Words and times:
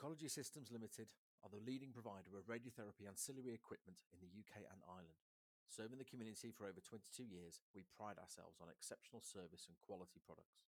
Oncology 0.00 0.32
Systems 0.32 0.72
Limited 0.72 1.12
are 1.44 1.52
the 1.52 1.60
leading 1.60 1.92
provider 1.92 2.32
of 2.32 2.48
radiotherapy 2.48 3.04
ancillary 3.04 3.52
equipment 3.52 4.00
in 4.08 4.16
the 4.24 4.32
UK 4.32 4.64
and 4.64 4.80
Ireland. 4.88 5.20
Serving 5.68 6.00
the 6.00 6.08
community 6.08 6.48
for 6.48 6.64
over 6.64 6.80
22 6.80 7.20
years, 7.20 7.60
we 7.76 7.84
pride 7.84 8.16
ourselves 8.16 8.64
on 8.64 8.72
exceptional 8.72 9.20
service 9.20 9.68
and 9.68 9.76
quality 9.76 10.16
products. 10.24 10.64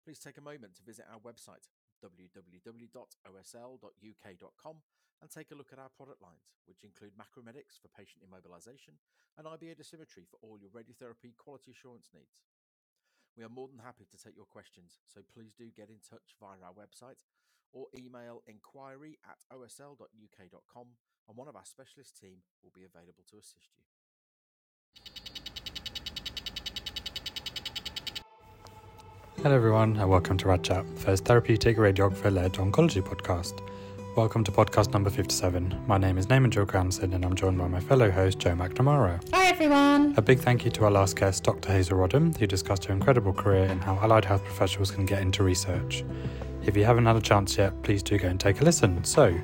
Please 0.00 0.16
take 0.16 0.40
a 0.40 0.48
moment 0.48 0.72
to 0.80 0.88
visit 0.88 1.04
our 1.12 1.20
website, 1.20 1.68
www.osl.uk.com, 2.00 2.56
and 5.20 5.28
take 5.28 5.52
a 5.52 5.58
look 5.58 5.68
at 5.68 5.82
our 5.82 5.92
product 5.92 6.24
lines, 6.24 6.48
which 6.64 6.88
include 6.88 7.20
Macromedics 7.20 7.76
for 7.76 7.92
patient 7.92 8.24
immobilization 8.24 8.96
and 9.36 9.44
IBA 9.44 9.76
dosimetry 9.76 10.24
for 10.24 10.40
all 10.40 10.56
your 10.56 10.72
radiotherapy 10.72 11.36
quality 11.36 11.76
assurance 11.76 12.08
needs. 12.16 12.40
We 13.36 13.44
are 13.44 13.52
more 13.52 13.68
than 13.68 13.84
happy 13.84 14.08
to 14.08 14.16
take 14.16 14.40
your 14.40 14.48
questions, 14.48 15.04
so 15.04 15.20
please 15.20 15.52
do 15.52 15.68
get 15.68 15.92
in 15.92 16.00
touch 16.00 16.32
via 16.40 16.64
our 16.64 16.72
website 16.72 17.28
or 17.72 17.86
email 17.98 18.42
inquiry 18.46 19.18
at 19.28 19.38
osl.uk.com, 19.56 20.86
and 21.28 21.36
one 21.36 21.48
of 21.48 21.56
our 21.56 21.64
specialist 21.64 22.18
team 22.20 22.38
will 22.62 22.72
be 22.74 22.84
available 22.84 23.24
to 23.30 23.36
assist 23.36 23.68
you. 23.76 23.82
Hello, 29.42 29.54
everyone, 29.54 29.96
and 29.96 30.10
welcome 30.10 30.36
to 30.38 30.48
Rad 30.48 30.64
Chat, 30.64 30.84
first 30.96 31.24
therapeutic 31.24 31.76
radiographer 31.76 32.32
led 32.32 32.54
oncology 32.54 33.00
podcast. 33.00 33.60
Welcome 34.18 34.42
to 34.42 34.50
podcast 34.50 34.92
number 34.92 35.10
57. 35.10 35.80
My 35.86 35.96
name 35.96 36.18
is 36.18 36.28
Naaman 36.28 36.50
Julka-Anderson, 36.50 37.14
and 37.14 37.24
I'm 37.24 37.36
joined 37.36 37.56
by 37.56 37.68
my 37.68 37.78
fellow 37.78 38.10
host, 38.10 38.40
Joe 38.40 38.50
McNamara. 38.50 39.22
Hi, 39.32 39.46
everyone. 39.46 40.12
A 40.16 40.20
big 40.20 40.40
thank 40.40 40.64
you 40.64 40.72
to 40.72 40.86
our 40.86 40.90
last 40.90 41.14
guest, 41.14 41.44
Dr. 41.44 41.70
Hazel 41.70 41.98
Roddam, 41.98 42.36
who 42.36 42.44
discussed 42.44 42.86
her 42.86 42.92
incredible 42.92 43.32
career 43.32 43.66
and 43.66 43.80
how 43.80 43.94
allied 44.02 44.24
health 44.24 44.42
professionals 44.42 44.90
can 44.90 45.06
get 45.06 45.22
into 45.22 45.44
research. 45.44 46.04
If 46.64 46.76
you 46.76 46.84
haven't 46.84 47.06
had 47.06 47.14
a 47.14 47.20
chance 47.20 47.56
yet, 47.56 47.80
please 47.84 48.02
do 48.02 48.18
go 48.18 48.26
and 48.26 48.40
take 48.40 48.60
a 48.60 48.64
listen. 48.64 49.04
So, 49.04 49.38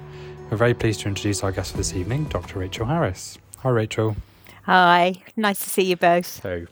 we're 0.50 0.56
very 0.56 0.74
pleased 0.74 1.02
to 1.02 1.08
introduce 1.08 1.44
our 1.44 1.52
guest 1.52 1.70
for 1.70 1.76
this 1.76 1.94
evening, 1.94 2.24
Dr. 2.24 2.58
Rachel 2.58 2.86
Harris. 2.86 3.38
Hi, 3.58 3.70
Rachel. 3.70 4.16
Hi, 4.64 5.22
nice 5.36 5.62
to 5.62 5.70
see 5.70 5.84
you 5.84 5.96
both. 5.96 6.26
So, 6.26 6.66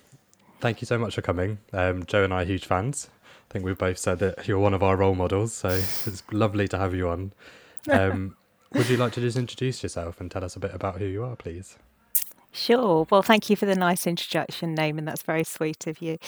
thank 0.58 0.80
you 0.80 0.86
so 0.86 0.98
much 0.98 1.14
for 1.14 1.22
coming. 1.22 1.58
Um, 1.72 2.04
Joe 2.06 2.24
and 2.24 2.34
I 2.34 2.42
are 2.42 2.46
huge 2.46 2.66
fans. 2.66 3.10
I 3.48 3.52
think 3.52 3.64
we've 3.64 3.78
both 3.78 3.98
said 3.98 4.18
that 4.18 4.48
you're 4.48 4.58
one 4.58 4.74
of 4.74 4.82
our 4.82 4.96
role 4.96 5.14
models, 5.14 5.52
so 5.52 5.68
it's 5.68 6.24
lovely 6.32 6.66
to 6.66 6.78
have 6.78 6.96
you 6.96 7.08
on. 7.08 7.30
Um, 7.90 8.36
would 8.74 8.88
you 8.88 8.96
like 8.96 9.12
to 9.14 9.20
just 9.20 9.36
introduce 9.36 9.82
yourself 9.82 10.20
and 10.20 10.30
tell 10.30 10.44
us 10.44 10.56
a 10.56 10.60
bit 10.60 10.74
about 10.74 10.98
who 10.98 11.06
you 11.06 11.24
are, 11.24 11.36
please? 11.36 11.76
Sure. 12.54 13.06
Well, 13.10 13.22
thank 13.22 13.48
you 13.48 13.56
for 13.56 13.64
the 13.64 13.74
nice 13.74 14.06
introduction, 14.06 14.74
Naaman. 14.74 15.06
That's 15.06 15.22
very 15.22 15.42
sweet 15.42 15.86
of 15.86 16.02
you. 16.02 16.18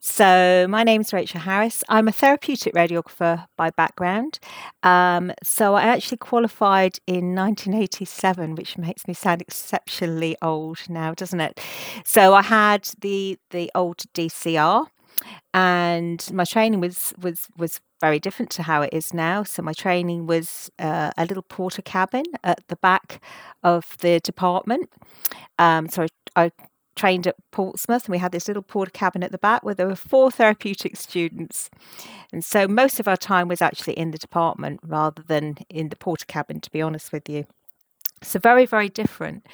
So, 0.00 0.66
my 0.68 0.82
name's 0.82 1.12
Rachel 1.12 1.40
Harris. 1.40 1.84
I'm 1.90 2.08
a 2.08 2.12
therapeutic 2.12 2.72
radiographer 2.72 3.46
by 3.58 3.68
background. 3.68 4.38
Um, 4.82 5.30
so, 5.42 5.74
I 5.74 5.82
actually 5.82 6.16
qualified 6.16 6.98
in 7.06 7.34
1987, 7.34 8.54
which 8.54 8.78
makes 8.78 9.06
me 9.06 9.12
sound 9.12 9.42
exceptionally 9.42 10.38
old 10.40 10.78
now, 10.88 11.12
doesn't 11.12 11.40
it? 11.40 11.60
So, 12.06 12.32
I 12.32 12.42
had 12.42 12.88
the 13.00 13.38
the 13.50 13.70
old 13.74 14.04
DCR, 14.14 14.86
and 15.52 16.28
my 16.32 16.44
training 16.44 16.80
was 16.80 17.12
was 17.20 17.48
was 17.56 17.80
very 18.00 18.18
different 18.18 18.50
to 18.50 18.62
how 18.62 18.82
it 18.82 18.92
is 18.92 19.14
now. 19.14 19.42
So 19.42 19.62
my 19.62 19.72
training 19.72 20.26
was 20.26 20.70
uh, 20.78 21.10
a 21.16 21.24
little 21.24 21.42
Portakabin 21.42 22.24
at 22.42 22.60
the 22.68 22.76
back 22.76 23.22
of 23.62 23.96
the 24.00 24.20
department. 24.20 24.90
Um, 25.58 25.88
so 25.88 26.02
I, 26.36 26.44
I 26.44 26.50
trained 26.96 27.26
at 27.26 27.36
Portsmouth, 27.50 28.04
and 28.04 28.12
we 28.12 28.18
had 28.18 28.32
this 28.32 28.48
little 28.48 28.62
Portakabin 28.62 29.24
at 29.24 29.32
the 29.32 29.38
back 29.38 29.64
where 29.64 29.74
there 29.74 29.86
were 29.86 29.96
four 29.96 30.30
therapeutic 30.30 30.96
students. 30.96 31.70
And 32.32 32.44
so 32.44 32.68
most 32.68 33.00
of 33.00 33.08
our 33.08 33.16
time 33.16 33.48
was 33.48 33.62
actually 33.62 33.94
in 33.94 34.10
the 34.10 34.18
department 34.18 34.80
rather 34.82 35.22
than 35.22 35.58
in 35.68 35.88
the 35.88 35.96
Portakabin, 35.96 36.60
to 36.62 36.70
be 36.70 36.82
honest 36.82 37.12
with 37.12 37.28
you. 37.28 37.46
So 38.24 38.38
very, 38.38 38.66
very 38.66 38.88
different. 38.88 39.46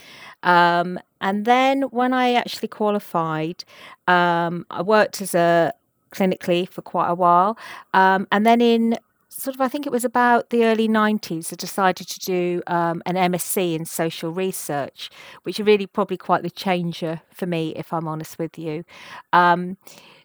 Um, 0.43 0.99
and 1.21 1.45
then 1.45 1.83
when 1.83 2.13
I 2.13 2.35
actually 2.35 2.69
qualified, 2.69 3.65
um, 4.09 4.67
I 4.71 4.83
worked 4.83 5.21
as 5.21 5.35
a 5.35 5.73
clinically 6.13 6.69
for 6.69 6.83
quite 6.83 7.09
a 7.09 7.15
while. 7.15 7.59
Um, 7.95 8.27
and 8.33 8.47
then 8.47 8.61
in 8.61 8.99
sort 9.29 9.55
of, 9.55 9.61
I 9.61 9.69
think 9.69 9.87
it 9.87 9.93
was 9.93 10.05
about 10.05 10.51
the 10.51 10.65
early 10.65 10.89
90s, 10.89 11.53
I 11.53 11.57
decided 11.57 12.09
to 12.09 12.21
do 12.21 12.63
um, 12.67 13.03
an 13.07 13.15
MSc 13.15 13.75
in 13.75 13.85
social 13.85 14.33
research, 14.33 15.11
which 15.45 15.59
really 15.59 15.87
probably 15.87 16.17
quite 16.17 16.43
the 16.43 16.51
changer 16.51 17.21
for 17.33 17.47
me, 17.47 17.75
if 17.77 17.93
I'm 17.93 18.09
honest 18.09 18.39
with 18.39 18.59
you. 18.59 18.85
Um, 19.33 19.77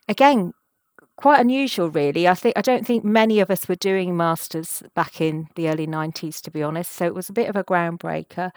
again, 0.09 0.53
quite 1.17 1.39
unusual 1.39 1.89
really. 1.89 2.27
I 2.27 2.33
think 2.33 2.57
i 2.57 2.61
don't 2.61 2.85
think 2.85 3.03
many 3.03 3.39
of 3.39 3.49
us 3.49 3.67
were 3.67 3.75
doing 3.75 4.15
masters 4.17 4.83
back 4.95 5.21
in 5.21 5.47
the 5.55 5.69
early 5.69 5.87
90s 5.87 6.41
to 6.41 6.51
be 6.51 6.61
honest 6.61 6.91
so 6.91 7.05
it 7.05 7.15
was 7.15 7.29
a 7.29 7.33
bit 7.33 7.49
of 7.49 7.55
a 7.55 7.63
groundbreaker. 7.63 8.51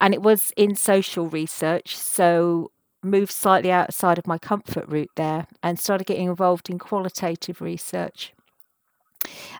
And 0.00 0.14
it 0.14 0.22
was 0.22 0.52
in 0.56 0.76
social 0.76 1.28
research 1.28 1.96
so 1.96 2.70
moved 3.02 3.32
slightly 3.32 3.72
outside 3.72 4.18
of 4.18 4.26
my 4.26 4.38
comfort 4.38 4.86
route 4.88 5.10
there 5.16 5.46
and 5.62 5.78
started 5.78 6.06
getting 6.06 6.28
involved 6.28 6.70
in 6.70 6.78
qualitative 6.78 7.60
research. 7.60 8.32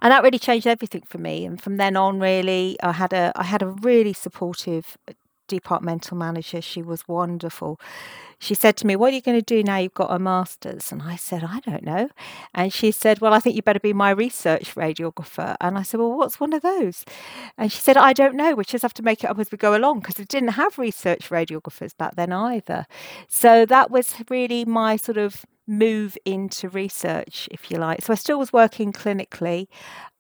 And 0.01 0.13
that 0.13 0.23
really 0.23 0.39
changed 0.39 0.67
everything 0.67 1.03
for 1.07 1.19
me. 1.19 1.45
And 1.45 1.61
from 1.61 1.77
then 1.77 1.97
on 1.97 2.21
really 2.21 2.77
i 2.83 2.93
had 2.93 3.13
a 3.13 3.33
i 3.35 3.45
had 3.45 3.63
a 3.63 3.69
really 3.69 4.13
supportive 4.13 4.97
departmental 5.57 6.17
manager 6.17 6.61
she 6.61 6.83
was 6.83 7.07
wonderful. 7.07 7.81
She 8.39 8.55
said 8.55 8.77
to 8.79 8.87
me 8.87 8.97
what 8.97 9.13
are 9.13 9.17
you 9.17 9.23
going 9.23 9.39
to 9.39 9.45
do 9.45 9.63
now 9.63 9.79
you've 9.79 9.95
got 9.95 10.11
a 10.11 10.19
master's? 10.19 10.91
And 10.93 11.03
i 11.03 11.17
said 11.17 11.45
i 11.45 11.61
don't 11.61 11.85
know. 11.85 12.09
And 12.55 12.73
she 12.73 12.91
said 12.91 13.21
well 13.21 13.35
i 13.35 13.41
think 13.41 13.57
you 13.57 13.63
better 13.63 13.81
be 13.81 13.93
my 13.93 14.11
research 14.11 14.75
radiographer. 14.75 15.57
And 15.61 15.79
i 15.79 15.83
said 15.83 16.01
well 16.01 16.17
what's 16.17 16.41
one 16.41 16.53
of 16.53 16.63
those? 16.63 17.05
And 17.59 17.71
she 17.71 17.81
said 17.81 17.97
i 17.97 18.13
don't 18.13 18.35
know. 18.35 18.55
We 18.55 18.65
just 18.65 18.83
have 18.83 18.95
to 18.95 19.03
make 19.03 19.23
it 19.25 19.31
up 19.31 19.39
as 19.39 19.51
we 19.51 19.59
go 19.59 19.77
along 19.77 20.01
because 20.01 20.19
we 20.19 20.25
didn't 20.25 20.57
have 20.61 20.79
research 20.79 21.31
radiographers 21.31 21.97
back 21.97 22.17
then 22.17 22.33
either. 22.33 22.87
So 23.29 23.67
that 23.67 23.91
was 23.91 24.15
really 24.29 24.65
my 24.65 24.97
sort 24.97 25.19
of 25.19 25.45
move 25.67 26.19
into 26.25 26.69
research 26.69 27.49
if 27.51 27.71
you 27.71 27.79
like. 27.79 28.03
So 28.03 28.13
i 28.13 28.17
still 28.17 28.39
was 28.39 28.53
working 28.53 28.93
clinically 28.93 29.69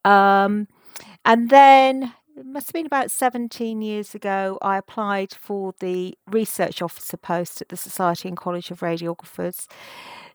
um, 0.04 0.68
and 1.24 1.50
then 1.50 2.12
it 2.36 2.46
must 2.46 2.68
have 2.68 2.72
been 2.74 2.86
about 2.86 3.10
17 3.10 3.82
years 3.82 4.14
ago, 4.14 4.58
I 4.62 4.78
applied 4.78 5.32
for 5.32 5.74
the 5.80 6.16
research 6.30 6.80
officer 6.80 7.16
post 7.16 7.60
at 7.60 7.68
the 7.68 7.76
Society 7.76 8.28
and 8.28 8.36
College 8.36 8.70
of 8.70 8.80
Radiographers. 8.80 9.66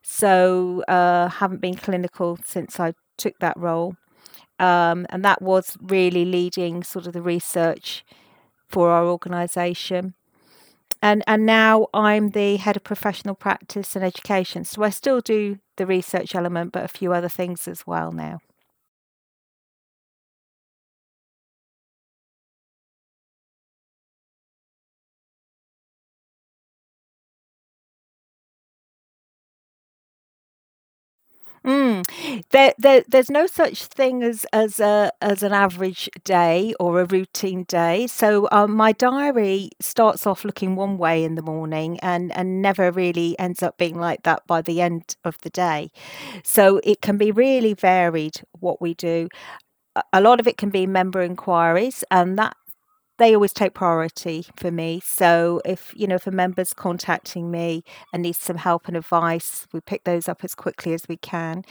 So, 0.02 0.84
uh, 0.88 1.28
haven't 1.30 1.62
been 1.62 1.76
clinical 1.76 2.38
since 2.46 2.80
I 2.80 2.94
took 3.18 3.38
that 3.40 3.58
role. 3.58 3.96
Um, 4.60 5.06
and 5.10 5.24
that 5.24 5.42
was 5.42 5.78
really 5.82 6.26
leading 6.26 6.84
sort 6.84 7.08
of 7.08 7.14
the 7.14 7.22
research 7.22 8.04
for 8.68 8.90
our 8.90 9.06
organisation. 9.06 10.16
And, 11.02 11.24
and 11.28 11.46
now 11.46 11.88
I'm 11.94 12.32
the 12.32 12.58
head 12.58 12.76
of 12.76 12.84
professional 12.84 13.36
practice 13.36 13.96
and 13.96 14.04
education. 14.04 14.64
So 14.66 14.84
I 14.84 14.90
still 14.90 15.22
do 15.22 15.60
the 15.76 15.86
research 15.86 16.34
element, 16.34 16.72
but 16.72 16.84
a 16.84 16.88
few 16.88 17.14
other 17.14 17.30
things 17.30 17.68
as 17.68 17.86
well 17.86 18.12
now. 18.12 18.40
Mm. 31.66 32.04
There, 32.52 32.74
there, 32.78 33.04
there's 33.08 33.30
no 33.30 33.46
such 33.46 33.86
thing 33.86 34.24
as 34.24 34.46
as 34.54 34.80
a 34.80 35.12
as 35.22 35.44
an 35.44 35.52
average 35.52 36.10
day 36.24 36.74
or 36.80 37.02
a 37.02 37.06
routine 37.06 37.64
day. 37.64 38.08
So 38.08 38.48
um, 38.52 38.74
my 38.76 38.92
diary 38.94 39.72
starts 39.82 40.26
off 40.26 40.46
looking 40.46 40.76
one 40.76 40.98
way 40.98 41.24
in 41.24 41.36
the 41.36 41.42
morning 41.42 42.00
and 42.00 42.32
and 42.38 42.62
never 42.62 42.92
really 42.92 43.38
ends 43.40 43.62
up 43.64 43.78
being 43.78 44.00
like 44.00 44.24
that 44.24 44.48
by 44.48 44.62
the 44.62 44.82
end 44.82 45.16
of 45.26 45.38
the 45.42 45.50
day. 45.50 45.90
So 46.44 46.80
it 46.84 47.02
can 47.02 47.18
be 47.18 47.32
really 47.32 47.74
varied 47.74 48.36
what 48.60 48.82
we 48.82 48.94
do. 48.94 49.28
A 50.14 50.22
lot 50.22 50.40
of 50.40 50.48
it 50.48 50.58
can 50.58 50.70
be 50.70 50.86
member 50.86 51.22
inquiries, 51.22 52.04
and 52.12 52.38
that 52.38 52.56
they 53.18 53.34
always 53.34 53.54
take 53.54 53.74
priority 53.74 54.46
for 54.56 54.72
me. 54.72 55.02
So 55.04 55.62
if 55.66 55.94
you 55.96 56.08
know 56.08 56.16
if 56.16 56.28
a 56.28 56.32
member's 56.32 56.74
contacting 56.74 57.52
me 57.52 57.84
and 58.14 58.24
needs 58.24 58.38
some 58.38 58.58
help 58.58 58.88
and 58.88 58.96
advice, 58.98 59.68
we 59.74 59.82
pick 59.82 60.04
those 60.04 60.28
up 60.30 60.44
as 60.44 60.56
quickly 60.56 60.94
as 60.94 61.08
we 61.08 61.18
can. 61.18 61.64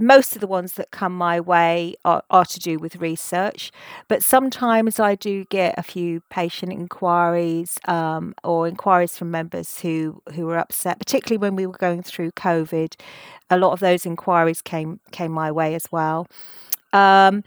Most 0.00 0.36
of 0.36 0.40
the 0.40 0.46
ones 0.46 0.74
that 0.74 0.92
come 0.92 1.12
my 1.12 1.40
way 1.40 1.96
are, 2.04 2.22
are 2.30 2.44
to 2.44 2.60
do 2.60 2.78
with 2.78 2.96
research, 2.96 3.72
but 4.06 4.22
sometimes 4.22 5.00
I 5.00 5.16
do 5.16 5.44
get 5.46 5.74
a 5.76 5.82
few 5.82 6.20
patient 6.30 6.72
inquiries 6.72 7.80
um, 7.88 8.34
or 8.44 8.68
inquiries 8.68 9.18
from 9.18 9.32
members 9.32 9.80
who 9.80 10.22
who 10.34 10.48
are 10.50 10.58
upset, 10.58 10.98
particularly 11.00 11.38
when 11.38 11.56
we 11.56 11.66
were 11.66 11.72
going 11.78 12.02
through 12.02 12.30
COVID. 12.32 12.94
A 13.50 13.58
lot 13.58 13.72
of 13.72 13.80
those 13.80 14.06
inquiries 14.06 14.62
came 14.62 15.00
came 15.10 15.32
my 15.32 15.50
way 15.50 15.74
as 15.74 15.90
well. 15.90 16.28
Um, 16.92 17.44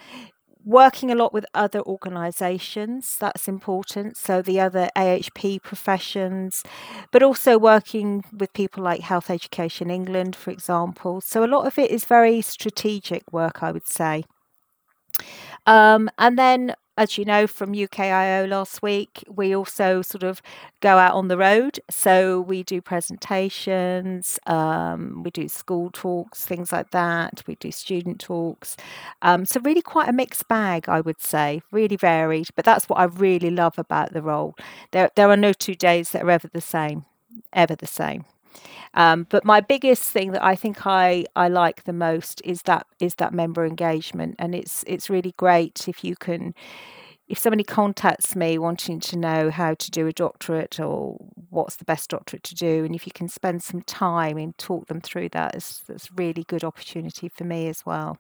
working 0.66 1.12
a 1.12 1.16
lot 1.16 1.34
with 1.34 1.46
other 1.54 1.82
organisations, 1.82 3.18
that's 3.18 3.48
important. 3.48 4.18
So, 4.18 4.42
the 4.42 4.60
other 4.60 4.90
AHP 4.96 5.60
professions, 5.60 6.64
but 7.12 7.24
also 7.24 7.58
working 7.58 8.24
with 8.38 8.54
people 8.54 8.84
like 8.84 9.02
Health 9.02 9.30
Education 9.30 9.90
England, 9.90 10.36
for 10.36 10.52
example. 10.52 11.22
So, 11.22 11.44
a 11.44 11.48
lot 11.48 11.68
of 11.68 11.78
it 11.78 11.92
is 11.92 12.06
very 12.06 12.42
strategic 12.42 13.24
work, 13.32 13.64
I 13.64 13.72
would 13.72 13.88
say. 13.88 14.24
Um, 15.66 16.10
and 16.18 16.38
then 16.38 16.74
as 17.02 17.18
you 17.18 17.26
know 17.26 17.48
from 17.48 17.74
UKIO 17.74 18.48
last 18.48 18.84
week, 18.84 19.24
we 19.28 19.56
also 19.56 20.04
sort 20.04 20.22
of 20.22 20.40
go 20.82 21.00
out 21.00 21.16
on 21.16 21.30
the 21.30 21.38
road. 21.38 21.80
So 21.90 22.40
we 22.40 22.62
do 22.62 22.80
presentations, 22.80 24.38
um, 24.46 25.24
we 25.24 25.32
do 25.32 25.50
school 25.50 25.90
talks, 25.92 26.46
things 26.46 26.72
like 26.72 26.92
that. 26.92 27.42
We 27.48 27.56
do 27.56 27.72
student 27.72 28.20
talks. 28.20 28.78
Um, 29.24 29.48
so 29.48 29.60
really 29.62 29.82
quite 29.82 30.10
a 30.10 30.14
mixed 30.14 30.48
bag, 30.48 30.88
I 30.88 31.02
would 31.02 31.22
say, 31.22 31.64
really 31.72 31.96
varied. 31.96 32.50
But 32.56 32.66
that's 32.66 32.88
what 32.88 33.00
I 33.00 33.06
really 33.06 33.50
love 33.50 33.80
about 33.80 34.14
the 34.14 34.22
role. 34.22 34.56
There, 34.92 35.10
there 35.16 35.30
are 35.32 35.38
no 35.38 35.54
two 35.54 35.74
days 35.74 36.12
that 36.12 36.22
are 36.22 36.30
ever 36.30 36.50
the 36.50 36.62
same, 36.62 37.06
ever 37.52 37.76
the 37.76 37.88
same. 37.88 38.26
Um, 38.94 39.26
but 39.30 39.46
my 39.46 39.62
biggest 39.62 40.04
thing 40.04 40.32
that 40.34 40.44
I 40.44 40.56
think 40.56 40.86
I, 40.86 41.26
I 41.36 41.48
like 41.48 41.86
the 41.86 41.94
most 41.94 42.42
is 42.44 42.64
that 42.64 42.86
is 43.00 43.16
that 43.16 43.34
member 43.34 43.66
engagement, 43.66 44.36
and 44.40 44.54
it's 44.54 44.84
it's 44.88 45.10
really 45.10 45.34
great 45.38 45.88
if 45.88 46.04
you 46.04 46.16
can 46.16 46.54
if 47.32 47.38
somebody 47.38 47.64
contacts 47.64 48.36
me 48.36 48.58
wanting 48.58 49.00
to 49.00 49.18
know 49.18 49.50
how 49.50 49.74
to 49.74 49.90
do 49.90 50.06
a 50.06 50.12
doctorate 50.12 50.82
or 50.82 51.18
what's 51.50 51.78
the 51.78 51.86
best 51.86 52.10
doctorate 52.10 52.44
to 52.44 52.54
do, 52.56 52.84
and 52.84 52.94
if 52.94 53.06
you 53.08 53.12
can 53.14 53.30
spend 53.30 53.64
some 53.64 53.82
time 53.84 54.38
and 54.38 54.58
talk 54.58 54.88
them 54.88 55.00
through 55.00 55.30
that, 55.30 55.56
is 55.56 55.82
that's 55.88 56.12
really 56.12 56.44
good 56.44 56.66
opportunity 56.66 57.30
for 57.30 57.46
me 57.46 57.70
as 57.70 57.86
well. 57.86 58.18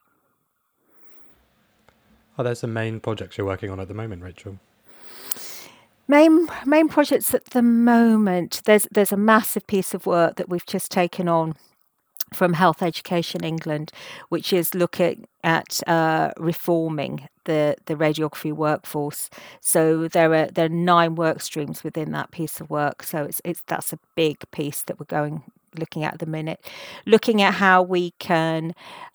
Are 2.38 2.46
there 2.46 2.56
some 2.56 2.72
main 2.72 3.02
projects 3.02 3.38
you're 3.38 3.46
working 3.46 3.70
on 3.70 3.82
at 3.82 3.90
the 3.90 3.94
moment, 3.94 4.24
Rachel? 4.24 4.58
Main 6.08 6.48
main 6.66 6.90
projects 6.90 7.34
at 7.34 7.46
the 7.46 7.62
moment. 7.62 8.62
There's 8.66 8.88
there's 8.92 9.12
a 9.12 9.18
massive 9.18 9.66
piece 9.68 9.94
of 9.94 10.06
work 10.06 10.36
that 10.36 10.50
we've 10.50 10.66
just 10.66 10.92
taken 10.92 11.28
on 11.28 11.56
from 12.34 12.54
Health 12.54 12.82
Education 12.82 13.44
England, 13.44 13.92
which 14.30 14.54
is 14.54 14.74
looking 14.74 15.28
at 15.44 15.82
uh, 15.88 16.32
reforming 16.38 17.28
the, 17.46 17.76
the 17.86 17.96
radiography 17.96 18.54
workforce. 18.54 19.30
So 19.60 20.08
there 20.08 20.34
are 20.34 20.48
there 20.48 20.66
are 20.66 20.70
nine 20.70 21.16
work 21.16 21.42
streams 21.42 21.84
within 21.84 22.12
that 22.12 22.32
piece 22.32 22.62
of 22.62 22.70
work. 22.70 23.04
So 23.04 23.24
it's 23.24 23.42
it's 23.46 23.64
that's 23.68 23.94
a 23.94 24.00
big 24.16 24.38
piece 24.52 24.84
that 24.84 25.00
we're 25.00 25.06
going 25.06 25.44
looking 25.78 26.04
at 26.04 26.20
the 26.20 26.26
minute, 26.26 26.60
looking 27.06 27.42
at 27.42 27.56
how 27.56 27.82
we 27.82 28.12
can 28.20 28.74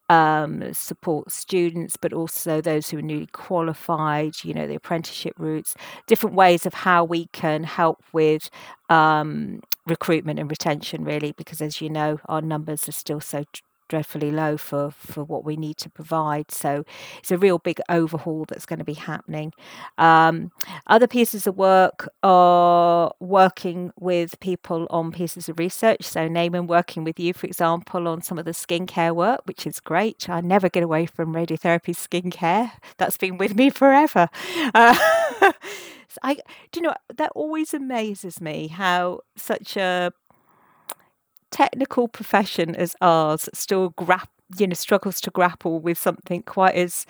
um, 0.08 0.72
support 0.72 1.30
students, 1.32 1.96
but 1.96 2.12
also 2.12 2.60
those 2.60 2.90
who 2.90 2.98
are 2.98 3.02
newly 3.02 3.26
qualified, 3.26 4.34
you 4.44 4.54
know, 4.54 4.66
the 4.66 4.76
apprenticeship 4.76 5.34
routes, 5.38 5.74
different 6.06 6.36
ways 6.36 6.64
of 6.66 6.74
how 6.74 7.04
we 7.04 7.26
can 7.32 7.64
help 7.64 8.02
with 8.12 8.48
um, 8.88 9.60
recruitment 9.86 10.38
and 10.38 10.50
retention, 10.50 11.04
really, 11.04 11.32
because 11.32 11.60
as 11.60 11.80
you 11.80 11.90
know, 11.90 12.18
our 12.26 12.40
numbers 12.40 12.88
are 12.88 12.92
still 12.92 13.20
so 13.20 13.44
dreadfully 13.88 14.30
low 14.30 14.56
for 14.56 14.90
for 14.90 15.24
what 15.24 15.44
we 15.44 15.56
need 15.56 15.76
to 15.78 15.90
provide. 15.90 16.50
So 16.50 16.84
it's 17.18 17.30
a 17.30 17.38
real 17.38 17.58
big 17.58 17.80
overhaul 17.88 18.44
that's 18.48 18.66
going 18.66 18.78
to 18.78 18.84
be 18.84 18.94
happening. 18.94 19.52
Um, 19.98 20.52
other 20.86 21.06
pieces 21.06 21.46
of 21.46 21.56
work 21.56 22.08
are 22.22 23.12
working 23.20 23.92
with 23.98 24.38
people 24.40 24.86
on 24.90 25.12
pieces 25.12 25.48
of 25.48 25.58
research. 25.58 26.04
So 26.04 26.28
Naaman 26.28 26.66
working 26.66 27.04
with 27.04 27.18
you, 27.18 27.32
for 27.32 27.46
example, 27.46 28.08
on 28.08 28.22
some 28.22 28.38
of 28.38 28.44
the 28.44 28.52
skincare 28.52 29.14
work, 29.14 29.40
which 29.44 29.66
is 29.66 29.80
great. 29.80 30.28
I 30.28 30.40
never 30.40 30.68
get 30.68 30.82
away 30.82 31.06
from 31.06 31.34
radiotherapy 31.34 31.94
skincare. 31.94 32.72
That's 32.98 33.16
been 33.16 33.38
with 33.38 33.54
me 33.54 33.70
forever. 33.70 34.28
Uh, 34.74 34.96
I 36.22 36.34
do 36.72 36.80
you 36.80 36.82
know 36.82 36.94
that 37.14 37.32
always 37.34 37.74
amazes 37.74 38.40
me 38.40 38.68
how 38.68 39.20
such 39.36 39.76
a 39.76 40.12
technical 41.56 42.06
profession 42.06 42.76
as 42.76 42.94
ours 43.00 43.48
still 43.54 43.90
grap 43.92 44.28
you 44.58 44.66
know 44.66 44.74
struggles 44.74 45.22
to 45.22 45.30
grapple 45.30 45.80
with 45.80 45.98
something 45.98 46.42
quite 46.42 46.74
as 46.74 47.06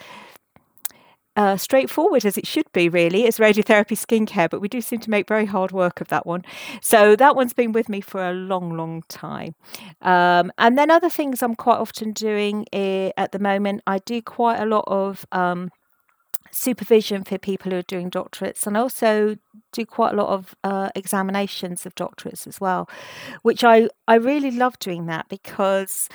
uh, 1.37 1.57
straightforward 1.57 2.25
as 2.25 2.39
it 2.39 2.47
should 2.47 2.65
be, 2.73 2.89
really, 2.89 3.27
as 3.27 3.37
radiotherapy 3.37 3.95
skincare, 3.95 4.49
but 4.49 4.59
we 4.59 4.69
do 4.69 4.81
seem 4.81 4.99
to 4.99 5.11
make 5.11 5.29
very 5.29 5.45
hard 5.45 5.71
work 5.71 6.01
of 6.01 6.09
that 6.09 6.25
one. 6.25 6.43
So 6.81 7.15
that 7.17 7.37
one's 7.37 7.53
been 7.53 7.73
with 7.73 7.91
me 7.91 8.01
for 8.01 8.27
a 8.27 8.33
long, 8.33 8.75
long 8.75 9.03
time. 9.09 9.55
Um, 10.01 10.51
and 10.57 10.79
then 10.79 10.91
other 10.91 11.11
things 11.11 11.43
I'm 11.43 11.55
quite 11.55 11.77
often 11.77 12.13
doing 12.13 12.65
uh, 12.73 13.11
at 13.19 13.33
the 13.33 13.39
moment, 13.39 13.83
I 13.87 13.99
do 13.99 14.23
quite 14.23 14.61
a 14.61 14.65
lot 14.65 14.85
of 14.87 15.27
um, 15.31 15.71
supervision 16.51 17.25
for 17.25 17.39
people 17.39 17.71
who 17.71 17.79
are 17.79 17.83
doing 17.83 18.11
doctorates 18.11 18.67
and 18.67 18.77
also 18.77 19.37
do 19.73 19.87
quite 19.87 20.13
a 20.13 20.17
lot 20.17 20.29
of 20.29 20.55
uh, 20.65 20.91
examinations 20.95 21.87
of 21.87 21.95
doctorates 21.95 22.47
as 22.47 22.61
well, 22.61 22.89
which 23.43 23.65
I, 23.65 23.89
I 24.09 24.17
really 24.17 24.51
love 24.51 24.79
doing 24.79 25.07
that 25.07 25.29
because 25.29 26.09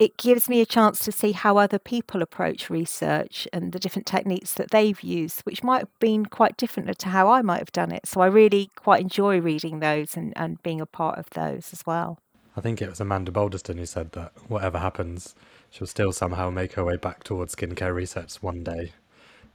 it 0.00 0.16
gives 0.16 0.48
me 0.48 0.62
a 0.62 0.66
chance 0.66 1.04
to 1.04 1.12
see 1.12 1.32
how 1.32 1.58
other 1.58 1.78
people 1.78 2.22
approach 2.22 2.70
research 2.70 3.46
and 3.52 3.72
the 3.72 3.78
different 3.78 4.06
techniques 4.06 4.54
that 4.54 4.70
they've 4.70 5.00
used, 5.02 5.42
which 5.42 5.62
might 5.62 5.80
have 5.80 5.98
been 6.00 6.24
quite 6.24 6.56
different 6.56 6.98
to 6.98 7.08
how 7.10 7.28
I 7.28 7.42
might 7.42 7.58
have 7.58 7.72
done 7.72 7.92
it. 7.92 8.06
So 8.06 8.22
I 8.22 8.26
really 8.26 8.70
quite 8.76 9.02
enjoy 9.02 9.40
reading 9.40 9.80
those 9.80 10.16
and, 10.16 10.32
and 10.36 10.62
being 10.62 10.80
a 10.80 10.86
part 10.86 11.18
of 11.18 11.28
those 11.30 11.74
as 11.74 11.84
well. 11.86 12.18
I 12.56 12.62
think 12.62 12.80
it 12.80 12.88
was 12.88 12.98
Amanda 12.98 13.30
Bolderston 13.30 13.76
who 13.76 13.84
said 13.84 14.12
that 14.12 14.32
whatever 14.48 14.78
happens, 14.78 15.34
she'll 15.70 15.86
still 15.86 16.12
somehow 16.12 16.48
make 16.48 16.72
her 16.72 16.84
way 16.84 16.96
back 16.96 17.22
towards 17.22 17.54
skincare 17.54 17.94
research 17.94 18.42
one 18.42 18.64
day. 18.64 18.92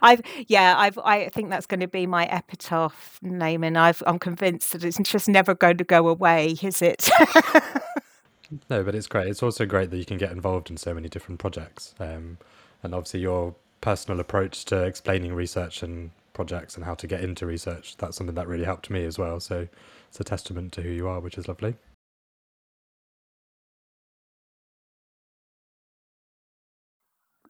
I've 0.01 0.21
yeah, 0.47 0.75
I've 0.77 0.97
I 0.99 1.29
think 1.29 1.49
that's 1.49 1.65
going 1.65 1.79
to 1.79 1.87
be 1.87 2.05
my 2.07 2.25
epitaph 2.27 3.19
name, 3.21 3.63
and 3.63 3.77
I've 3.77 4.01
I'm 4.05 4.19
convinced 4.19 4.73
that 4.73 4.83
it's 4.83 4.97
just 4.99 5.27
never 5.27 5.53
going 5.53 5.77
to 5.77 5.83
go 5.83 6.07
away, 6.07 6.57
is 6.61 6.81
it? 6.81 7.09
no, 8.69 8.83
but 8.83 8.95
it's 8.95 9.07
great. 9.07 9.27
It's 9.27 9.43
also 9.43 9.65
great 9.65 9.91
that 9.91 9.97
you 9.97 10.05
can 10.05 10.17
get 10.17 10.31
involved 10.31 10.69
in 10.69 10.77
so 10.77 10.93
many 10.93 11.09
different 11.09 11.39
projects, 11.39 11.93
um, 11.99 12.37
and 12.81 12.95
obviously 12.95 13.21
your 13.21 13.55
personal 13.81 14.19
approach 14.19 14.65
to 14.65 14.83
explaining 14.83 15.33
research 15.33 15.83
and 15.83 16.11
projects 16.33 16.75
and 16.75 16.85
how 16.85 16.95
to 16.95 17.07
get 17.07 17.21
into 17.23 17.45
research. 17.45 17.97
That's 17.97 18.17
something 18.17 18.35
that 18.35 18.47
really 18.47 18.65
helped 18.65 18.89
me 18.89 19.05
as 19.05 19.19
well. 19.19 19.39
So 19.39 19.67
it's 20.07 20.19
a 20.19 20.23
testament 20.23 20.71
to 20.73 20.81
who 20.81 20.89
you 20.89 21.07
are, 21.07 21.19
which 21.19 21.37
is 21.37 21.47
lovely. 21.47 21.75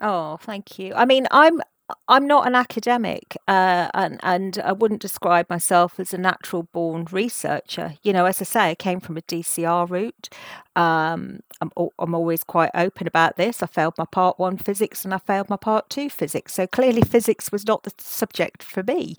Oh, 0.04 0.38
thank 0.42 0.80
you. 0.80 0.94
I 0.96 1.06
mean, 1.06 1.28
I'm 1.32 1.62
I'm 2.10 2.28
not 2.28 2.48
an 2.48 2.56
academic, 2.56 3.38
uh, 3.48 3.90
and 3.94 4.20
and 4.24 4.60
I 4.66 4.74
wouldn't 4.74 5.02
describe 5.02 5.50
myself 5.50 6.00
as 6.00 6.14
a 6.14 6.18
natural 6.18 6.64
born 6.74 7.08
researcher. 7.12 7.96
You 8.04 8.14
know, 8.14 8.26
as 8.26 8.42
I 8.42 8.46
say, 8.46 8.72
I 8.72 8.76
came 8.76 9.00
from 9.02 9.18
a 9.18 9.22
DCR 9.22 9.86
route. 9.86 10.30
Um, 10.76 11.42
I'm 11.62 11.72
I'm 12.00 12.16
always 12.16 12.44
quite 12.44 12.72
open 12.76 13.08
about 13.08 13.38
this. 13.38 13.64
I 13.64 13.68
failed 13.68 13.96
my 13.98 14.06
part 14.12 14.40
one 14.40 14.58
physics 14.58 15.06
and 15.06 15.14
I 15.14 15.20
failed 15.20 15.50
my 15.50 15.58
part 15.58 15.90
two 15.90 16.10
physics. 16.10 16.54
So 16.54 16.68
clearly, 16.68 17.02
physics 17.04 17.52
was 17.52 17.66
not 17.68 17.84
the 17.84 17.94
subject 18.00 18.64
for 18.64 18.84
me. 18.84 19.16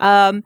Um, 0.00 0.42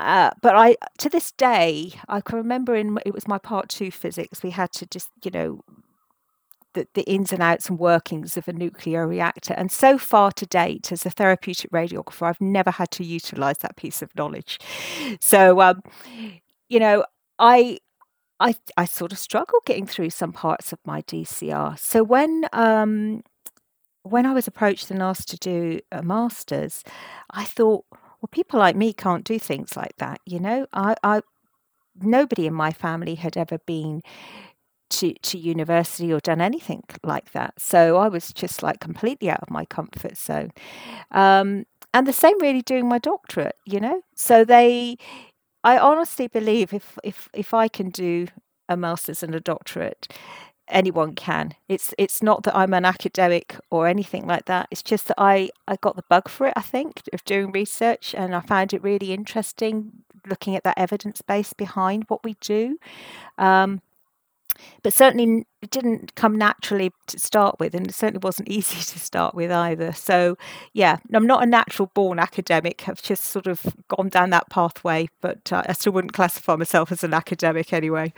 uh, 0.00 0.30
but 0.42 0.56
I, 0.56 0.76
to 0.98 1.10
this 1.10 1.32
day, 1.32 1.92
I 2.08 2.20
can 2.20 2.38
remember 2.38 2.76
in 2.76 2.98
it 3.06 3.14
was 3.14 3.28
my 3.28 3.38
part 3.38 3.68
two 3.68 3.90
physics. 3.90 4.42
We 4.44 4.50
had 4.50 4.72
to 4.74 4.86
just, 4.86 5.10
you 5.24 5.30
know, 5.32 5.62
the, 6.78 6.86
the 6.94 7.02
ins 7.10 7.32
and 7.32 7.42
outs 7.42 7.68
and 7.68 7.78
workings 7.78 8.36
of 8.36 8.46
a 8.46 8.52
nuclear 8.52 9.06
reactor. 9.06 9.54
And 9.54 9.72
so 9.72 9.98
far 9.98 10.30
to 10.32 10.46
date, 10.46 10.92
as 10.92 11.04
a 11.04 11.10
therapeutic 11.10 11.72
radiographer, 11.72 12.28
I've 12.28 12.40
never 12.40 12.70
had 12.70 12.90
to 12.92 13.04
utilize 13.04 13.58
that 13.58 13.76
piece 13.76 14.00
of 14.00 14.14
knowledge. 14.14 14.58
So, 15.20 15.60
um, 15.60 15.82
you 16.68 16.78
know, 16.78 17.04
I 17.38 17.78
I 18.38 18.54
I 18.76 18.84
sort 18.84 19.12
of 19.12 19.18
struggle 19.18 19.58
getting 19.64 19.86
through 19.86 20.10
some 20.10 20.32
parts 20.32 20.72
of 20.72 20.78
my 20.84 21.02
DCR. 21.02 21.78
So 21.78 22.04
when 22.04 22.44
um, 22.52 23.22
when 24.02 24.26
I 24.26 24.32
was 24.32 24.46
approached 24.46 24.90
and 24.90 25.02
asked 25.02 25.28
to 25.30 25.36
do 25.36 25.80
a 25.90 26.02
master's, 26.02 26.84
I 27.30 27.44
thought, 27.44 27.84
well, 27.90 28.28
people 28.30 28.60
like 28.60 28.76
me 28.76 28.92
can't 28.92 29.24
do 29.24 29.38
things 29.38 29.76
like 29.76 29.96
that. 29.98 30.20
You 30.24 30.38
know, 30.40 30.66
I, 30.72 30.94
I 31.02 31.22
nobody 32.00 32.46
in 32.46 32.54
my 32.54 32.70
family 32.70 33.16
had 33.16 33.36
ever 33.36 33.58
been 33.58 34.02
to, 34.90 35.14
to 35.14 35.38
university 35.38 36.12
or 36.12 36.20
done 36.20 36.40
anything 36.40 36.82
like 37.02 37.32
that. 37.32 37.60
So 37.60 37.96
I 37.96 38.08
was 38.08 38.32
just 38.32 38.62
like 38.62 38.80
completely 38.80 39.30
out 39.30 39.42
of 39.42 39.50
my 39.50 39.64
comfort 39.64 40.16
zone. 40.16 40.52
Um, 41.10 41.66
and 41.94 42.06
the 42.06 42.12
same 42.12 42.40
really 42.40 42.62
doing 42.62 42.88
my 42.88 42.98
doctorate, 42.98 43.56
you 43.64 43.80
know. 43.80 44.02
So 44.14 44.44
they, 44.44 44.96
I 45.64 45.78
honestly 45.78 46.28
believe 46.28 46.72
if 46.72 46.98
if 47.02 47.28
if 47.32 47.54
I 47.54 47.68
can 47.68 47.90
do 47.90 48.28
a 48.68 48.76
master's 48.76 49.22
and 49.22 49.34
a 49.34 49.40
doctorate, 49.40 50.12
anyone 50.68 51.14
can. 51.14 51.54
It's 51.68 51.94
it's 51.98 52.22
not 52.22 52.42
that 52.42 52.56
I'm 52.56 52.74
an 52.74 52.84
academic 52.84 53.56
or 53.70 53.86
anything 53.86 54.26
like 54.26 54.44
that. 54.44 54.68
It's 54.70 54.82
just 54.82 55.08
that 55.08 55.16
I 55.18 55.50
I 55.66 55.76
got 55.76 55.96
the 55.96 56.04
bug 56.08 56.28
for 56.28 56.46
it. 56.46 56.52
I 56.56 56.62
think 56.62 57.02
of 57.12 57.24
doing 57.24 57.52
research, 57.52 58.14
and 58.14 58.34
I 58.34 58.40
found 58.40 58.72
it 58.72 58.82
really 58.82 59.12
interesting 59.12 60.04
looking 60.28 60.54
at 60.56 60.64
that 60.64 60.78
evidence 60.78 61.22
base 61.22 61.52
behind 61.52 62.04
what 62.08 62.22
we 62.22 62.36
do. 62.40 62.78
Um, 63.38 63.80
but 64.82 64.92
certainly 64.92 65.46
it 65.62 65.70
didn't 65.70 66.14
come 66.14 66.36
naturally 66.36 66.92
to 67.06 67.18
start 67.18 67.56
with, 67.58 67.74
and 67.74 67.86
it 67.86 67.94
certainly 67.94 68.20
wasn't 68.22 68.48
easy 68.50 68.76
to 68.76 68.98
start 68.98 69.34
with 69.34 69.50
either. 69.50 69.92
So, 69.92 70.36
yeah, 70.72 70.98
I'm 71.12 71.26
not 71.26 71.42
a 71.42 71.46
natural 71.46 71.90
born 71.94 72.18
academic. 72.18 72.88
I've 72.88 73.02
just 73.02 73.24
sort 73.24 73.46
of 73.46 73.74
gone 73.88 74.08
down 74.08 74.30
that 74.30 74.50
pathway, 74.50 75.08
but 75.20 75.52
uh, 75.52 75.62
I 75.66 75.72
still 75.72 75.92
wouldn't 75.92 76.12
classify 76.12 76.56
myself 76.56 76.92
as 76.92 77.04
an 77.04 77.14
academic 77.14 77.72
anyway. 77.72 78.12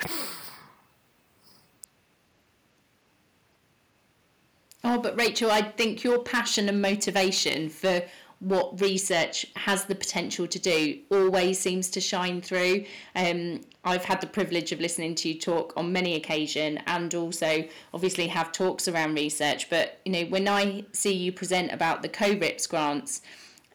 Oh, 4.82 4.99
but 4.99 5.18
Rachel, 5.18 5.50
I 5.50 5.62
think 5.62 6.02
your 6.02 6.20
passion 6.20 6.68
and 6.68 6.80
motivation 6.80 7.68
for 7.68 8.02
what 8.40 8.80
research 8.80 9.47
has 9.54 9.85
the 9.85 9.94
potential 9.94 10.47
to 10.47 10.59
do 10.59 10.99
always 11.11 11.59
seems 11.59 11.90
to 11.90 12.00
shine 12.00 12.40
through. 12.40 12.85
Um, 13.14 13.61
I've 13.85 14.04
had 14.04 14.20
the 14.23 14.26
privilege 14.26 14.73
of 14.73 14.80
listening 14.80 15.14
to 15.16 15.28
you 15.28 15.38
talk 15.38 15.75
on 15.76 15.92
many 15.92 16.16
occasions 16.16 16.80
and 16.87 17.14
also 17.14 17.64
obviously 17.92 18.26
have 18.28 18.50
talks 18.50 18.88
around 18.88 19.14
research. 19.14 19.68
But 19.68 20.00
you 20.06 20.12
know, 20.12 20.25
when 20.25 20.49
I 20.49 20.85
see 20.92 21.12
you 21.12 21.32
present 21.32 21.70
about 21.70 22.00
the 22.00 22.09
CORIPS 22.09 22.66
grants, 22.66 23.20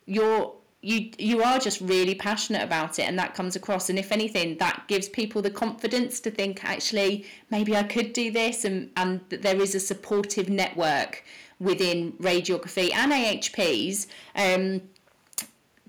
you're 0.08 0.54
you 0.82 1.10
you 1.18 1.42
are 1.42 1.58
just 1.58 1.82
really 1.82 2.14
passionate 2.14 2.62
about 2.62 3.00
it 3.00 3.08
and 3.08 3.18
that 3.18 3.34
comes 3.34 3.56
across 3.56 3.90
and 3.90 3.98
if 3.98 4.12
anything 4.12 4.56
that 4.60 4.84
gives 4.88 5.10
people 5.10 5.42
the 5.42 5.50
confidence 5.50 6.20
to 6.20 6.30
think 6.30 6.64
actually 6.64 7.26
maybe 7.50 7.76
I 7.76 7.82
could 7.82 8.14
do 8.14 8.30
this 8.30 8.66
and 8.66 8.92
and 8.96 9.22
that 9.30 9.42
there 9.42 9.60
is 9.60 9.74
a 9.74 9.80
supportive 9.80 10.48
network 10.48 11.24
within 11.60 12.14
radiography 12.14 12.94
and 12.94 13.12
AHPs 13.12 14.08
um, 14.36 14.82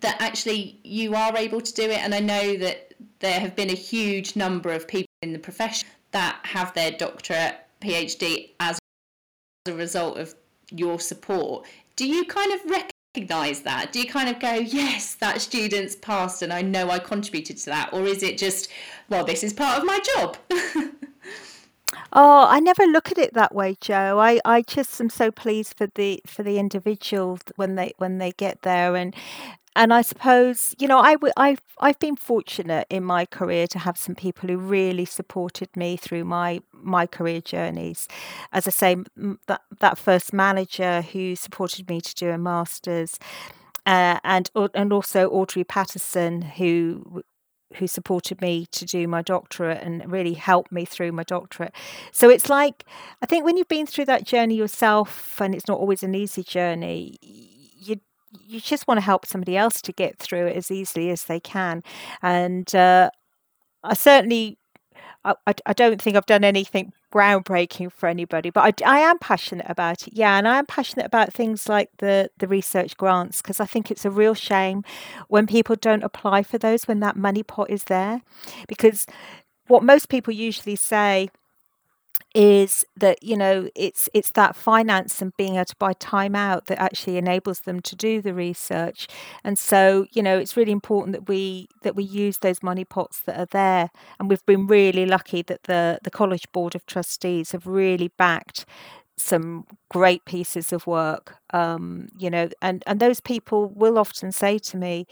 that 0.00 0.20
actually 0.20 0.78
you 0.84 1.14
are 1.14 1.36
able 1.36 1.60
to 1.60 1.72
do 1.72 1.82
it 1.82 1.98
and 1.98 2.14
I 2.14 2.20
know 2.20 2.56
that 2.56 2.94
there 3.18 3.40
have 3.40 3.56
been 3.56 3.70
a 3.70 3.74
huge 3.74 4.36
number 4.36 4.72
of 4.72 4.86
people 4.86 5.08
in 5.22 5.32
the 5.32 5.38
profession 5.38 5.88
that 6.12 6.38
have 6.44 6.72
their 6.74 6.92
doctorate 6.92 7.56
PhD 7.80 8.50
as 8.60 8.78
a 9.66 9.72
result 9.72 10.18
of 10.18 10.34
your 10.70 11.00
support 11.00 11.66
do 11.96 12.06
you 12.06 12.24
kind 12.26 12.52
of 12.52 12.60
recognize 13.16 13.62
that? 13.62 13.92
Do 13.92 13.98
you 13.98 14.06
kind 14.06 14.28
of 14.28 14.38
go, 14.38 14.52
yes, 14.52 15.14
that 15.14 15.40
student's 15.40 15.96
passed 15.96 16.42
and 16.42 16.52
I 16.52 16.62
know 16.62 16.90
I 16.90 16.98
contributed 16.98 17.56
to 17.58 17.66
that? 17.66 17.92
Or 17.92 18.06
is 18.06 18.22
it 18.22 18.38
just, 18.38 18.68
well, 19.08 19.24
this 19.24 19.42
is 19.42 19.52
part 19.54 19.78
of 19.78 19.86
my 19.86 19.98
job? 20.14 20.36
Oh, 22.12 22.46
I 22.48 22.60
never 22.60 22.84
look 22.84 23.10
at 23.12 23.18
it 23.18 23.34
that 23.34 23.54
way, 23.54 23.76
Joe. 23.80 24.18
I, 24.20 24.40
I 24.44 24.62
just 24.62 25.00
am 25.00 25.10
so 25.10 25.30
pleased 25.30 25.74
for 25.76 25.86
the 25.94 26.20
for 26.26 26.42
the 26.42 26.58
individual 26.58 27.38
when 27.56 27.74
they 27.76 27.92
when 27.98 28.18
they 28.18 28.32
get 28.32 28.62
there 28.62 28.96
and 28.96 29.14
and 29.76 29.92
I 29.92 30.02
suppose 30.02 30.74
you 30.78 30.88
know 30.88 30.98
I 30.98 31.12
w- 31.14 31.32
I've 31.36 31.60
I've 31.80 31.98
been 31.98 32.16
fortunate 32.16 32.86
in 32.90 33.04
my 33.04 33.26
career 33.26 33.66
to 33.68 33.78
have 33.80 33.98
some 33.98 34.14
people 34.14 34.48
who 34.48 34.56
really 34.56 35.04
supported 35.04 35.76
me 35.76 35.96
through 35.96 36.24
my 36.24 36.60
my 36.72 37.06
career 37.06 37.40
journeys. 37.40 38.08
As 38.52 38.66
I 38.66 38.70
say, 38.70 38.96
that 39.46 39.60
that 39.80 39.98
first 39.98 40.32
manager 40.32 41.02
who 41.02 41.36
supported 41.36 41.88
me 41.88 42.00
to 42.00 42.14
do 42.14 42.30
a 42.30 42.38
masters, 42.38 43.18
uh, 43.86 44.18
and 44.24 44.50
and 44.74 44.92
also 44.92 45.28
Audrey 45.30 45.64
Paterson 45.64 46.42
who 46.42 47.22
who 47.74 47.86
supported 47.86 48.40
me 48.40 48.66
to 48.72 48.84
do 48.84 49.08
my 49.08 49.22
doctorate 49.22 49.82
and 49.82 50.10
really 50.10 50.34
helped 50.34 50.72
me 50.72 50.84
through 50.84 51.12
my 51.12 51.24
doctorate. 51.24 51.74
So 52.12 52.30
it's 52.30 52.48
like 52.48 52.84
I 53.22 53.26
think 53.26 53.44
when 53.44 53.56
you've 53.56 53.68
been 53.68 53.86
through 53.86 54.06
that 54.06 54.24
journey 54.24 54.54
yourself, 54.54 55.40
and 55.40 55.54
it's 55.54 55.68
not 55.68 55.78
always 55.78 56.02
an 56.02 56.14
easy 56.14 56.42
journey 56.42 57.18
you 57.22 58.00
you 58.40 58.60
just 58.60 58.86
want 58.86 58.98
to 58.98 59.04
help 59.04 59.26
somebody 59.26 59.56
else 59.56 59.80
to 59.82 59.92
get 59.92 60.18
through 60.18 60.46
it 60.46 60.56
as 60.56 60.70
easily 60.70 61.10
as 61.10 61.24
they 61.24 61.40
can. 61.40 61.82
And 62.22 62.72
uh, 62.74 63.10
I 63.82 63.94
certainly, 63.94 64.58
I, 65.46 65.54
I 65.66 65.72
don't 65.72 66.00
think 66.00 66.16
I've 66.16 66.26
done 66.26 66.44
anything 66.44 66.92
groundbreaking 67.12 67.92
for 67.92 68.08
anybody, 68.08 68.50
but 68.50 68.82
I, 68.84 68.96
I 68.96 68.98
am 69.00 69.18
passionate 69.18 69.66
about 69.68 70.06
it. 70.06 70.14
Yeah, 70.14 70.36
and 70.38 70.46
I 70.46 70.58
am 70.58 70.66
passionate 70.66 71.06
about 71.06 71.32
things 71.32 71.68
like 71.68 71.90
the 71.98 72.30
the 72.38 72.48
research 72.48 72.96
grants 72.96 73.42
because 73.42 73.60
I 73.60 73.66
think 73.66 73.90
it's 73.90 74.04
a 74.04 74.10
real 74.10 74.34
shame 74.34 74.84
when 75.28 75.46
people 75.46 75.76
don't 75.76 76.04
apply 76.04 76.42
for 76.42 76.58
those 76.58 76.86
when 76.86 77.00
that 77.00 77.16
money 77.16 77.42
pot 77.42 77.70
is 77.70 77.84
there, 77.84 78.22
because 78.68 79.06
what 79.66 79.82
most 79.82 80.08
people 80.08 80.32
usually 80.32 80.76
say 80.76 81.28
is 82.34 82.84
that 82.96 83.22
you 83.22 83.36
know 83.36 83.68
it's 83.74 84.08
it's 84.14 84.30
that 84.32 84.54
finance 84.56 85.22
and 85.22 85.36
being 85.36 85.54
able 85.56 85.64
to 85.64 85.76
buy 85.76 85.92
time 85.94 86.34
out 86.34 86.66
that 86.66 86.78
actually 86.80 87.16
enables 87.16 87.60
them 87.60 87.80
to 87.80 87.96
do 87.96 88.20
the 88.20 88.34
research. 88.34 89.06
And 89.44 89.58
so 89.58 90.06
you 90.12 90.22
know 90.22 90.38
it's 90.38 90.56
really 90.56 90.72
important 90.72 91.12
that 91.14 91.28
we 91.28 91.68
that 91.82 91.96
we 91.96 92.04
use 92.04 92.38
those 92.38 92.62
money 92.62 92.84
pots 92.84 93.20
that 93.22 93.38
are 93.38 93.46
there. 93.50 93.90
And 94.18 94.28
we've 94.28 94.44
been 94.46 94.66
really 94.66 95.06
lucky 95.06 95.42
that 95.42 95.64
the 95.64 95.98
the 96.02 96.10
college 96.10 96.50
board 96.52 96.74
of 96.74 96.84
trustees 96.86 97.52
have 97.52 97.66
really 97.66 98.08
backed 98.18 98.66
some 99.18 99.64
great 99.90 100.24
pieces 100.26 100.72
of 100.72 100.86
work 100.86 101.36
um, 101.52 102.08
you 102.18 102.28
know 102.28 102.48
and 102.60 102.82
and 102.86 103.00
those 103.00 103.20
people 103.20 103.68
will 103.74 103.98
often 103.98 104.30
say 104.32 104.58
to 104.58 104.76
me 104.76 105.06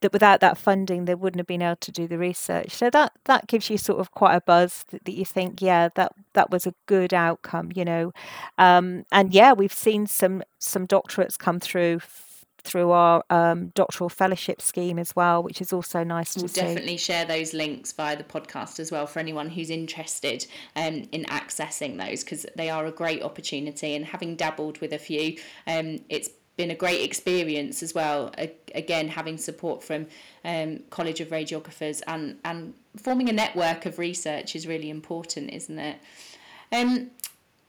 that 0.00 0.12
without 0.12 0.40
that 0.40 0.58
funding 0.58 1.04
they 1.06 1.14
wouldn't 1.14 1.40
have 1.40 1.46
been 1.46 1.62
able 1.62 1.76
to 1.76 1.92
do 1.92 2.06
the 2.06 2.18
research. 2.18 2.72
So 2.72 2.90
that 2.90 3.12
that 3.24 3.46
gives 3.46 3.70
you 3.70 3.78
sort 3.78 4.00
of 4.00 4.10
quite 4.12 4.34
a 4.34 4.40
buzz 4.40 4.84
that, 4.90 5.04
that 5.04 5.12
you 5.14 5.24
think 5.24 5.62
yeah 5.62 5.88
that 5.96 6.12
that 6.34 6.50
was 6.50 6.66
a 6.66 6.74
good 6.86 7.14
outcome 7.14 7.70
you 7.74 7.84
know. 7.84 8.12
Um, 8.58 9.04
and 9.12 9.32
yeah 9.32 9.52
we've 9.52 9.72
seen 9.72 10.06
some 10.06 10.42
some 10.58 10.86
doctorates 10.86 11.38
come 11.38 11.60
through 11.60 12.00
through 12.64 12.90
our 12.90 13.22
um, 13.30 13.68
doctoral 13.74 14.08
fellowship 14.08 14.60
scheme 14.60 14.98
as 14.98 15.14
well, 15.14 15.42
which 15.42 15.60
is 15.60 15.72
also 15.72 16.02
nice 16.02 16.36
we'll 16.36 16.48
to 16.48 16.54
see. 16.54 16.60
We'll 16.60 16.70
definitely 16.70 16.96
share 16.96 17.24
those 17.24 17.52
links 17.52 17.92
via 17.92 18.16
the 18.16 18.24
podcast 18.24 18.80
as 18.80 18.90
well 18.90 19.06
for 19.06 19.18
anyone 19.18 19.50
who's 19.50 19.70
interested 19.70 20.46
um, 20.74 21.02
in 21.12 21.24
accessing 21.24 21.98
those 21.98 22.24
because 22.24 22.46
they 22.56 22.70
are 22.70 22.86
a 22.86 22.92
great 22.92 23.22
opportunity. 23.22 23.94
And 23.94 24.04
having 24.04 24.34
dabbled 24.36 24.78
with 24.78 24.92
a 24.92 24.98
few, 24.98 25.36
um, 25.66 26.00
it's 26.08 26.30
been 26.56 26.70
a 26.70 26.74
great 26.74 27.02
experience 27.02 27.82
as 27.82 27.94
well. 27.94 28.32
again, 28.74 29.08
having 29.08 29.36
support 29.36 29.82
from 29.82 30.06
um, 30.44 30.80
College 30.90 31.20
of 31.20 31.28
Radiographers 31.28 32.00
and 32.06 32.38
and 32.44 32.74
forming 32.96 33.28
a 33.28 33.32
network 33.32 33.86
of 33.86 33.98
research 33.98 34.54
is 34.54 34.66
really 34.66 34.88
important, 34.88 35.52
isn't 35.52 35.78
it? 35.78 35.98
Um, 36.72 37.10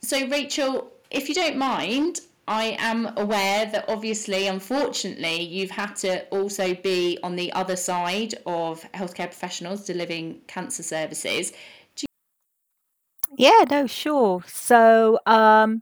so 0.01 0.27
Rachel, 0.27 0.91
if 1.09 1.29
you 1.29 1.35
don't 1.35 1.57
mind, 1.57 2.19
I 2.47 2.75
am 2.79 3.17
aware 3.17 3.65
that 3.65 3.85
obviously, 3.87 4.47
unfortunately, 4.47 5.41
you've 5.41 5.71
had 5.71 5.95
to 5.97 6.25
also 6.27 6.75
be 6.75 7.17
on 7.23 7.35
the 7.35 7.51
other 7.53 7.75
side 7.75 8.35
of 8.45 8.83
healthcare 8.93 9.27
professionals 9.27 9.85
delivering 9.85 10.41
cancer 10.47 10.83
services. 10.83 11.53
You- 11.97 12.07
yeah, 13.37 13.65
no, 13.69 13.87
sure. 13.87 14.43
So, 14.47 15.19
um, 15.25 15.81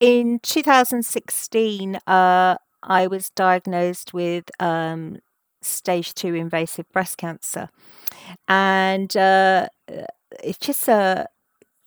in 0.00 0.38
2016, 0.42 1.96
uh, 2.06 2.56
I 2.82 3.06
was 3.06 3.30
diagnosed 3.30 4.14
with 4.14 4.44
um, 4.60 5.18
stage 5.60 6.14
two 6.14 6.34
invasive 6.34 6.88
breast 6.92 7.18
cancer, 7.18 7.68
and 8.46 9.14
uh, 9.16 9.68
it's 10.42 10.58
just 10.58 10.88
a 10.88 11.26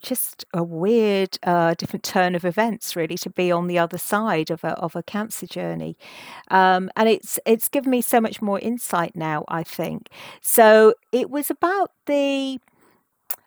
just 0.02 0.44
a 0.52 0.62
weird, 0.62 1.38
uh, 1.44 1.74
different 1.74 2.02
turn 2.02 2.34
of 2.34 2.44
events, 2.44 2.96
really, 2.96 3.16
to 3.18 3.30
be 3.30 3.50
on 3.52 3.68
the 3.68 3.78
other 3.78 3.98
side 3.98 4.50
of 4.50 4.64
a 4.64 4.72
of 4.72 4.96
a 4.96 5.02
cancer 5.02 5.46
journey, 5.46 5.96
um, 6.50 6.90
and 6.96 7.08
it's 7.08 7.38
it's 7.46 7.68
given 7.68 7.90
me 7.90 8.02
so 8.02 8.20
much 8.20 8.42
more 8.42 8.58
insight 8.58 9.14
now. 9.16 9.44
I 9.48 9.62
think 9.62 10.08
so. 10.40 10.94
It 11.12 11.30
was 11.30 11.50
about 11.50 11.92
the 12.06 12.58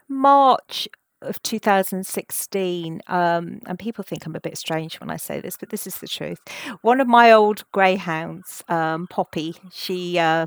March 0.07 0.88
of 1.21 1.41
2016, 1.43 3.01
um, 3.07 3.59
and 3.65 3.79
people 3.79 4.03
think 4.03 4.25
I'm 4.25 4.35
a 4.35 4.39
bit 4.39 4.57
strange 4.57 5.00
when 5.00 5.09
I 5.09 5.17
say 5.17 5.39
this, 5.39 5.57
but 5.57 5.69
this 5.69 5.88
is 5.88 5.97
the 5.97 6.07
truth. 6.07 6.39
One 6.81 7.01
of 7.01 7.07
my 7.07 7.31
old 7.31 7.63
greyhounds, 7.71 8.63
um, 8.69 9.07
Poppy, 9.07 9.55
she 9.71 10.17
uh, 10.19 10.45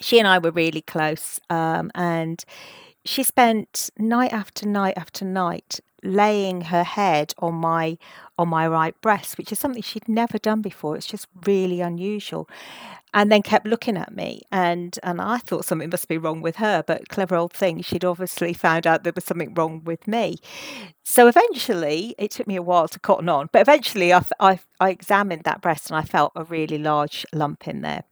she 0.00 0.18
and 0.18 0.28
I 0.28 0.38
were 0.38 0.50
really 0.50 0.82
close, 0.82 1.40
um, 1.50 1.90
and 1.94 2.44
she 3.08 3.22
spent 3.22 3.88
night 3.98 4.32
after 4.32 4.68
night 4.68 4.94
after 4.98 5.24
night 5.24 5.80
laying 6.04 6.60
her 6.60 6.84
head 6.84 7.34
on 7.38 7.54
my 7.54 7.96
on 8.38 8.48
my 8.48 8.68
right 8.68 9.00
breast, 9.00 9.38
which 9.38 9.50
is 9.50 9.58
something 9.58 9.82
she'd 9.82 10.08
never 10.08 10.38
done 10.38 10.60
before. 10.60 10.94
It's 10.94 11.06
just 11.06 11.26
really 11.46 11.80
unusual. 11.80 12.48
And 13.14 13.32
then 13.32 13.40
kept 13.40 13.66
looking 13.66 13.96
at 13.96 14.14
me 14.14 14.42
and 14.52 14.98
and 15.02 15.22
I 15.22 15.38
thought 15.38 15.64
something 15.64 15.88
must 15.88 16.06
be 16.06 16.18
wrong 16.18 16.42
with 16.42 16.56
her, 16.56 16.84
but 16.86 17.08
clever 17.08 17.34
old 17.34 17.54
thing, 17.54 17.80
she'd 17.80 18.04
obviously 18.04 18.52
found 18.52 18.86
out 18.86 19.04
there 19.04 19.14
was 19.14 19.24
something 19.24 19.54
wrong 19.54 19.82
with 19.84 20.06
me. 20.06 20.36
So 21.02 21.26
eventually, 21.26 22.14
it 22.18 22.30
took 22.30 22.46
me 22.46 22.56
a 22.56 22.62
while 22.62 22.88
to 22.88 23.00
cotton 23.00 23.30
on, 23.30 23.48
but 23.50 23.62
eventually 23.62 24.12
I, 24.12 24.22
I, 24.38 24.60
I 24.78 24.90
examined 24.90 25.44
that 25.44 25.62
breast 25.62 25.88
and 25.88 25.96
I 25.96 26.02
felt 26.02 26.32
a 26.36 26.44
really 26.44 26.76
large 26.76 27.24
lump 27.32 27.66
in 27.66 27.80
there. 27.80 28.04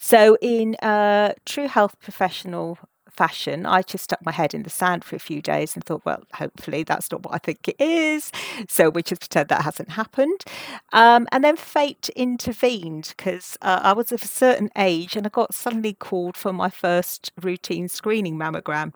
So, 0.00 0.36
in 0.42 0.74
uh, 0.82 1.34
true 1.46 1.68
health 1.68 1.98
professional 2.00 2.78
fashion, 3.16 3.66
I 3.66 3.82
just 3.82 4.04
stuck 4.04 4.24
my 4.24 4.32
head 4.32 4.54
in 4.54 4.62
the 4.62 4.70
sand 4.70 5.04
for 5.04 5.16
a 5.16 5.20
few 5.20 5.40
days 5.40 5.74
and 5.74 5.84
thought, 5.84 6.02
well, 6.04 6.22
hopefully 6.34 6.82
that's 6.82 7.10
not 7.10 7.24
what 7.24 7.34
I 7.34 7.38
think 7.38 7.68
it 7.68 7.76
is. 7.80 8.30
So 8.68 8.90
we 8.90 9.02
just 9.02 9.20
pretend 9.20 9.48
that 9.48 9.62
hasn't 9.62 9.90
happened. 9.90 10.44
Um, 10.92 11.26
and 11.32 11.42
then 11.42 11.56
fate 11.56 12.08
intervened 12.16 13.14
because 13.16 13.56
uh, 13.62 13.80
I 13.82 13.92
was 13.92 14.12
of 14.12 14.22
a 14.22 14.26
certain 14.26 14.70
age 14.76 15.16
and 15.16 15.26
I 15.26 15.30
got 15.30 15.54
suddenly 15.54 15.94
called 15.94 16.36
for 16.36 16.52
my 16.52 16.70
first 16.70 17.32
routine 17.40 17.88
screening 17.88 18.36
mammogram. 18.36 18.92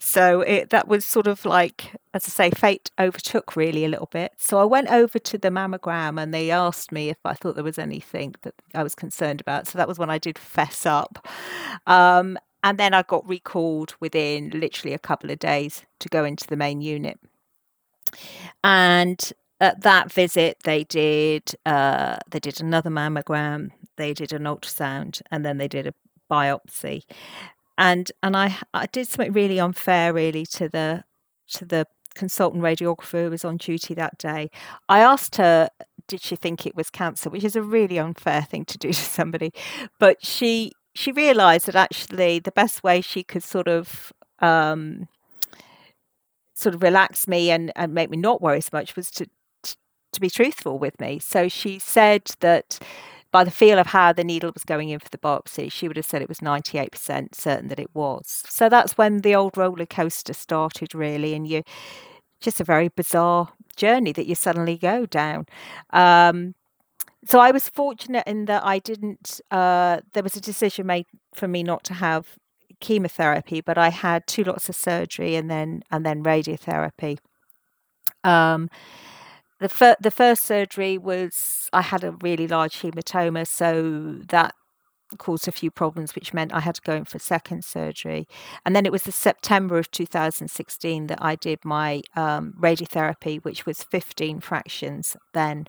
So 0.00 0.42
it, 0.42 0.70
that 0.70 0.88
was 0.88 1.04
sort 1.04 1.26
of 1.26 1.44
like, 1.44 1.96
as 2.14 2.24
I 2.26 2.28
say, 2.28 2.50
fate 2.50 2.90
overtook 2.98 3.56
really 3.56 3.84
a 3.84 3.88
little 3.88 4.08
bit. 4.10 4.32
So 4.36 4.58
I 4.58 4.64
went 4.64 4.88
over 4.88 5.18
to 5.18 5.38
the 5.38 5.48
mammogram 5.48 6.20
and 6.20 6.32
they 6.32 6.50
asked 6.50 6.92
me 6.92 7.08
if 7.08 7.18
I 7.24 7.34
thought 7.34 7.54
there 7.54 7.64
was 7.64 7.78
anything 7.78 8.34
that 8.42 8.54
I 8.74 8.82
was 8.82 8.94
concerned 8.94 9.40
about. 9.40 9.66
So 9.66 9.78
that 9.78 9.88
was 9.88 9.98
when 9.98 10.10
I 10.10 10.18
did 10.18 10.38
fess 10.38 10.86
up. 10.86 11.26
Um, 11.86 12.38
and 12.62 12.78
then 12.78 12.94
I 12.94 13.02
got 13.02 13.28
recalled 13.28 13.94
within 14.00 14.50
literally 14.50 14.94
a 14.94 14.98
couple 14.98 15.30
of 15.30 15.38
days 15.38 15.82
to 16.00 16.08
go 16.08 16.24
into 16.24 16.46
the 16.46 16.56
main 16.56 16.80
unit. 16.80 17.18
And 18.64 19.32
at 19.60 19.82
that 19.82 20.12
visit, 20.12 20.58
they 20.64 20.84
did 20.84 21.54
uh, 21.66 22.18
they 22.30 22.40
did 22.40 22.60
another 22.60 22.90
mammogram, 22.90 23.70
they 23.96 24.14
did 24.14 24.32
an 24.32 24.44
ultrasound, 24.44 25.22
and 25.30 25.44
then 25.44 25.58
they 25.58 25.68
did 25.68 25.86
a 25.86 25.94
biopsy. 26.30 27.02
And 27.76 28.10
and 28.22 28.36
I 28.36 28.56
I 28.74 28.86
did 28.86 29.08
something 29.08 29.32
really 29.32 29.60
unfair, 29.60 30.12
really, 30.12 30.46
to 30.46 30.68
the 30.68 31.04
to 31.54 31.64
the 31.64 31.86
consultant 32.14 32.62
radiographer 32.62 33.24
who 33.24 33.30
was 33.30 33.44
on 33.44 33.56
duty 33.56 33.94
that 33.94 34.18
day. 34.18 34.50
I 34.88 34.98
asked 35.00 35.36
her, 35.36 35.68
did 36.08 36.20
she 36.20 36.34
think 36.34 36.66
it 36.66 36.74
was 36.74 36.90
cancer, 36.90 37.30
which 37.30 37.44
is 37.44 37.54
a 37.54 37.62
really 37.62 37.98
unfair 37.98 38.42
thing 38.42 38.64
to 38.66 38.78
do 38.78 38.88
to 38.88 38.94
somebody, 38.94 39.52
but 40.00 40.24
she 40.24 40.72
she 40.98 41.12
realised 41.12 41.66
that 41.66 41.76
actually 41.76 42.40
the 42.40 42.50
best 42.50 42.82
way 42.82 43.00
she 43.00 43.22
could 43.22 43.44
sort 43.44 43.68
of 43.68 44.12
um, 44.40 45.06
sort 46.54 46.74
of 46.74 46.82
relax 46.82 47.28
me 47.28 47.52
and, 47.52 47.70
and 47.76 47.94
make 47.94 48.10
me 48.10 48.16
not 48.16 48.42
worry 48.42 48.60
so 48.60 48.70
much 48.72 48.96
was 48.96 49.08
to, 49.12 49.26
to 49.62 49.76
to 50.12 50.20
be 50.20 50.28
truthful 50.28 50.76
with 50.76 50.98
me. 51.00 51.20
So 51.20 51.48
she 51.48 51.78
said 51.78 52.22
that 52.40 52.80
by 53.30 53.44
the 53.44 53.50
feel 53.52 53.78
of 53.78 53.88
how 53.88 54.12
the 54.12 54.24
needle 54.24 54.50
was 54.52 54.64
going 54.64 54.88
in 54.88 54.98
for 54.98 55.10
the 55.10 55.18
biopsy, 55.18 55.70
she 55.70 55.86
would 55.86 55.96
have 55.96 56.06
said 56.06 56.20
it 56.20 56.28
was 56.28 56.40
98% 56.40 57.32
certain 57.32 57.68
that 57.68 57.78
it 57.78 57.94
was. 57.94 58.42
So 58.48 58.68
that's 58.68 58.98
when 58.98 59.18
the 59.18 59.36
old 59.36 59.56
roller 59.56 59.86
coaster 59.86 60.32
started, 60.32 60.94
really, 60.96 61.32
and 61.32 61.46
you 61.46 61.62
just 62.40 62.60
a 62.60 62.64
very 62.64 62.88
bizarre 62.88 63.52
journey 63.76 64.12
that 64.12 64.26
you 64.26 64.34
suddenly 64.34 64.76
go 64.76 65.06
down. 65.06 65.46
Um, 65.90 66.54
so 67.28 67.40
I 67.40 67.50
was 67.50 67.68
fortunate 67.68 68.26
in 68.26 68.46
that 68.46 68.64
I 68.64 68.78
didn't. 68.78 69.40
Uh, 69.50 70.00
there 70.14 70.22
was 70.22 70.34
a 70.34 70.40
decision 70.40 70.86
made 70.86 71.06
for 71.34 71.46
me 71.46 71.62
not 71.62 71.84
to 71.84 71.94
have 71.94 72.38
chemotherapy, 72.80 73.60
but 73.60 73.76
I 73.76 73.90
had 73.90 74.26
two 74.26 74.44
lots 74.44 74.68
of 74.70 74.76
surgery 74.76 75.36
and 75.36 75.50
then 75.50 75.82
and 75.90 76.06
then 76.06 76.24
radiotherapy. 76.24 77.18
Um, 78.24 78.70
the 79.60 79.68
fir- 79.68 79.96
the 80.00 80.10
first 80.10 80.44
surgery 80.44 80.96
was 80.96 81.68
I 81.72 81.82
had 81.82 82.02
a 82.02 82.12
really 82.12 82.48
large 82.48 82.80
hematoma, 82.80 83.46
so 83.46 84.20
that 84.28 84.54
caused 85.18 85.48
a 85.48 85.52
few 85.52 85.70
problems, 85.70 86.14
which 86.14 86.32
meant 86.32 86.54
I 86.54 86.60
had 86.60 86.76
to 86.76 86.82
go 86.82 86.94
in 86.94 87.04
for 87.04 87.18
second 87.18 87.64
surgery. 87.64 88.26
And 88.64 88.74
then 88.74 88.86
it 88.86 88.92
was 88.92 89.02
the 89.02 89.12
September 89.12 89.78
of 89.78 89.90
2016 89.90 91.06
that 91.08 91.18
I 91.20 91.34
did 91.34 91.64
my 91.64 92.02
um, 92.14 92.54
radiotherapy, 92.58 93.42
which 93.42 93.64
was 93.66 93.82
15 93.82 94.40
fractions 94.40 95.16
then. 95.32 95.66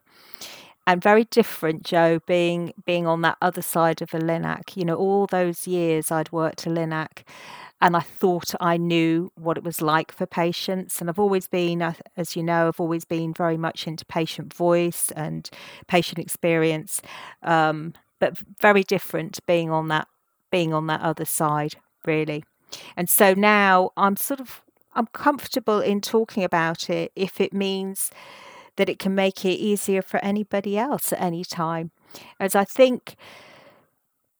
And 0.90 1.04
very 1.04 1.26
different, 1.26 1.84
Joe, 1.84 2.20
being 2.26 2.74
being 2.84 3.06
on 3.06 3.22
that 3.22 3.38
other 3.44 3.62
side 3.62 4.02
of 4.02 4.12
a 4.16 4.18
LINAC. 4.18 4.76
You 4.76 4.86
know, 4.86 4.96
all 4.96 5.28
those 5.28 5.68
years 5.68 6.10
I'd 6.10 6.32
worked 6.32 6.66
a 6.66 6.70
LINAC 6.72 7.22
and 7.80 7.96
I 7.96 8.00
thought 8.00 8.56
I 8.60 8.78
knew 8.78 9.32
what 9.36 9.56
it 9.56 9.64
was 9.64 9.84
like 9.84 10.12
for 10.12 10.26
patients. 10.26 11.00
And 11.00 11.08
I've 11.08 11.20
always 11.20 11.48
been, 11.48 11.84
as 12.18 12.36
you 12.36 12.42
know, 12.42 12.70
I've 12.70 12.80
always 12.80 13.06
been 13.06 13.36
very 13.36 13.56
much 13.56 13.86
into 13.86 14.04
patient 14.04 14.52
voice 14.52 15.12
and 15.12 15.48
patient 15.86 16.18
experience, 16.18 17.04
um, 17.44 17.94
but 18.18 18.40
very 18.60 18.82
different 18.82 19.46
being 19.46 19.70
on 19.70 19.90
that 19.90 20.08
being 20.50 20.74
on 20.74 20.88
that 20.88 21.02
other 21.02 21.26
side, 21.26 21.76
really. 22.04 22.44
And 22.98 23.08
so 23.08 23.36
now 23.36 23.92
I'm 23.96 24.16
sort 24.18 24.40
of 24.40 24.64
I'm 24.96 25.06
comfortable 25.14 25.82
in 25.82 26.02
talking 26.02 26.44
about 26.44 26.90
it 26.90 27.12
if 27.16 27.40
it 27.40 27.54
means 27.54 28.10
that 28.80 28.88
it 28.88 28.98
can 28.98 29.14
make 29.14 29.44
it 29.44 29.60
easier 29.60 30.02
for 30.02 30.24
anybody 30.24 30.78
else 30.78 31.12
at 31.12 31.20
any 31.20 31.44
time. 31.44 31.92
As 32.40 32.56
I 32.56 32.64
think, 32.64 33.18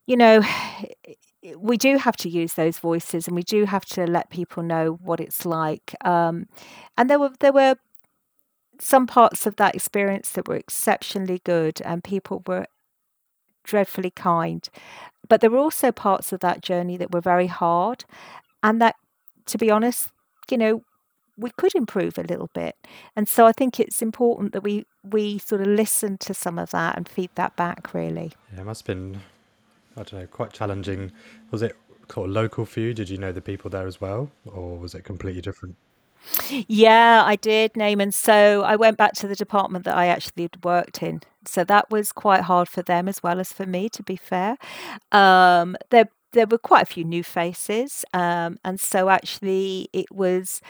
you 0.08 0.16
know, 0.16 0.42
we 1.58 1.76
do 1.76 1.98
have 1.98 2.16
to 2.18 2.30
use 2.30 2.54
those 2.54 2.80
voices 2.80 3.28
and 3.28 3.36
we 3.36 3.44
do 3.44 3.66
have 3.66 3.86
to 3.88 4.08
let 4.08 4.30
people 4.30 4.64
know 4.64 4.98
what 5.04 5.20
it's 5.20 5.46
like. 5.46 5.94
Um, 6.06 6.48
and 6.98 7.10
there 7.10 7.20
were 7.20 7.32
there 7.42 7.52
were 7.52 7.76
some 8.80 9.06
parts 9.08 9.46
of 9.46 9.58
that 9.58 9.76
experience 9.76 10.30
that 10.32 10.48
were 10.48 10.56
exceptionally 10.56 11.42
good 11.44 11.82
and 11.84 12.02
people 12.02 12.42
were 12.48 12.66
dreadfully 13.66 14.12
kind. 14.12 14.70
But 15.28 15.42
there 15.42 15.50
were 15.50 15.58
also 15.58 15.92
parts 15.92 16.32
of 16.32 16.40
that 16.40 16.62
journey 16.62 16.96
that 16.96 17.12
were 17.14 17.20
very 17.22 17.48
hard 17.48 18.06
and 18.64 18.82
that 18.82 18.96
to 19.48 19.58
be 19.58 19.70
honest, 19.70 20.12
you 20.50 20.58
know, 20.58 20.84
we 21.40 21.52
could 21.52 21.74
improve 21.76 22.18
a 22.18 22.24
little 22.24 22.50
bit. 22.54 22.76
And 23.16 23.28
so 23.28 23.46
I 23.46 23.52
think 23.52 23.80
it's 23.80 24.02
important 24.02 24.54
that 24.54 24.64
we 24.64 24.86
we 25.04 25.38
sort 25.38 25.62
of 25.62 25.68
listen 25.68 26.18
to 26.20 26.34
some 26.34 26.60
of 26.60 26.72
that 26.72 26.98
and 26.98 27.08
feed 27.08 27.30
that 27.36 27.56
back 27.56 27.94
really. 27.94 28.34
Yeah, 28.54 28.62
it 28.62 28.66
must 28.66 28.86
have 28.86 28.96
been 28.96 29.22
I 29.96 30.04
don't 30.04 30.22
know, 30.22 30.28
quite 30.28 30.54
challenging. 30.54 31.12
Was 31.52 31.62
it 31.62 31.76
called 32.08 32.30
local 32.30 32.66
for 32.66 32.80
you? 32.80 32.94
Did 32.94 33.10
you 33.10 33.18
know 33.18 33.32
the 33.32 33.42
people 33.42 33.70
there 33.70 33.88
as 33.88 34.00
well, 34.00 34.32
or 34.46 34.78
was 34.78 34.94
it 34.94 35.04
completely 35.04 35.42
different? 35.42 35.76
Yeah, 36.68 37.24
I 37.26 37.36
did, 37.36 37.76
Naaman. 37.78 38.12
So 38.12 38.64
I 38.64 38.76
went 38.76 38.98
back 38.98 39.14
to 39.16 39.28
the 39.28 39.36
department 39.36 39.86
that 39.86 39.96
I 39.96 40.08
actually 40.08 40.50
worked 40.64 41.02
in. 41.02 41.22
So 41.46 41.64
that 41.64 41.90
was 41.90 42.12
quite 42.12 42.42
hard 42.42 42.68
for 42.68 42.82
them 42.82 43.08
as 43.08 43.24
well 43.24 43.40
as 43.40 43.54
for 43.54 43.66
me, 43.66 43.90
to 43.90 44.04
be 44.04 44.16
fair. 44.16 44.58
Um, 45.12 45.78
there, 45.90 46.10
there 46.34 46.46
were 46.46 46.58
quite 46.58 46.84
a 46.84 46.86
few 46.86 47.04
new 47.04 47.24
faces, 47.24 48.04
um, 48.14 48.60
and 48.64 48.80
so 48.80 49.10
actually 49.10 49.90
it 49.94 50.12
was 50.12 50.62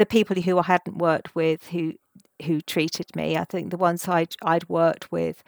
the 0.00 0.06
people 0.06 0.40
who 0.42 0.58
I 0.58 0.64
hadn't 0.64 0.98
worked 0.98 1.36
with 1.36 1.68
who 1.68 1.94
who 2.46 2.62
treated 2.62 3.14
me. 3.14 3.36
I 3.38 3.44
think 3.44 3.70
the 3.70 3.78
ones 3.78 4.08
I'd 4.08 4.34
I'd 4.42 4.68
worked 4.68 5.12
with 5.12 5.44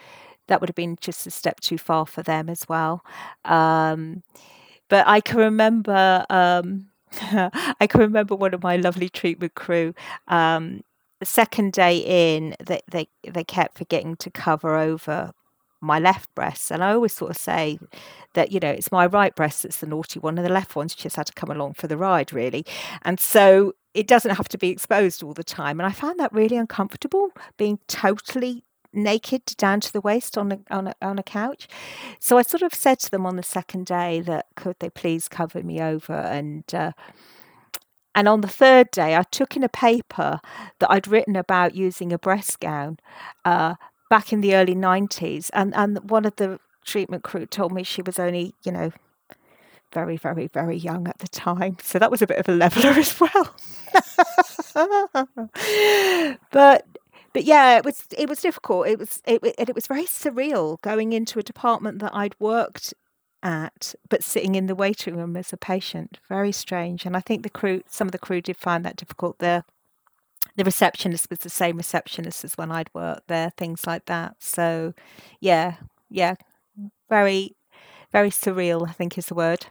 that 0.48 0.60
would 0.60 0.70
have 0.70 0.76
been 0.76 0.98
just 1.00 1.26
a 1.26 1.30
step 1.32 1.60
too 1.60 1.78
far 1.78 2.06
for 2.06 2.22
them 2.22 2.50
as 2.50 2.68
well. 2.68 3.04
Um, 3.46 4.22
but 4.88 5.06
I 5.08 5.20
can 5.20 5.38
remember, 5.38 6.26
um, 6.30 6.88
I 7.80 7.86
can 7.88 8.00
remember 8.00 8.34
one 8.36 8.54
of 8.54 8.62
my 8.62 8.76
lovely 8.76 9.08
treatment 9.08 9.54
crew. 9.54 9.94
Um, 10.28 10.82
the 11.20 11.26
second 11.26 11.72
day 11.72 11.98
in, 12.36 12.56
they, 12.64 12.80
they 12.90 13.08
they 13.30 13.44
kept 13.44 13.78
forgetting 13.78 14.16
to 14.16 14.30
cover 14.30 14.76
over 14.76 15.32
my 15.80 15.98
left 15.98 16.34
breast, 16.34 16.70
and 16.70 16.82
I 16.84 16.92
always 16.92 17.12
sort 17.12 17.30
of 17.30 17.36
say 17.38 17.78
that 18.34 18.52
you 18.52 18.60
know 18.60 18.70
it's 18.70 18.92
my 18.92 19.06
right 19.06 19.34
breast 19.34 19.62
that's 19.62 19.78
the 19.78 19.86
naughty 19.86 20.18
one, 20.20 20.38
and 20.38 20.46
the 20.46 20.52
left 20.52 20.76
one's 20.76 20.94
just 20.94 21.16
had 21.16 21.26
to 21.26 21.32
come 21.34 21.50
along 21.50 21.74
for 21.74 21.86
the 21.86 21.96
ride, 21.96 22.32
really. 22.32 22.64
And 23.02 23.20
so 23.20 23.74
it 23.94 24.06
doesn't 24.06 24.36
have 24.36 24.48
to 24.48 24.58
be 24.58 24.70
exposed 24.70 25.22
all 25.22 25.34
the 25.34 25.44
time. 25.44 25.80
And 25.80 25.86
I 25.86 25.92
found 25.92 26.18
that 26.18 26.32
really 26.32 26.56
uncomfortable, 26.56 27.30
being 27.56 27.78
totally 27.88 28.64
naked 28.92 29.44
down 29.56 29.80
to 29.80 29.92
the 29.92 30.00
waist 30.00 30.36
on 30.36 30.52
a, 30.52 30.58
on 30.70 30.88
a, 30.88 30.94
on 31.00 31.18
a 31.18 31.22
couch. 31.22 31.68
So 32.18 32.38
I 32.38 32.42
sort 32.42 32.62
of 32.62 32.74
said 32.74 32.98
to 33.00 33.10
them 33.10 33.26
on 33.26 33.36
the 33.36 33.42
second 33.42 33.86
day 33.86 34.20
that 34.20 34.46
could 34.54 34.76
they 34.80 34.90
please 34.90 35.28
cover 35.28 35.62
me 35.62 35.80
over 35.80 36.14
and. 36.14 36.64
Uh, 36.72 36.92
and 38.14 38.28
on 38.28 38.42
the 38.42 38.48
third 38.48 38.90
day, 38.90 39.16
I 39.16 39.22
took 39.22 39.56
in 39.56 39.62
a 39.62 39.70
paper 39.70 40.40
that 40.80 40.90
I'd 40.90 41.08
written 41.08 41.34
about 41.34 41.74
using 41.74 42.12
a 42.12 42.18
breast 42.18 42.60
gown 42.60 42.98
uh, 43.46 43.76
back 44.10 44.34
in 44.34 44.42
the 44.42 44.54
early 44.54 44.74
90s. 44.74 45.48
And, 45.54 45.74
and 45.74 46.10
one 46.10 46.26
of 46.26 46.36
the 46.36 46.60
treatment 46.84 47.24
crew 47.24 47.46
told 47.46 47.72
me 47.72 47.82
she 47.84 48.02
was 48.02 48.18
only, 48.18 48.54
you 48.64 48.70
know, 48.70 48.92
very, 49.92 50.16
very, 50.16 50.48
very 50.48 50.76
young 50.76 51.08
at 51.08 51.18
the 51.18 51.28
time. 51.28 51.76
So 51.82 51.98
that 51.98 52.10
was 52.10 52.22
a 52.22 52.26
bit 52.26 52.38
of 52.38 52.48
a 52.48 52.52
leveler 52.52 52.90
as 52.98 53.20
well. 53.20 53.54
but 56.50 56.86
but 57.32 57.44
yeah, 57.44 57.76
it 57.78 57.84
was 57.84 58.04
it 58.16 58.28
was 58.28 58.40
difficult. 58.40 58.86
It 58.88 58.98
was 58.98 59.22
it 59.26 59.40
it 59.58 59.74
was 59.74 59.86
very 59.86 60.04
surreal 60.04 60.80
going 60.82 61.12
into 61.12 61.38
a 61.38 61.42
department 61.42 62.00
that 62.00 62.14
I'd 62.14 62.34
worked 62.38 62.94
at, 63.42 63.94
but 64.08 64.22
sitting 64.22 64.54
in 64.54 64.66
the 64.66 64.74
waiting 64.74 65.16
room 65.16 65.36
as 65.36 65.52
a 65.52 65.56
patient. 65.56 66.18
Very 66.28 66.52
strange. 66.52 67.04
And 67.04 67.16
I 67.16 67.20
think 67.20 67.42
the 67.42 67.50
crew, 67.50 67.82
some 67.88 68.08
of 68.08 68.12
the 68.12 68.18
crew 68.18 68.40
did 68.40 68.56
find 68.56 68.84
that 68.84 68.96
difficult. 68.96 69.38
The 69.38 69.64
the 70.56 70.64
receptionist 70.64 71.30
was 71.30 71.40
the 71.40 71.48
same 71.48 71.76
receptionist 71.78 72.44
as 72.44 72.58
when 72.58 72.70
I'd 72.70 72.90
worked 72.92 73.28
there. 73.28 73.50
Things 73.56 73.86
like 73.86 74.04
that. 74.06 74.36
So, 74.38 74.92
yeah, 75.40 75.76
yeah, 76.10 76.34
very 77.08 77.56
very 78.12 78.30
surreal. 78.30 78.86
I 78.88 78.92
think 78.92 79.16
is 79.16 79.26
the 79.26 79.34
word. 79.34 79.66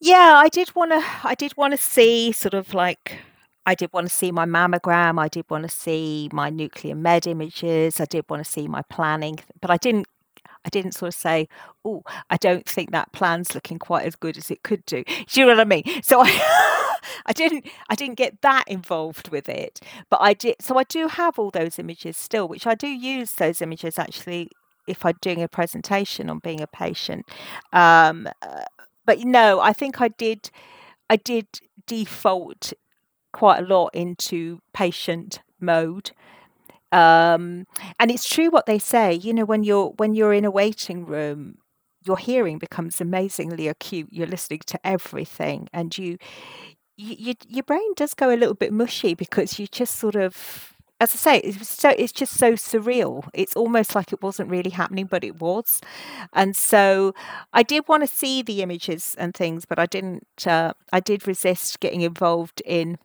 Yeah, 0.00 0.34
I 0.36 0.48
did 0.48 0.74
wanna 0.76 1.00
I 1.24 1.34
did 1.34 1.56
wanna 1.56 1.76
see 1.76 2.30
sort 2.32 2.54
of 2.54 2.72
like 2.72 3.18
I 3.66 3.74
did 3.74 3.92
wanna 3.92 4.08
see 4.08 4.30
my 4.30 4.44
mammogram, 4.46 5.20
I 5.20 5.28
did 5.28 5.44
wanna 5.50 5.68
see 5.68 6.28
my 6.32 6.50
nuclear 6.50 6.94
med 6.94 7.26
images, 7.26 8.00
I 8.00 8.04
did 8.04 8.24
wanna 8.28 8.44
see 8.44 8.68
my 8.68 8.82
planning, 8.90 9.38
but 9.60 9.70
I 9.70 9.76
didn't 9.76 10.06
I 10.64 10.70
didn't 10.70 10.92
sort 10.94 11.08
of 11.10 11.14
say, 11.14 11.48
"Oh, 11.84 12.02
I 12.30 12.36
don't 12.38 12.66
think 12.68 12.90
that 12.92 13.12
plan's 13.12 13.54
looking 13.54 13.78
quite 13.78 14.06
as 14.06 14.16
good 14.16 14.36
as 14.38 14.50
it 14.50 14.62
could 14.64 14.84
do." 14.86 15.04
Do 15.04 15.40
you 15.40 15.46
know 15.46 15.52
what 15.54 15.60
I 15.60 15.64
mean? 15.64 15.84
So 16.02 16.20
I 16.22 16.98
I 17.26 17.32
didn't 17.34 17.66
I 17.90 17.94
didn't 17.96 18.16
get 18.16 18.42
that 18.42 18.64
involved 18.68 19.30
with 19.30 19.48
it, 19.48 19.80
but 20.10 20.20
I 20.22 20.34
did. 20.34 20.56
So 20.60 20.78
I 20.78 20.84
do 20.84 21.08
have 21.08 21.38
all 21.38 21.50
those 21.50 21.78
images 21.78 22.16
still, 22.16 22.48
which 22.48 22.66
I 22.66 22.74
do 22.76 22.88
use 22.88 23.32
those 23.34 23.62
images 23.62 23.98
actually 23.98 24.50
if 24.88 25.04
I'm 25.06 25.16
doing 25.22 25.42
a 25.42 25.48
presentation 25.48 26.30
on 26.30 26.38
being 26.40 26.60
a 26.62 26.66
patient. 26.68 27.26
Um, 27.72 28.28
uh, 28.42 28.62
but 29.08 29.20
no, 29.20 29.58
I 29.58 29.72
think 29.72 30.02
I 30.02 30.08
did 30.08 30.50
I 31.08 31.16
did 31.16 31.46
default 31.86 32.74
quite 33.32 33.60
a 33.60 33.66
lot 33.66 33.88
into 33.94 34.60
patient 34.74 35.40
mode. 35.58 36.10
Um, 36.92 37.66
and 37.98 38.10
it's 38.10 38.28
true 38.28 38.50
what 38.50 38.66
they 38.66 38.78
say. 38.78 39.14
You 39.14 39.32
know, 39.32 39.46
when 39.46 39.64
you're 39.64 39.94
when 39.96 40.14
you're 40.14 40.34
in 40.34 40.44
a 40.44 40.50
waiting 40.50 41.06
room, 41.06 41.56
your 42.04 42.18
hearing 42.18 42.58
becomes 42.58 43.00
amazingly 43.00 43.66
acute. 43.66 44.08
You're 44.10 44.26
listening 44.26 44.60
to 44.66 44.78
everything, 44.86 45.70
and 45.72 45.96
you, 45.96 46.18
you, 46.98 47.16
you 47.18 47.34
your 47.48 47.62
brain 47.64 47.94
does 47.96 48.12
go 48.12 48.28
a 48.28 48.36
little 48.36 48.54
bit 48.54 48.74
mushy 48.74 49.14
because 49.14 49.58
you 49.58 49.66
just 49.68 49.96
sort 49.96 50.16
of 50.16 50.74
as 51.00 51.14
I 51.14 51.16
say, 51.16 51.38
it's 51.38 51.68
so 51.68 51.90
it's 51.90 52.12
just 52.12 52.34
so 52.34 52.54
surreal. 52.54 53.28
It's 53.32 53.54
almost 53.54 53.94
like 53.94 54.12
it 54.12 54.20
wasn't 54.22 54.50
really 54.50 54.70
happening, 54.70 55.06
but 55.06 55.22
it 55.22 55.40
was. 55.40 55.80
And 56.32 56.56
so 56.56 57.14
I 57.52 57.62
did 57.62 57.86
want 57.88 58.02
to 58.02 58.08
see 58.12 58.42
the 58.42 58.62
images 58.62 59.14
and 59.18 59.32
things, 59.34 59.64
but 59.64 59.78
I 59.78 59.86
didn't. 59.86 60.26
Uh, 60.46 60.72
I 60.92 61.00
did 61.00 61.26
resist 61.28 61.80
getting 61.80 62.00
involved 62.00 62.62
in 62.66 62.98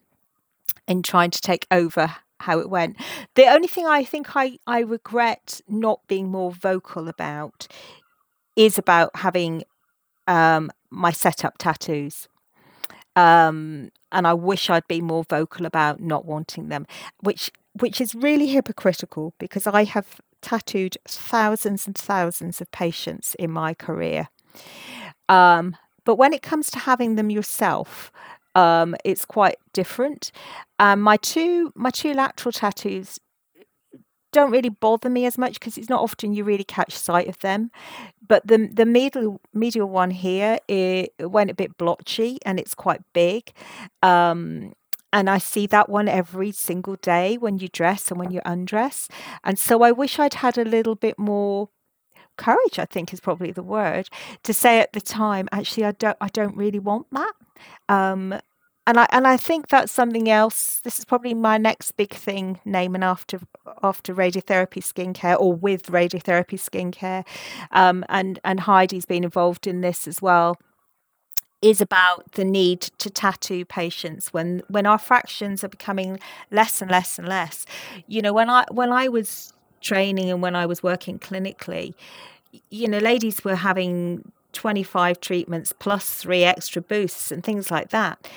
in 0.88 1.04
trying 1.04 1.32
to 1.32 1.42
take 1.42 1.68
over 1.72 2.16
how 2.42 2.60
it 2.60 2.70
went. 2.70 2.98
The 3.36 3.46
only 3.46 3.68
thing 3.68 3.86
I 3.86 4.04
think 4.04 4.36
I 4.36 4.58
I 4.66 4.80
regret 4.80 5.62
not 5.68 6.02
being 6.08 6.30
more 6.30 6.52
vocal 6.52 7.08
about 7.08 7.68
is 8.56 8.78
about 8.78 9.12
having 9.18 9.64
um, 10.28 10.72
my 10.90 11.12
setup 11.12 11.58
tattoos. 11.58 12.28
Um, 13.16 13.92
and 14.12 14.28
I 14.28 14.34
wish 14.34 14.70
I'd 14.70 14.88
be 14.88 15.02
more 15.02 15.24
vocal 15.30 15.66
about 15.66 16.00
not 16.00 16.26
wanting 16.26 16.70
them, 16.70 16.86
which 17.22 17.52
which 17.80 18.00
is 18.00 18.16
really 18.16 18.48
hypocritical 18.48 19.34
because 19.40 19.68
I 19.68 19.84
have 19.84 20.22
tattooed 20.42 20.98
thousands 21.08 21.88
and 21.88 21.98
thousands 21.98 22.62
of 22.62 22.72
patients 22.72 23.36
in 23.40 23.52
my 23.52 23.74
career. 23.74 24.30
Um, 25.30 25.76
but 26.06 26.16
when 26.16 26.34
it 26.34 26.42
comes 26.42 26.70
to 26.72 26.80
having 26.80 27.16
them 27.16 27.30
yourself, 27.30 28.12
um, 28.56 28.96
it's 29.04 29.26
quite 29.26 29.58
different. 29.72 30.32
Um, 30.80 31.02
my 31.02 31.18
two 31.18 31.72
my 31.76 31.90
two 31.90 32.14
lateral 32.14 32.52
tattoos 32.52 33.20
don't 34.32 34.52
really 34.52 34.70
bother 34.70 35.10
me 35.10 35.26
as 35.26 35.38
much 35.38 35.54
because 35.54 35.78
it's 35.78 35.90
not 35.90 36.02
often 36.02 36.34
you 36.34 36.44
really 36.44 36.64
catch 36.64 36.94
sight 36.94 37.28
of 37.28 37.40
them. 37.40 37.72
But 38.28 38.46
the 38.46 38.70
the 38.72 38.86
medial 38.86 39.40
medial 39.54 39.90
one 39.90 40.12
here 40.12 40.58
it 40.68 41.14
went 41.20 41.52
a 41.52 41.56
bit 41.56 41.78
blotchy 41.78 42.38
and 42.46 42.60
it's 42.60 42.76
quite 42.76 43.02
big. 43.14 43.52
Um, 44.02 44.74
and 45.14 45.30
I 45.30 45.38
see 45.38 45.68
that 45.68 45.90
one 45.90 46.10
every 46.10 46.52
single 46.52 46.96
day 46.96 47.38
when 47.38 47.60
you 47.60 47.68
dress 47.68 48.10
and 48.10 48.20
when 48.20 48.32
you 48.32 48.42
undress. 48.44 49.08
And 49.44 49.60
so 49.60 49.84
I 49.84 49.92
wish 49.92 50.18
I'd 50.18 50.34
had 50.34 50.58
a 50.58 50.66
little 50.66 50.96
bit 50.96 51.20
more 51.20 51.70
courage, 52.36 52.80
I 52.80 52.86
think 52.86 53.14
is 53.14 53.20
probably 53.20 53.52
the 53.52 53.62
word, 53.62 54.10
to 54.42 54.54
say 54.54 54.80
at 54.80 54.92
the 54.92 55.02
time, 55.02 55.48
actually 55.52 55.86
I 55.86 55.92
don't 55.92 56.18
I 56.20 56.28
don't 56.30 56.58
really 56.58 56.80
want 56.80 57.06
that. 57.12 57.34
Um, 57.88 58.34
and 58.88 59.00
I 59.00 59.08
and 59.12 59.28
I 59.28 59.38
think 59.38 59.68
that's 59.68 59.92
something 59.92 60.30
else. 60.30 60.82
This 60.84 60.98
is 60.98 61.06
probably 61.06 61.36
my 61.36 61.58
next 61.60 61.92
big 61.92 62.12
thing, 62.12 62.60
naming 62.66 63.04
after 63.04 63.40
after 63.84 64.16
radiotherapy 64.16 64.82
skincare 64.82 65.40
or 65.40 65.54
with 65.54 65.84
radiotherapy 65.84 66.60
skincare, 66.60 67.24
um, 67.72 68.04
and 68.10 68.40
and 68.44 68.62
Heidi's 68.62 69.06
been 69.06 69.24
involved 69.24 69.68
in 69.68 69.82
this 69.82 70.08
as 70.08 70.22
well 70.22 70.58
is 71.64 71.82
about 71.82 72.34
the 72.34 72.46
need 72.46 72.82
to 73.00 73.10
tattoo 73.10 73.66
patients 73.66 74.34
when 74.34 74.62
when 74.68 74.86
our 74.86 74.98
fractions 75.00 75.64
are 75.64 75.70
becoming 75.70 76.20
less 76.52 76.82
and 76.82 76.92
less 76.92 77.18
and 77.18 77.28
less. 77.28 77.66
You 78.08 78.22
know 78.22 78.34
when 78.34 78.50
i 78.50 78.66
when 78.72 78.92
i 78.92 79.08
was 79.08 79.54
training 79.82 80.30
and 80.30 80.42
when 80.42 80.56
i 80.56 80.66
was 80.66 80.82
working 80.84 81.20
clinically 81.20 81.94
you 82.70 82.88
know 82.88 83.00
ladies 83.00 83.44
were 83.44 83.56
having 83.56 84.32
25 84.54 85.20
treatments 85.20 85.74
plus 85.78 86.14
three 86.16 86.44
extra 86.44 86.82
boosts 86.82 87.32
and 87.32 87.44
things 87.44 87.72
like 87.72 87.90
that 87.90 88.28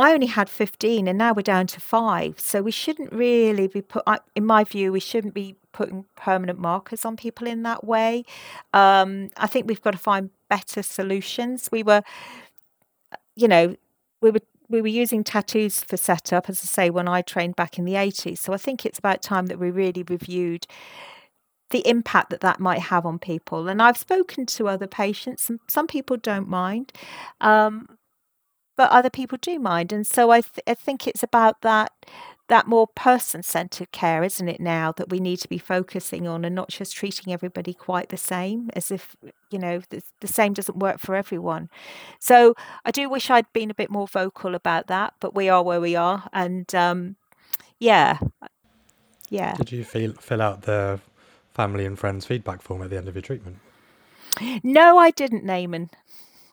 I 0.00 0.12
only 0.12 0.26
had 0.26 0.48
15 0.48 1.06
and 1.06 1.18
now 1.18 1.32
we're 1.32 1.42
down 1.42 1.66
to 1.68 1.80
five. 1.80 2.40
So 2.40 2.62
we 2.62 2.70
shouldn't 2.70 3.12
really 3.12 3.66
be 3.68 3.82
put, 3.82 4.04
in 4.34 4.46
my 4.46 4.64
view, 4.64 4.92
we 4.92 5.00
shouldn't 5.00 5.34
be 5.34 5.56
putting 5.72 6.04
permanent 6.16 6.58
markers 6.58 7.04
on 7.04 7.16
people 7.16 7.46
in 7.46 7.62
that 7.64 7.84
way. 7.84 8.24
Um, 8.72 9.30
I 9.36 9.46
think 9.46 9.68
we've 9.68 9.82
got 9.82 9.92
to 9.92 9.98
find 9.98 10.30
better 10.48 10.82
solutions. 10.82 11.68
We 11.70 11.82
were, 11.82 12.02
you 13.36 13.48
know, 13.48 13.76
we 14.20 14.30
were 14.30 14.40
we 14.68 14.80
were 14.80 14.88
using 14.88 15.24
tattoos 15.24 15.82
for 15.82 15.96
setup, 15.96 16.48
as 16.48 16.60
I 16.62 16.66
say, 16.66 16.90
when 16.90 17.08
I 17.08 17.22
trained 17.22 17.56
back 17.56 17.76
in 17.76 17.84
the 17.84 17.94
80s. 17.94 18.38
So 18.38 18.52
I 18.52 18.56
think 18.56 18.86
it's 18.86 19.00
about 19.00 19.20
time 19.20 19.46
that 19.46 19.58
we 19.58 19.68
really 19.72 20.04
reviewed 20.04 20.64
the 21.70 21.86
impact 21.88 22.30
that 22.30 22.40
that 22.40 22.60
might 22.60 22.78
have 22.78 23.04
on 23.04 23.18
people. 23.18 23.68
And 23.68 23.82
I've 23.82 23.96
spoken 23.96 24.46
to 24.46 24.68
other 24.68 24.86
patients, 24.86 25.50
and 25.50 25.58
some 25.68 25.88
people 25.88 26.16
don't 26.16 26.48
mind. 26.48 26.92
Um, 27.40 27.88
but 28.80 28.90
other 28.92 29.10
people 29.10 29.36
do 29.42 29.58
mind. 29.58 29.92
And 29.92 30.06
so 30.06 30.30
I, 30.30 30.40
th- 30.40 30.64
I 30.66 30.72
think 30.72 31.06
it's 31.06 31.22
about 31.22 31.60
that 31.60 31.92
that 32.48 32.66
more 32.66 32.86
person 32.86 33.42
centered 33.42 33.92
care, 33.92 34.24
isn't 34.24 34.48
it, 34.48 34.58
now 34.58 34.90
that 34.92 35.10
we 35.10 35.20
need 35.20 35.36
to 35.36 35.48
be 35.48 35.58
focusing 35.58 36.26
on 36.26 36.46
and 36.46 36.54
not 36.54 36.70
just 36.70 36.96
treating 36.96 37.30
everybody 37.30 37.74
quite 37.74 38.08
the 38.08 38.16
same 38.16 38.70
as 38.74 38.90
if, 38.90 39.16
you 39.50 39.58
know, 39.58 39.82
the, 39.90 40.02
the, 40.20 40.26
same 40.26 40.54
doesn't 40.54 40.78
work 40.78 40.98
for 40.98 41.14
everyone. 41.14 41.68
So 42.18 42.54
I 42.86 42.90
do 42.90 43.10
wish 43.10 43.28
I'd 43.28 43.52
been 43.52 43.70
a 43.70 43.74
bit 43.74 43.90
more 43.90 44.08
vocal 44.08 44.54
about 44.54 44.86
that, 44.86 45.12
but 45.20 45.34
we 45.34 45.50
are 45.50 45.62
where 45.62 45.80
we 45.80 45.94
are. 45.94 46.26
And 46.32 46.74
um, 46.74 47.16
yeah, 47.78 48.18
yeah. 49.28 49.56
Did 49.56 49.72
you 49.72 49.84
feel, 49.84 50.14
fill 50.14 50.40
out 50.40 50.62
the 50.62 51.00
family 51.52 51.84
and 51.84 51.98
friends 51.98 52.24
feedback 52.24 52.62
form 52.62 52.80
at 52.82 52.88
the 52.88 52.96
end 52.96 53.08
of 53.08 53.14
your 53.14 53.22
treatment? 53.22 53.58
No, 54.64 54.96
I 54.96 55.10
didn't, 55.10 55.44
Naaman. 55.44 55.90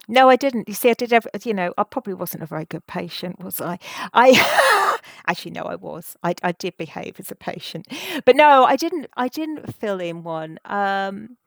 No, 0.07 0.29
I 0.29 0.37
didn't. 0.37 0.69
You 0.69 0.73
see, 0.73 0.89
I 0.89 0.93
did 0.93 1.11
every, 1.11 1.29
you 1.43 1.53
know, 1.53 1.73
I 1.77 1.83
probably 1.83 2.13
wasn't 2.13 2.43
a 2.43 2.45
very 2.45 2.65
good 2.65 2.87
patient, 2.87 3.39
was 3.39 3.59
I? 3.59 3.77
I 4.13 4.99
actually 5.27 5.51
no, 5.51 5.63
I 5.63 5.75
was. 5.75 6.15
I, 6.23 6.33
I 6.43 6.53
did 6.53 6.77
behave 6.77 7.19
as 7.19 7.29
a 7.29 7.35
patient, 7.35 7.87
but 8.23 8.35
no, 8.35 8.63
I 8.63 8.75
didn't. 8.75 9.07
I 9.17 9.27
didn't 9.27 9.75
fill 9.75 9.99
in 9.99 10.23
one. 10.23 10.59
Um, 10.65 11.37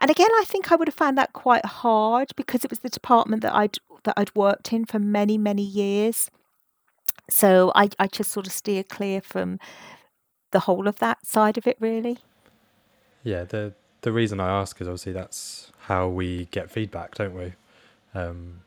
and 0.00 0.10
again, 0.10 0.28
I 0.32 0.44
think 0.46 0.70
I 0.70 0.76
would 0.76 0.88
have 0.88 0.94
found 0.94 1.16
that 1.16 1.32
quite 1.32 1.64
hard 1.64 2.32
because 2.36 2.64
it 2.64 2.70
was 2.70 2.80
the 2.80 2.88
department 2.90 3.42
that 3.42 3.54
I'd 3.54 3.78
that 4.04 4.14
I'd 4.16 4.34
worked 4.34 4.72
in 4.72 4.84
for 4.84 4.98
many 4.98 5.38
many 5.38 5.62
years. 5.62 6.30
So 7.30 7.72
I 7.74 7.88
I 7.98 8.06
just 8.06 8.30
sort 8.30 8.46
of 8.46 8.52
steer 8.52 8.82
clear 8.82 9.20
from 9.20 9.58
the 10.50 10.60
whole 10.60 10.88
of 10.88 10.98
that 10.98 11.24
side 11.24 11.56
of 11.56 11.66
it, 11.66 11.76
really. 11.80 12.18
Yeah, 13.22 13.44
the 13.44 13.72
the 14.02 14.12
reason 14.12 14.40
I 14.40 14.48
ask 14.48 14.80
is 14.80 14.88
obviously 14.88 15.12
that's 15.12 15.72
how 15.82 16.08
we 16.08 16.46
get 16.46 16.70
feedback, 16.70 17.14
don't 17.14 17.34
we? 17.34 17.54
Um, 18.14 18.60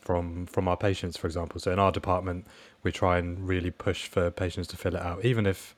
from 0.00 0.46
from 0.46 0.68
our 0.68 0.76
patients, 0.76 1.16
for 1.16 1.26
example. 1.26 1.60
So 1.60 1.72
in 1.72 1.78
our 1.78 1.92
department, 1.92 2.46
we 2.82 2.92
try 2.92 3.18
and 3.18 3.46
really 3.48 3.70
push 3.70 4.06
for 4.06 4.30
patients 4.30 4.68
to 4.68 4.76
fill 4.76 4.94
it 4.96 5.02
out, 5.02 5.24
even 5.24 5.46
if 5.46 5.74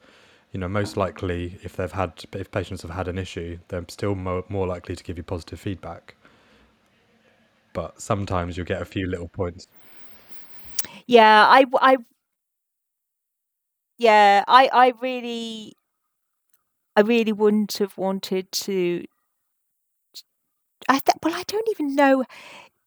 you 0.52 0.60
know 0.60 0.68
most 0.68 0.96
likely 0.96 1.58
if 1.62 1.76
they've 1.76 1.92
had 1.92 2.24
if 2.32 2.50
patients 2.50 2.82
have 2.82 2.92
had 2.92 3.08
an 3.08 3.18
issue, 3.18 3.58
they're 3.68 3.84
still 3.88 4.14
more, 4.14 4.44
more 4.48 4.66
likely 4.66 4.96
to 4.96 5.04
give 5.04 5.16
you 5.16 5.22
positive 5.22 5.60
feedback. 5.60 6.16
But 7.72 8.00
sometimes 8.00 8.56
you'll 8.56 8.66
get 8.66 8.80
a 8.80 8.86
few 8.86 9.06
little 9.06 9.28
points. 9.28 9.68
Yeah, 11.06 11.46
I, 11.46 11.64
I, 11.80 11.96
yeah, 13.98 14.44
I, 14.48 14.68
I 14.72 14.92
really, 15.00 15.74
I 16.96 17.00
really 17.02 17.32
wouldn't 17.32 17.74
have 17.74 17.96
wanted 17.98 18.50
to 18.52 19.04
I 20.88 20.98
th- 20.98 21.16
well, 21.22 21.34
I 21.34 21.42
don't 21.46 21.68
even 21.70 21.94
know 21.94 22.24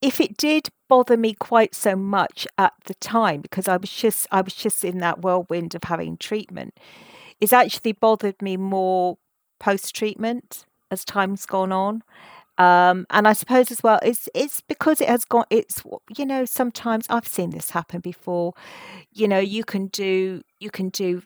if 0.02 0.20
it 0.20 0.36
did 0.36 0.68
bother 0.88 1.16
me 1.16 1.34
quite 1.34 1.74
so 1.74 1.94
much 1.96 2.46
at 2.58 2.72
the 2.86 2.94
time 2.94 3.40
because 3.42 3.68
I 3.68 3.76
was 3.76 3.90
just 3.92 4.26
I 4.30 4.40
was 4.40 4.54
just 4.54 4.84
in 4.84 4.98
that 4.98 5.22
whirlwind 5.22 5.74
of 5.74 5.84
having 5.84 6.16
treatment. 6.16 6.78
It's 7.40 7.52
actually 7.52 7.92
bothered 7.92 8.40
me 8.42 8.56
more 8.56 9.18
post 9.58 9.94
treatment 9.94 10.66
as 10.90 11.04
time's 11.04 11.46
gone 11.46 11.72
on. 11.72 12.02
Um, 12.58 13.06
and 13.10 13.26
I 13.26 13.32
suppose 13.32 13.70
as 13.70 13.82
well, 13.82 13.98
it's 14.02 14.28
it's 14.34 14.60
because 14.60 15.00
it 15.00 15.08
has 15.08 15.24
gone. 15.24 15.46
It's 15.50 15.82
you 16.16 16.26
know 16.26 16.44
sometimes 16.44 17.06
I've 17.08 17.28
seen 17.28 17.50
this 17.50 17.70
happen 17.70 18.00
before. 18.00 18.54
You 19.12 19.28
know 19.28 19.38
you 19.38 19.64
can 19.64 19.86
do 19.88 20.42
you 20.60 20.70
can 20.70 20.90
do 20.90 21.22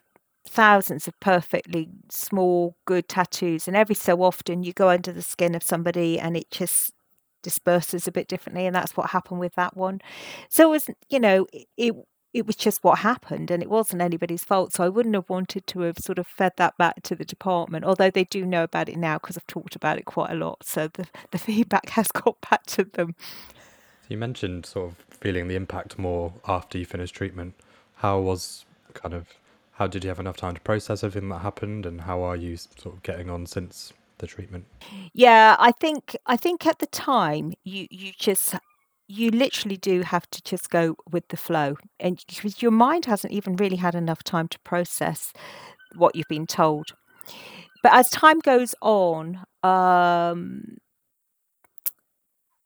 thousands 0.47 1.07
of 1.07 1.19
perfectly 1.19 1.89
small, 2.09 2.75
good 2.85 3.07
tattoos, 3.07 3.67
and 3.67 3.75
every 3.75 3.95
so 3.95 4.21
often 4.21 4.63
you 4.63 4.73
go 4.73 4.89
under 4.89 5.11
the 5.11 5.21
skin 5.21 5.55
of 5.55 5.63
somebody 5.63 6.19
and 6.19 6.37
it 6.37 6.49
just 6.51 6.93
disperses 7.43 8.07
a 8.07 8.11
bit 8.11 8.27
differently, 8.27 8.65
and 8.65 8.75
that's 8.75 8.97
what 8.97 9.11
happened 9.11 9.39
with 9.39 9.55
that 9.55 9.75
one. 9.75 10.01
So 10.49 10.67
it 10.67 10.71
was, 10.71 10.89
you 11.09 11.19
know, 11.19 11.47
it 11.77 11.95
it 12.33 12.45
was 12.45 12.57
just 12.57 12.83
what 12.83 12.99
happened, 12.99 13.49
and 13.49 13.63
it 13.63 13.69
wasn't 13.69 14.01
anybody's 14.01 14.43
fault. 14.43 14.73
So 14.73 14.83
I 14.83 14.89
wouldn't 14.89 15.15
have 15.15 15.29
wanted 15.29 15.65
to 15.67 15.81
have 15.81 15.97
sort 15.99 16.19
of 16.19 16.27
fed 16.27 16.51
that 16.57 16.77
back 16.77 17.01
to 17.03 17.15
the 17.15 17.23
department, 17.23 17.85
although 17.85 18.11
they 18.11 18.25
do 18.25 18.45
know 18.45 18.63
about 18.63 18.89
it 18.89 18.97
now 18.97 19.17
because 19.17 19.37
I've 19.37 19.47
talked 19.47 19.75
about 19.75 19.97
it 19.97 20.05
quite 20.05 20.31
a 20.31 20.35
lot. 20.35 20.65
So 20.65 20.89
the 20.89 21.07
the 21.31 21.37
feedback 21.47 21.89
has 21.89 22.07
got 22.09 22.37
back 22.49 22.65
to 22.67 22.83
them. 22.83 23.15
you 24.09 24.17
mentioned 24.17 24.65
sort 24.65 24.91
of 24.91 24.97
feeling 25.09 25.47
the 25.47 25.55
impact 25.55 25.97
more 25.97 26.33
after 26.47 26.77
you 26.77 26.85
finished 26.85 27.15
treatment. 27.15 27.53
How 27.95 28.19
was 28.19 28.65
kind 28.93 29.13
of 29.13 29.27
how 29.75 29.87
did 29.87 30.03
you 30.03 30.09
have 30.09 30.19
enough 30.19 30.37
time 30.37 30.55
to 30.55 30.61
process 30.61 31.03
everything 31.03 31.29
that 31.29 31.39
happened, 31.39 31.85
and 31.85 32.01
how 32.01 32.21
are 32.23 32.35
you 32.35 32.57
sort 32.57 32.95
of 32.95 33.03
getting 33.03 33.29
on 33.29 33.45
since 33.45 33.93
the 34.17 34.27
treatment? 34.27 34.65
Yeah, 35.13 35.55
I 35.59 35.71
think 35.71 36.15
I 36.25 36.37
think 36.37 36.65
at 36.65 36.79
the 36.79 36.87
time 36.87 37.53
you 37.63 37.87
you 37.89 38.13
just 38.17 38.55
you 39.07 39.29
literally 39.31 39.77
do 39.77 40.01
have 40.01 40.29
to 40.31 40.41
just 40.43 40.69
go 40.69 40.95
with 41.11 41.27
the 41.27 41.37
flow, 41.37 41.75
and 41.99 42.23
because 42.27 42.61
your 42.61 42.71
mind 42.71 43.05
hasn't 43.05 43.33
even 43.33 43.57
really 43.57 43.75
had 43.75 43.95
enough 43.95 44.23
time 44.23 44.47
to 44.47 44.59
process 44.59 45.33
what 45.95 46.15
you've 46.15 46.27
been 46.29 46.47
told. 46.47 46.93
But 47.83 47.93
as 47.93 48.09
time 48.09 48.39
goes 48.39 48.73
on, 48.81 49.45
um, 49.61 50.77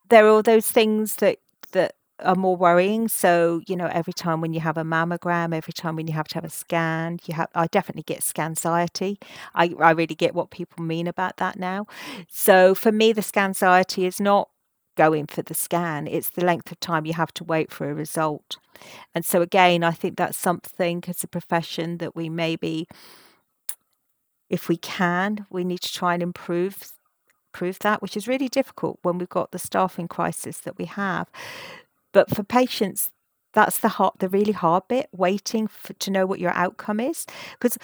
there 0.09 0.25
are 0.25 0.29
all 0.29 0.43
those 0.43 0.69
things 0.69 1.15
that 1.17 1.39
that 1.71 1.95
are 2.21 2.35
more 2.35 2.55
worrying. 2.55 3.07
So, 3.07 3.61
you 3.67 3.75
know, 3.75 3.87
every 3.87 4.13
time 4.13 4.41
when 4.41 4.53
you 4.53 4.59
have 4.59 4.77
a 4.77 4.83
mammogram, 4.83 5.53
every 5.53 5.73
time 5.73 5.95
when 5.95 6.07
you 6.07 6.13
have 6.13 6.27
to 6.29 6.35
have 6.35 6.43
a 6.45 6.49
scan, 6.49 7.19
you 7.25 7.33
have 7.35 7.49
I 7.55 7.67
definitely 7.67 8.03
get 8.03 8.21
scanxiety. 8.21 9.17
I 9.55 9.73
I 9.79 9.91
really 9.91 10.15
get 10.15 10.35
what 10.35 10.49
people 10.51 10.83
mean 10.83 11.07
about 11.07 11.37
that 11.37 11.57
now. 11.59 11.87
So 12.27 12.75
for 12.75 12.91
me, 12.91 13.13
the 13.13 13.21
scanxiety 13.21 14.05
is 14.07 14.19
not 14.19 14.49
going 14.97 15.27
for 15.27 15.41
the 15.41 15.53
scan, 15.53 16.07
it's 16.07 16.29
the 16.31 16.43
length 16.43 16.71
of 16.71 16.79
time 16.81 17.05
you 17.05 17.13
have 17.13 17.33
to 17.33 17.43
wait 17.45 17.71
for 17.71 17.89
a 17.89 17.93
result. 17.93 18.57
And 19.15 19.23
so 19.23 19.41
again, 19.41 19.81
I 19.81 19.91
think 19.91 20.17
that's 20.17 20.37
something 20.37 21.03
as 21.07 21.23
a 21.23 21.27
profession 21.27 21.99
that 21.99 22.17
we 22.17 22.27
maybe 22.29 22.85
if 24.49 24.67
we 24.67 24.77
can, 24.77 25.45
we 25.49 25.63
need 25.63 25.81
to 25.81 25.93
try 25.93 26.13
and 26.13 26.23
improve 26.23 26.91
improve 27.53 27.79
that, 27.79 28.01
which 28.01 28.15
is 28.15 28.27
really 28.27 28.47
difficult 28.47 28.99
when 29.01 29.17
we've 29.17 29.29
got 29.29 29.51
the 29.51 29.59
staffing 29.59 30.07
crisis 30.07 30.59
that 30.59 30.77
we 30.77 30.85
have. 30.85 31.27
But 32.11 32.29
for 32.35 32.43
patients, 32.43 33.11
that's 33.53 33.79
the 33.79 33.89
hard, 33.89 34.13
the 34.19 34.29
really 34.29 34.51
hard 34.51 34.83
bit, 34.87 35.09
waiting 35.11 35.67
for, 35.67 35.93
to 35.93 36.11
know 36.11 36.25
what 36.25 36.39
your 36.39 36.51
outcome 36.51 36.99
is. 36.99 37.25
Because 37.53 37.77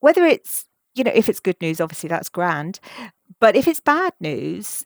whether 0.00 0.24
it's, 0.24 0.66
you 0.94 1.04
know, 1.04 1.12
if 1.14 1.28
it's 1.28 1.40
good 1.40 1.60
news, 1.60 1.80
obviously 1.80 2.08
that's 2.08 2.28
grand. 2.28 2.80
But 3.40 3.56
if 3.56 3.66
it's 3.66 3.80
bad 3.80 4.12
news, 4.20 4.84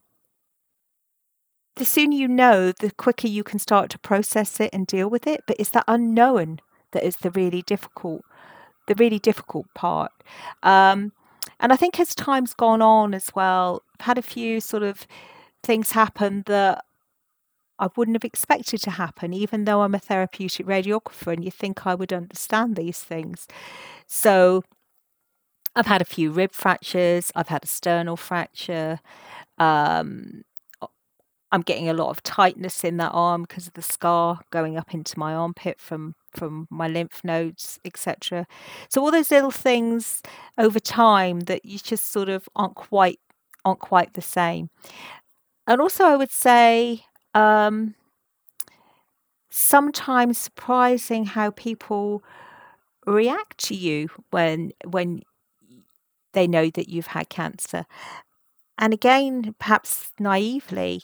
the 1.77 1.85
sooner 1.85 2.15
you 2.15 2.29
know, 2.29 2.73
the 2.73 2.91
quicker 2.93 3.29
you 3.29 3.45
can 3.45 3.59
start 3.59 3.91
to 3.91 3.99
process 3.99 4.61
it 4.61 4.71
and 4.73 4.87
deal 4.87 5.09
with 5.11 5.27
it. 5.27 5.43
But 5.47 5.57
it's 5.59 5.71
that 5.71 5.85
unknown 5.89 6.61
that 6.93 7.05
is 7.05 7.17
the 7.17 7.31
really 7.31 7.63
difficult, 7.63 8.23
the 8.87 8.95
really 8.95 9.19
difficult 9.19 9.67
part. 9.75 10.13
Um, 10.63 11.13
and 11.61 11.73
I 11.73 11.77
think 11.77 11.99
as 12.01 12.15
time's 12.15 12.55
gone 12.55 12.83
on 12.83 13.15
as 13.15 13.31
well, 13.35 13.83
I've 13.99 14.07
had 14.07 14.19
a 14.19 14.23
few 14.23 14.61
sort 14.61 14.83
of 14.83 15.07
things 15.63 15.93
happen 15.93 16.45
that 16.47 16.85
I 17.79 17.89
wouldn't 17.97 18.17
have 18.17 18.25
expected 18.25 18.81
to 18.83 18.91
happen, 18.93 19.33
even 19.33 19.65
though 19.65 19.83
I'm 19.83 19.95
a 19.95 19.99
therapeutic 19.99 20.67
radiographer 20.67 21.33
and 21.33 21.45
you 21.45 21.51
think 21.51 21.87
I 21.87 21.95
would 21.95 22.13
understand 22.13 22.77
these 22.77 23.01
things. 23.01 23.47
So 24.07 24.65
I've 25.75 25.87
had 25.87 26.01
a 26.01 26.07
few 26.07 26.31
rib 26.31 26.53
fractures, 26.53 27.31
I've 27.35 27.49
had 27.49 27.65
a 27.65 27.67
sternal 27.67 28.17
fracture. 28.17 29.01
Um, 29.59 30.45
I'm 31.53 31.63
getting 31.63 31.89
a 31.89 31.95
lot 31.95 32.11
of 32.11 32.23
tightness 32.23 32.83
in 32.83 32.97
that 32.97 33.13
arm 33.13 33.43
because 33.43 33.67
of 33.69 33.75
the 33.75 33.83
scar 33.83 34.41
going 34.51 34.77
up 34.77 34.93
into 34.93 35.19
my 35.19 35.35
armpit 35.35 35.81
from 35.81 36.15
from 36.33 36.67
my 36.71 36.87
lymph 36.89 37.23
nodes, 37.25 37.79
etc. 37.85 38.47
So 38.91 39.01
all 39.01 39.11
those 39.11 39.31
little 39.31 39.51
things 39.53 40.23
over 40.59 40.79
time 40.81 41.41
that 41.41 41.65
you 41.65 41.79
just 41.79 42.11
sort 42.11 42.29
of 42.29 42.49
aren't 42.57 42.75
quite 42.75 43.21
aren't 43.65 43.81
quite 43.81 44.15
the 44.15 44.23
same. 44.23 44.71
And 45.67 45.81
also, 45.81 46.05
I 46.05 46.17
would 46.17 46.31
say 46.31 47.05
um, 47.37 47.95
sometimes 49.51 50.39
surprising 50.39 51.27
how 51.27 51.51
people 51.51 52.23
react 53.07 53.59
to 53.59 53.75
you 53.75 54.09
when 54.31 54.73
when 54.87 55.23
they 56.33 56.47
know 56.47 56.71
that 56.71 56.89
you've 56.89 57.09
had 57.09 57.29
cancer. 57.29 57.87
And 58.79 58.93
again, 58.93 59.55
perhaps 59.59 60.13
naively, 60.19 61.03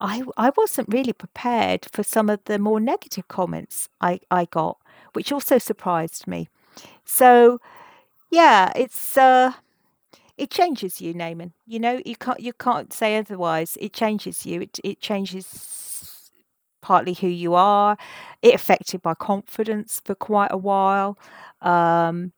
I 0.00 0.22
I 0.36 0.50
wasn't 0.56 0.88
really 0.92 1.12
prepared 1.12 1.86
for 1.92 2.02
some 2.02 2.30
of 2.30 2.44
the 2.44 2.58
more 2.58 2.80
negative 2.80 3.28
comments 3.28 3.88
I, 4.00 4.20
I 4.30 4.46
got, 4.46 4.78
which 5.12 5.32
also 5.32 5.58
surprised 5.58 6.26
me. 6.26 6.48
So 7.04 7.60
yeah, 8.30 8.72
it's 8.76 9.18
uh 9.18 9.54
it 10.40 10.50
changes 10.50 11.00
you, 11.00 11.14
Naaman. 11.14 11.52
You 11.66 11.80
know, 11.80 12.00
you 12.04 12.16
can't 12.16 12.40
you 12.40 12.52
can't 12.52 12.92
say 12.92 13.16
otherwise. 13.18 13.76
It 13.80 13.92
changes 13.92 14.46
you. 14.46 14.62
It 14.62 14.80
it 14.84 15.00
changes 15.00 16.30
partly 16.82 17.14
who 17.14 17.28
you 17.28 17.54
are. 17.54 17.96
It 18.42 18.54
affected 18.54 19.02
my 19.04 19.14
confidence 19.14 20.00
for 20.04 20.14
quite 20.14 20.50
a 20.52 20.56
while. 20.56 21.18
Um, 21.60 22.32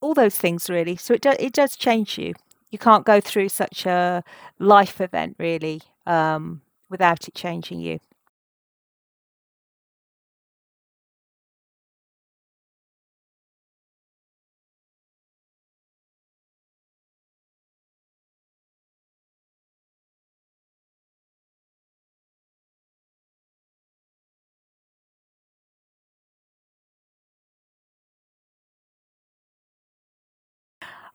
all 0.00 0.14
those 0.14 0.36
things 0.36 0.68
really. 0.68 0.96
So 0.96 1.14
it 1.14 1.22
does 1.22 1.36
it 1.38 1.52
does 1.52 1.76
change 1.76 2.18
you 2.18 2.34
you 2.70 2.78
can't 2.78 3.04
go 3.04 3.20
through 3.20 3.50
such 3.50 3.86
a 3.86 4.24
life 4.58 5.00
event 5.00 5.36
really 5.38 5.82
um, 6.06 6.62
without 6.90 7.28
it 7.28 7.34
changing 7.34 7.80
you. 7.80 8.00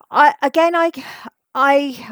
I 0.10 0.34
again 0.42 0.76
I 0.76 0.92
I 1.54 2.12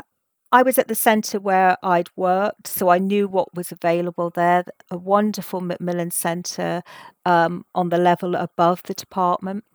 I 0.51 0.62
was 0.63 0.77
at 0.77 0.88
the 0.88 0.95
centre 0.95 1.39
where 1.39 1.77
I'd 1.84 2.10
worked, 2.15 2.67
so 2.67 2.89
I 2.89 2.97
knew 2.97 3.27
what 3.27 3.53
was 3.55 3.71
available 3.71 4.29
there. 4.29 4.63
A 4.89 4.97
wonderful 4.97 5.60
Macmillan 5.62 6.12
Centre 6.12 6.81
um, 7.25 7.65
on 7.75 7.89
the 7.89 7.97
level 7.97 8.36
above 8.36 8.84
the 8.84 8.93
department, 8.93 9.65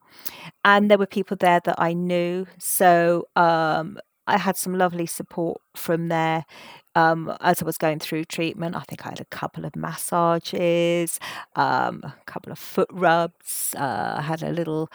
and 0.64 0.90
there 0.90 0.98
were 0.98 1.06
people 1.06 1.36
there 1.38 1.60
that 1.64 1.76
I 1.78 1.92
knew. 1.92 2.46
So 2.58 3.28
um, 3.36 3.98
I 4.26 4.38
had 4.38 4.56
some 4.56 4.74
lovely 4.74 5.06
support 5.06 5.60
from 5.76 6.08
there. 6.08 6.44
Um, 6.94 7.36
as 7.40 7.62
I 7.62 7.64
was 7.66 7.78
going 7.78 7.98
through 8.00 8.24
treatment, 8.24 8.74
I 8.76 8.80
think 8.80 9.06
I 9.06 9.10
had 9.10 9.20
a 9.20 9.24
couple 9.26 9.64
of 9.64 9.76
massages, 9.76 11.20
um, 11.56 12.00
a 12.04 12.14
couple 12.26 12.52
of 12.52 12.58
foot 12.58 12.88
rubs. 12.92 13.74
Uh, 13.76 14.14
I 14.18 14.22
had 14.22 14.42
a 14.42 14.50
little 14.50 14.90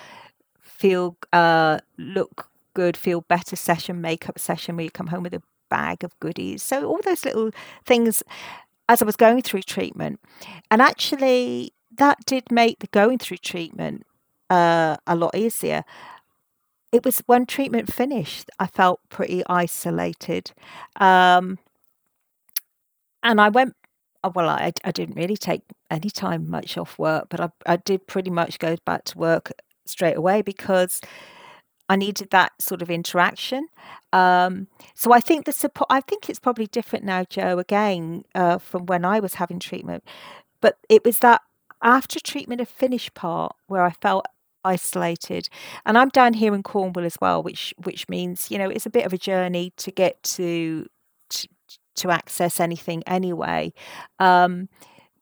feel 0.61 1.17
uh, 1.33 1.79
look 1.97 2.49
good, 2.75 2.95
feel 2.95 3.21
better 3.21 3.55
session, 3.55 4.01
makeup 4.01 4.37
session 4.37 4.75
where 4.75 4.83
you 4.83 4.91
come 4.91 5.07
home 5.07 5.23
with 5.23 5.33
a 5.33 5.41
bag 5.69 6.03
of 6.03 6.17
goodies. 6.19 6.61
So 6.61 6.85
all 6.85 6.99
those 7.03 7.25
little 7.25 7.49
things 7.85 8.21
as 8.87 9.01
I 9.01 9.05
was 9.05 9.15
going 9.15 9.41
through 9.41 9.63
treatment. 9.63 10.19
And 10.69 10.81
actually 10.81 11.73
that 11.97 12.17
did 12.25 12.51
make 12.51 12.79
the 12.79 12.87
going 12.87 13.17
through 13.17 13.37
treatment 13.37 14.05
uh, 14.49 14.97
a 15.07 15.15
lot 15.15 15.35
easier. 15.35 15.83
It 16.91 17.03
was 17.03 17.23
when 17.25 17.45
treatment 17.45 17.91
finished, 17.91 18.49
I 18.59 18.67
felt 18.67 18.99
pretty 19.09 19.43
isolated. 19.47 20.51
Um, 20.97 21.57
and 23.23 23.41
I 23.41 23.49
went, 23.49 23.75
uh, 24.23 24.31
well, 24.33 24.49
I, 24.49 24.71
I 24.83 24.91
didn't 24.91 25.15
really 25.15 25.35
take 25.37 25.63
any 25.89 26.09
time 26.09 26.49
much 26.49 26.77
off 26.77 26.97
work, 26.97 27.27
but 27.29 27.41
I, 27.41 27.49
I 27.65 27.75
did 27.77 28.07
pretty 28.07 28.29
much 28.29 28.59
go 28.59 28.77
back 28.85 29.03
to 29.05 29.17
work 29.17 29.51
straight 29.85 30.15
away 30.15 30.41
because 30.41 31.01
I 31.87 31.95
needed 31.95 32.31
that 32.31 32.53
sort 32.59 32.81
of 32.81 32.89
interaction. 32.89 33.67
Um, 34.11 34.67
so 34.95 35.13
I 35.13 35.19
think 35.19 35.45
the 35.45 35.51
support. 35.51 35.87
I 35.89 36.01
think 36.01 36.29
it's 36.29 36.39
probably 36.39 36.67
different 36.67 37.05
now, 37.05 37.23
Joe. 37.23 37.59
Again, 37.59 38.25
uh, 38.33 38.57
from 38.57 38.85
when 38.85 39.05
I 39.05 39.19
was 39.19 39.35
having 39.35 39.59
treatment, 39.59 40.03
but 40.61 40.77
it 40.89 41.03
was 41.05 41.19
that 41.19 41.41
after 41.81 42.19
treatment 42.19 42.61
a 42.61 42.65
finished 42.65 43.13
part 43.13 43.55
where 43.67 43.83
I 43.83 43.91
felt 43.91 44.25
isolated. 44.65 45.47
And 45.85 45.97
I'm 45.97 46.09
down 46.09 46.33
here 46.33 46.53
in 46.55 46.63
Cornwall 46.63 47.05
as 47.05 47.17
well, 47.21 47.41
which 47.41 47.73
which 47.83 48.09
means 48.09 48.51
you 48.51 48.57
know 48.57 48.69
it's 48.69 48.85
a 48.85 48.89
bit 48.89 49.05
of 49.05 49.13
a 49.13 49.17
journey 49.17 49.71
to 49.77 49.91
get 49.91 50.21
to 50.23 50.87
to, 51.29 51.47
to 51.95 52.11
access 52.11 52.59
anything 52.59 53.03
anyway. 53.05 53.73
Um, 54.19 54.67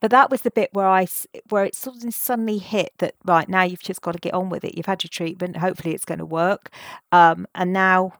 but 0.03 0.11
that 0.11 0.29
was 0.29 0.41
the 0.41 0.51
bit 0.51 0.69
where 0.73 0.85
I 0.85 1.07
where 1.47 1.63
it 1.63 1.75
sort 1.75 2.03
of 2.03 2.13
suddenly 2.13 2.57
hit 2.57 2.91
that 2.97 3.15
right 3.23 3.47
now 3.47 3.63
you've 3.63 3.81
just 3.81 4.01
got 4.01 4.11
to 4.11 4.19
get 4.19 4.33
on 4.33 4.49
with 4.49 4.65
it. 4.65 4.75
You've 4.75 4.85
had 4.85 5.01
your 5.01 5.07
treatment. 5.09 5.55
Hopefully 5.55 5.95
it's 5.95 6.03
going 6.03 6.19
to 6.19 6.25
work. 6.25 6.71
Um, 7.13 7.47
and 7.55 7.71
now, 7.71 8.11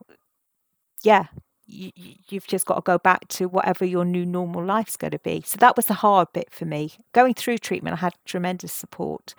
yeah, 1.04 1.26
you, 1.66 1.92
you've 2.30 2.48
just 2.48 2.66
got 2.66 2.76
to 2.76 2.82
go 2.82 2.98
back 2.98 3.28
to 3.28 3.50
whatever 3.50 3.84
your 3.84 4.06
new 4.06 4.26
normal 4.26 4.64
life's 4.64 4.96
going 4.96 5.12
to 5.12 5.20
be. 5.20 5.44
So 5.46 5.58
that 5.58 5.76
was 5.76 5.88
the 5.88 5.96
hard 5.96 6.30
bit 6.32 6.52
for 6.52 6.64
me. 6.64 6.94
Going 7.12 7.34
through 7.34 7.58
treatment, 7.58 7.98
I 7.98 8.00
had 8.00 8.14
tremendous 8.24 8.72
support. 8.72 9.36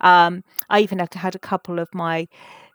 Um, 0.00 0.44
I 0.70 0.78
even 0.78 1.00
had, 1.00 1.34
a 1.34 1.40
couple 1.40 1.80
of 1.80 1.92
my 1.92 2.28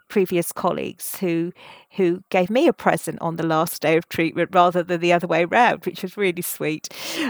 previous 0.09 0.51
colleagues 0.51 1.15
who 1.19 1.53
who 1.91 2.25
gave 2.29 2.49
me 2.49 2.67
a 2.67 2.73
present 2.73 3.19
on 3.21 3.37
the 3.37 3.47
last 3.47 3.81
day 3.81 3.95
of 3.95 4.09
treatment 4.09 4.49
rather 4.51 4.83
than 4.83 4.99
the 4.99 5.13
other 5.13 5.27
way 5.27 5.45
around, 5.45 5.85
which 5.85 6.01
was 6.01 6.17
really 6.17 6.41
sweet. 6.41 6.89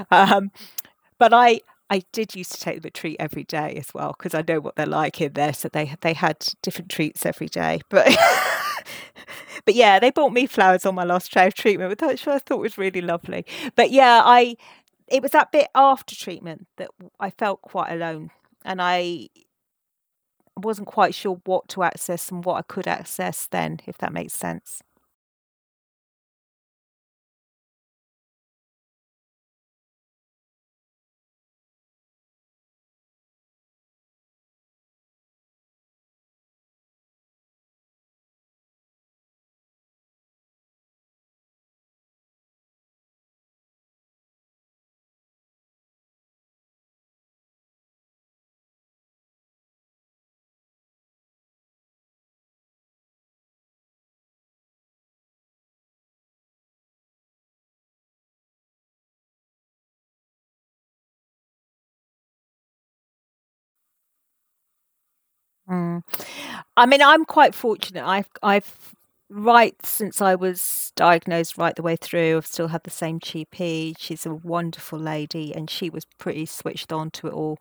Um, 0.10 0.50
but 1.20 1.36
I 1.36 1.62
I 1.94 2.02
did 2.12 2.34
used 2.34 2.54
to 2.54 2.60
take 2.60 2.82
them 2.82 2.88
a 2.88 2.90
treat 2.90 3.18
every 3.20 3.44
day 3.44 3.76
as 3.76 3.94
well 3.94 4.16
because 4.18 4.34
I 4.34 4.44
know 4.48 4.60
what 4.60 4.76
they're 4.76 4.88
like 4.88 5.22
in 5.22 5.34
there. 5.34 5.54
So 5.54 5.70
they 5.70 5.94
they 6.02 6.14
had 6.14 6.44
different 6.64 6.90
treats 6.90 7.24
every 7.24 7.48
day, 7.48 7.82
but. 7.90 8.08
but 9.66 9.76
yeah, 9.76 10.00
they 10.00 10.10
bought 10.10 10.34
me 10.34 10.48
flowers 10.48 10.88
on 10.88 10.96
my 10.96 11.04
last 11.04 11.32
day 11.32 11.46
of 11.46 11.54
treatment, 11.54 12.02
which 12.02 12.28
I 12.28 12.40
thought 12.40 12.60
was 12.60 12.80
really 12.80 13.00
lovely. 13.02 13.46
But 13.76 13.92
yeah, 13.92 14.24
I 14.26 14.56
it 15.08 15.22
was 15.22 15.32
that 15.32 15.52
bit 15.52 15.68
after 15.76 16.16
treatment 16.16 16.66
that 16.78 16.90
I 17.20 17.30
felt 17.30 17.62
quite 17.62 17.92
alone, 17.92 18.32
and 18.66 18.82
I 18.82 19.30
wasn't 20.58 20.88
quite 20.88 21.14
sure 21.14 21.40
what 21.46 21.68
to 21.70 21.84
access 21.84 22.32
and 22.32 22.44
what 22.44 22.56
I 22.56 22.64
could 22.64 22.88
access 22.88 23.46
then, 23.46 23.82
if 23.86 24.00
that 24.00 24.12
makes 24.12 24.34
sense. 24.34 24.82
Mm. 65.74 66.04
I 66.78 66.86
mean, 66.86 67.02
I'm 67.02 67.26
quite 67.26 67.56
fortunate. 67.56 68.06
I've 68.06 68.30
I've 68.42 68.96
right 69.34 69.76
since 69.84 70.22
I 70.22 70.36
was 70.36 70.92
diagnosed 70.96 71.58
right 71.58 71.76
the 71.76 71.82
way 71.82 71.96
through, 71.96 72.38
I've 72.38 72.46
still 72.46 72.68
had 72.68 72.84
the 72.84 72.92
same 72.92 73.20
GP. 73.20 73.96
She's 73.98 74.26
a 74.26 74.34
wonderful 74.34 75.00
lady, 75.00 75.54
and 75.54 75.70
she 75.70 75.90
was 75.90 76.06
pretty 76.20 76.46
switched 76.46 76.94
on 76.94 77.10
to 77.12 77.28
it 77.28 77.34
all. 77.34 77.58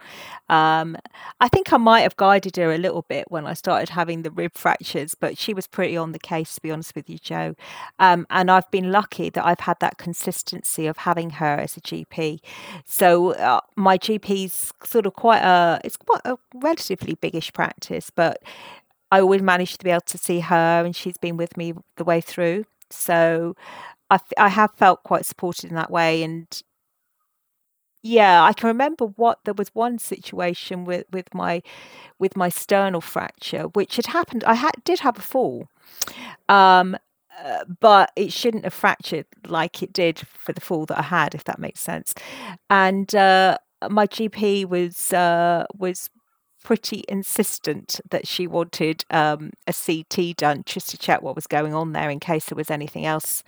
Um, 0.48 0.96
I 1.40 1.48
think 1.48 1.72
I 1.72 1.78
might 1.78 2.02
have 2.02 2.16
guided 2.16 2.56
her 2.56 2.72
a 2.72 2.78
little 2.78 3.02
bit 3.02 3.30
when 3.30 3.46
I 3.46 3.54
started 3.54 3.90
having 3.90 4.22
the 4.22 4.30
rib 4.30 4.52
fractures, 4.54 5.14
but 5.14 5.38
she 5.38 5.54
was 5.54 5.66
pretty 5.66 5.96
on 5.96 6.12
the 6.12 6.18
case, 6.18 6.54
to 6.56 6.60
be 6.60 6.70
honest 6.70 6.94
with 6.94 7.08
you, 7.08 7.18
Joe. 7.18 7.54
Um, 7.98 8.26
and 8.28 8.50
I've 8.50 8.70
been 8.70 8.92
lucky 8.92 9.30
that 9.30 9.44
I've 9.44 9.60
had 9.60 9.78
that 9.80 9.96
consistency 9.96 10.86
of 10.86 10.98
having 10.98 11.30
her 11.30 11.58
as 11.58 11.76
a 11.76 11.80
GP. 11.80 12.40
So 12.84 13.32
uh, 13.32 13.60
my 13.76 13.96
GP's 13.96 14.72
sort 14.84 15.06
of 15.06 15.14
quite 15.14 15.42
a 15.42 15.80
it's 15.84 15.96
quite 15.96 16.20
a 16.24 16.36
relatively 16.54 17.14
biggish 17.14 17.52
practice, 17.52 18.10
but 18.10 18.42
I 19.12 19.20
always 19.20 19.42
managed 19.42 19.78
to 19.78 19.84
be 19.84 19.90
able 19.90 20.00
to 20.06 20.16
see 20.16 20.40
her, 20.40 20.82
and 20.84 20.96
she's 20.96 21.18
been 21.18 21.36
with 21.36 21.58
me 21.58 21.74
the 21.98 22.04
way 22.04 22.22
through. 22.22 22.64
So 22.88 23.54
I, 24.10 24.18
I 24.38 24.48
have 24.48 24.72
felt 24.74 25.02
quite 25.04 25.26
supported 25.26 25.68
in 25.68 25.76
that 25.76 25.90
way. 25.90 26.22
And 26.22 26.46
yeah, 28.02 28.42
I 28.42 28.54
can 28.54 28.68
remember 28.68 29.04
what 29.04 29.40
there 29.44 29.52
was 29.52 29.68
one 29.74 29.98
situation 29.98 30.86
with, 30.86 31.04
with 31.12 31.32
my 31.34 31.62
with 32.18 32.36
my 32.36 32.48
sternal 32.48 33.02
fracture, 33.02 33.64
which 33.64 33.96
had 33.96 34.06
happened. 34.06 34.44
I 34.44 34.54
had 34.54 34.72
did 34.82 35.00
have 35.00 35.18
a 35.18 35.22
fall, 35.22 35.68
um, 36.48 36.96
uh, 37.44 37.64
but 37.80 38.12
it 38.16 38.32
shouldn't 38.32 38.64
have 38.64 38.72
fractured 38.72 39.26
like 39.46 39.82
it 39.82 39.92
did 39.92 40.20
for 40.20 40.54
the 40.54 40.60
fall 40.62 40.86
that 40.86 40.98
I 40.98 41.02
had, 41.02 41.34
if 41.34 41.44
that 41.44 41.58
makes 41.58 41.80
sense. 41.80 42.14
And 42.70 43.14
uh, 43.14 43.58
my 43.90 44.06
GP 44.06 44.64
was 44.64 45.12
uh, 45.12 45.66
was 45.76 46.08
pretty 46.62 47.04
insistent 47.08 48.00
that 48.10 48.26
she 48.26 48.46
wanted 48.46 49.04
um, 49.10 49.50
a 49.66 49.72
CT 49.72 50.36
done 50.36 50.62
just 50.66 50.88
to 50.90 50.98
check 50.98 51.22
what 51.22 51.34
was 51.34 51.46
going 51.46 51.74
on 51.74 51.92
there 51.92 52.10
in 52.10 52.20
case 52.20 52.46
there 52.46 52.56
was 52.56 52.70
anything 52.70 53.04
else, 53.06 53.42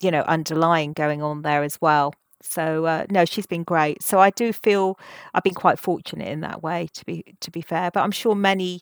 you 0.00 0.10
know, 0.10 0.22
underlying 0.22 0.92
going 0.92 1.22
on 1.22 1.42
there 1.42 1.62
as 1.62 1.80
well. 1.80 2.14
So 2.42 2.86
uh, 2.86 3.06
no, 3.08 3.24
she's 3.24 3.46
been 3.46 3.62
great. 3.62 4.02
So 4.02 4.18
I 4.18 4.30
do 4.30 4.52
feel 4.52 4.98
I've 5.32 5.44
been 5.44 5.54
quite 5.54 5.78
fortunate 5.78 6.28
in 6.28 6.40
that 6.40 6.62
way, 6.62 6.88
to 6.94 7.04
be 7.04 7.24
to 7.40 7.50
be 7.50 7.60
fair. 7.60 7.90
But 7.92 8.02
I'm 8.02 8.10
sure 8.10 8.34
many 8.34 8.80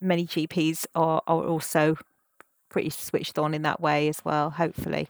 many 0.00 0.26
GPs 0.26 0.86
are 0.94 1.22
are 1.26 1.44
also 1.44 1.96
pretty 2.68 2.90
switched 2.90 3.38
on 3.38 3.54
in 3.54 3.62
that 3.62 3.80
way 3.80 4.08
as 4.08 4.24
well. 4.24 4.50
Hopefully. 4.50 5.08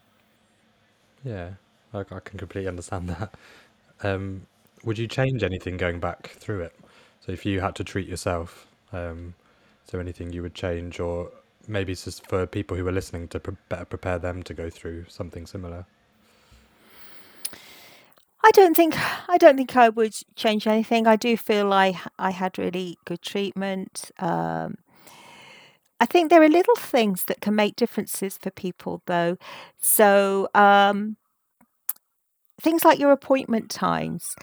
Yeah, 1.24 1.52
I, 1.92 2.00
I 2.00 2.20
can 2.20 2.38
completely 2.38 2.68
understand 2.68 3.08
that. 3.08 3.34
Um, 4.02 4.46
would 4.84 4.98
you 4.98 5.08
change 5.08 5.42
anything 5.42 5.78
going 5.78 5.98
back 5.98 6.28
through 6.28 6.60
it? 6.60 6.74
So 7.26 7.32
if 7.32 7.44
you 7.44 7.60
had 7.60 7.74
to 7.74 7.84
treat 7.84 8.06
yourself, 8.06 8.68
um, 8.92 9.34
is 9.84 9.90
there 9.90 10.00
anything 10.00 10.32
you 10.32 10.42
would 10.42 10.54
change, 10.54 11.00
or 11.00 11.32
maybe 11.66 11.90
it's 11.90 12.04
just 12.04 12.24
for 12.28 12.46
people 12.46 12.76
who 12.76 12.86
are 12.86 12.92
listening 12.92 13.26
to 13.28 13.40
pre- 13.40 13.56
better 13.68 13.84
prepare 13.84 14.20
them 14.20 14.44
to 14.44 14.54
go 14.54 14.70
through 14.70 15.06
something 15.08 15.44
similar? 15.44 15.86
I 18.44 18.50
don't 18.52 18.76
think 18.76 18.94
I 19.28 19.38
don't 19.38 19.56
think 19.56 19.76
I 19.76 19.88
would 19.88 20.14
change 20.36 20.68
anything. 20.68 21.08
I 21.08 21.16
do 21.16 21.36
feel 21.36 21.66
like 21.66 21.96
I 22.16 22.30
had 22.30 22.58
really 22.58 22.96
good 23.04 23.22
treatment. 23.22 24.12
Um, 24.20 24.76
I 25.98 26.06
think 26.06 26.30
there 26.30 26.42
are 26.42 26.48
little 26.48 26.76
things 26.76 27.24
that 27.24 27.40
can 27.40 27.56
make 27.56 27.74
differences 27.74 28.38
for 28.40 28.50
people, 28.52 29.02
though. 29.06 29.36
So 29.80 30.48
um, 30.54 31.16
things 32.60 32.84
like 32.84 33.00
your 33.00 33.10
appointment 33.10 33.68
times 33.68 34.36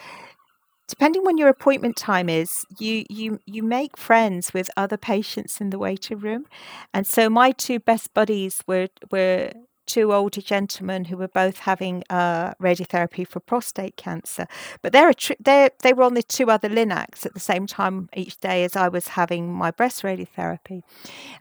depending 0.93 1.25
when 1.25 1.39
your 1.39 1.49
appointment 1.49 1.95
time 1.95 2.29
is, 2.29 2.67
you 2.77 3.03
you 3.10 3.39
you 3.47 3.63
make 3.63 3.97
friends 3.97 4.53
with 4.53 4.69
other 4.77 4.95
patients 4.95 5.60
in 5.60 5.71
the 5.71 5.79
waiting 5.79 6.19
room. 6.19 6.45
And 6.93 7.08
so 7.08 7.32
my 7.32 7.49
two 7.49 7.79
best 7.79 8.13
buddies 8.13 8.62
were 8.67 8.89
were 9.10 9.53
two 9.88 10.13
older 10.13 10.39
gentlemen 10.39 11.06
who 11.06 11.17
were 11.17 11.27
both 11.27 11.58
having 11.60 12.03
uh, 12.12 12.53
radiotherapy 12.62 13.27
for 13.27 13.39
prostate 13.39 13.97
cancer. 13.97 14.45
But 14.84 14.93
they're, 14.93 15.13
tr- 15.13 15.34
they 15.39 15.69
they 15.82 15.93
were 15.93 16.03
on 16.03 16.13
the 16.13 16.21
two 16.21 16.51
other 16.51 16.69
Linacs 16.69 17.25
at 17.25 17.34
the 17.34 17.39
same 17.39 17.65
time 17.65 18.08
each 18.15 18.39
day 18.39 18.63
as 18.63 18.75
I 18.75 18.88
was 18.88 19.08
having 19.10 19.51
my 19.51 19.71
breast 19.71 20.03
radiotherapy. 20.03 20.84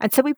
And 0.00 0.14
so 0.14 0.22
we 0.22 0.32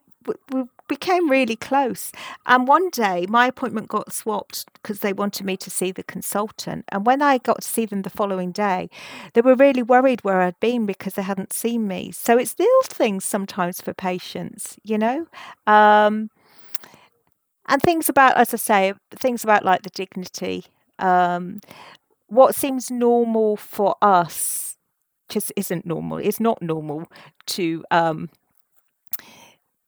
we 0.52 0.64
became 0.88 1.30
really 1.30 1.56
close. 1.56 2.12
And 2.46 2.68
one 2.68 2.90
day 2.90 3.26
my 3.28 3.46
appointment 3.46 3.88
got 3.88 4.12
swapped 4.12 4.66
because 4.74 5.00
they 5.00 5.12
wanted 5.12 5.46
me 5.46 5.56
to 5.58 5.70
see 5.70 5.90
the 5.92 6.02
consultant. 6.02 6.84
And 6.88 7.06
when 7.06 7.22
I 7.22 7.38
got 7.38 7.62
to 7.62 7.68
see 7.68 7.86
them 7.86 8.02
the 8.02 8.10
following 8.10 8.52
day, 8.52 8.90
they 9.32 9.40
were 9.40 9.54
really 9.54 9.82
worried 9.82 10.22
where 10.22 10.40
I'd 10.40 10.60
been 10.60 10.86
because 10.86 11.14
they 11.14 11.22
hadn't 11.22 11.52
seen 11.52 11.88
me. 11.88 12.12
So 12.12 12.36
it's 12.38 12.58
little 12.58 12.82
things 12.84 13.24
sometimes 13.24 13.80
for 13.80 13.94
patients, 13.94 14.76
you 14.82 14.98
know? 14.98 15.26
Um, 15.66 16.30
and 17.66 17.80
things 17.82 18.08
about, 18.08 18.36
as 18.36 18.52
I 18.52 18.58
say, 18.58 18.92
things 19.10 19.42
about 19.42 19.64
like 19.64 19.82
the 19.82 19.90
dignity. 19.90 20.64
Um, 20.98 21.60
what 22.26 22.54
seems 22.54 22.90
normal 22.90 23.56
for 23.56 23.96
us 24.02 24.76
just 25.28 25.52
isn't 25.56 25.86
normal. 25.86 26.18
It's 26.18 26.40
not 26.40 26.60
normal 26.60 27.10
to 27.46 27.84
um, 27.90 28.28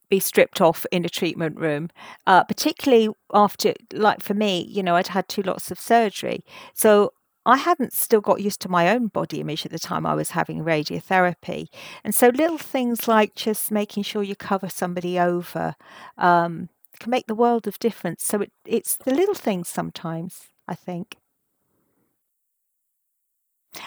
be 0.09 0.19
stripped 0.19 0.61
off 0.61 0.85
in 0.91 1.05
a 1.05 1.09
treatment 1.09 1.57
room, 1.57 1.89
uh, 2.25 2.43
particularly 2.43 3.09
after, 3.33 3.73
like 3.93 4.21
for 4.21 4.33
me, 4.33 4.65
you 4.69 4.81
know, 4.81 4.95
I'd 4.95 5.07
had 5.07 5.27
two 5.27 5.41
lots 5.41 5.71
of 5.71 5.79
surgery. 5.79 6.43
So 6.73 7.11
I 7.45 7.57
hadn't 7.57 7.93
still 7.93 8.21
got 8.21 8.41
used 8.41 8.61
to 8.61 8.69
my 8.69 8.89
own 8.89 9.07
body 9.07 9.39
image 9.39 9.65
at 9.65 9.71
the 9.71 9.79
time 9.79 10.05
I 10.05 10.15
was 10.15 10.31
having 10.31 10.63
radiotherapy. 10.63 11.67
And 12.03 12.13
so 12.13 12.27
little 12.27 12.57
things 12.57 13.07
like 13.07 13.35
just 13.35 13.71
making 13.71 14.03
sure 14.03 14.21
you 14.21 14.35
cover 14.35 14.69
somebody 14.69 15.17
over 15.19 15.75
um, 16.17 16.69
can 16.99 17.09
make 17.09 17.27
the 17.27 17.35
world 17.35 17.67
of 17.67 17.79
difference. 17.79 18.23
So 18.23 18.41
it, 18.41 18.51
it's 18.65 18.97
the 18.97 19.13
little 19.13 19.35
things 19.35 19.69
sometimes, 19.69 20.49
I 20.67 20.75
think. 20.75 21.17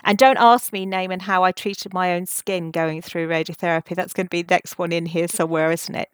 And 0.05 0.19
don't 0.19 0.39
ask 0.39 0.73
me, 0.73 0.87
Naaman, 0.87 1.21
how 1.21 1.43
I 1.43 1.53
treated 1.53 1.93
my 1.93 2.13
own 2.13 2.27
skin 2.27 2.71
going 2.71 3.03
through 3.03 3.29
radiotherapy. 3.29 3.95
That's 3.95 4.13
going 4.13 4.27
to 4.27 4.31
be 4.31 4.43
the 4.43 4.55
next 4.55 4.79
one 4.79 4.93
in 4.93 5.07
here 5.07 5.29
somewhere, 5.29 5.71
isn't 5.73 5.95
it? 5.95 6.09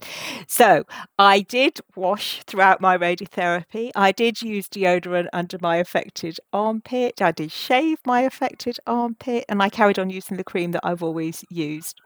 So 0.46 0.84
I 1.18 1.40
did 1.40 1.80
wash 1.94 2.42
throughout 2.46 2.80
my 2.80 2.96
radiotherapy. 2.96 3.90
I 3.94 4.12
did 4.12 4.42
use 4.42 4.68
deodorant 4.68 5.28
under 5.32 5.58
my 5.60 5.76
affected 5.76 6.38
armpit. 6.52 7.20
I 7.20 7.32
did 7.32 7.52
shave 7.52 7.98
my 8.06 8.22
affected 8.22 8.78
armpit. 8.86 9.44
And 9.48 9.62
I 9.62 9.68
carried 9.68 9.98
on 9.98 10.10
using 10.10 10.36
the 10.36 10.44
cream 10.44 10.72
that 10.72 10.84
I've 10.84 11.02
always 11.02 11.44
used. 11.50 12.00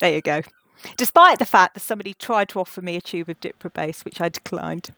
There 0.00 0.12
you 0.12 0.20
go. 0.20 0.42
Despite 0.98 1.38
the 1.38 1.46
fact 1.46 1.74
that 1.74 1.80
somebody 1.80 2.12
tried 2.12 2.48
to 2.50 2.58
offer 2.58 2.82
me 2.82 2.96
a 2.96 3.00
tube 3.00 3.28
of 3.28 3.38
Diprobase, 3.38 4.04
which 4.04 4.20
I 4.20 4.28
declined. 4.28 4.92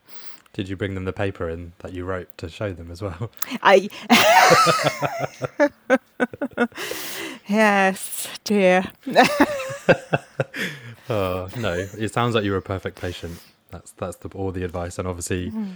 Did 0.55 0.71
you 0.71 0.75
bring 0.75 0.95
them 0.95 1.05
the 1.05 1.13
paper 1.13 1.49
in 1.49 1.75
that 1.81 1.93
you 1.93 2.07
wrote 2.07 2.37
to 2.39 2.49
show 2.49 2.73
them 2.73 2.91
as 2.91 3.03
well? 3.03 3.31
I 3.63 3.91
yes, 7.49 8.29
dear. 8.45 8.85
oh 11.11 11.49
no! 11.59 11.87
It 11.99 12.15
sounds 12.15 12.35
like 12.35 12.45
you're 12.45 12.57
a 12.57 12.63
perfect 12.63 12.99
patient. 12.99 13.39
That's 13.71 13.93
that's 13.93 14.17
the, 14.17 14.31
all 14.31 14.53
the 14.53 14.65
advice, 14.65 14.99
and 14.99 15.07
obviously, 15.07 15.51
mm-hmm. 15.51 15.73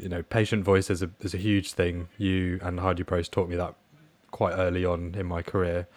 you 0.00 0.08
know, 0.08 0.22
patient 0.22 0.64
voice 0.64 0.88
is 0.88 1.02
a 1.02 1.10
is 1.20 1.34
a 1.34 1.38
huge 1.38 1.72
thing. 1.72 2.08
You 2.16 2.60
and 2.62 2.78
Heidi 2.78 3.02
Probst 3.02 3.32
taught 3.32 3.48
me 3.48 3.56
that 3.56 3.74
quite 4.30 4.52
early 4.52 4.84
on 4.84 5.16
in 5.18 5.26
my 5.26 5.42
career, 5.42 5.88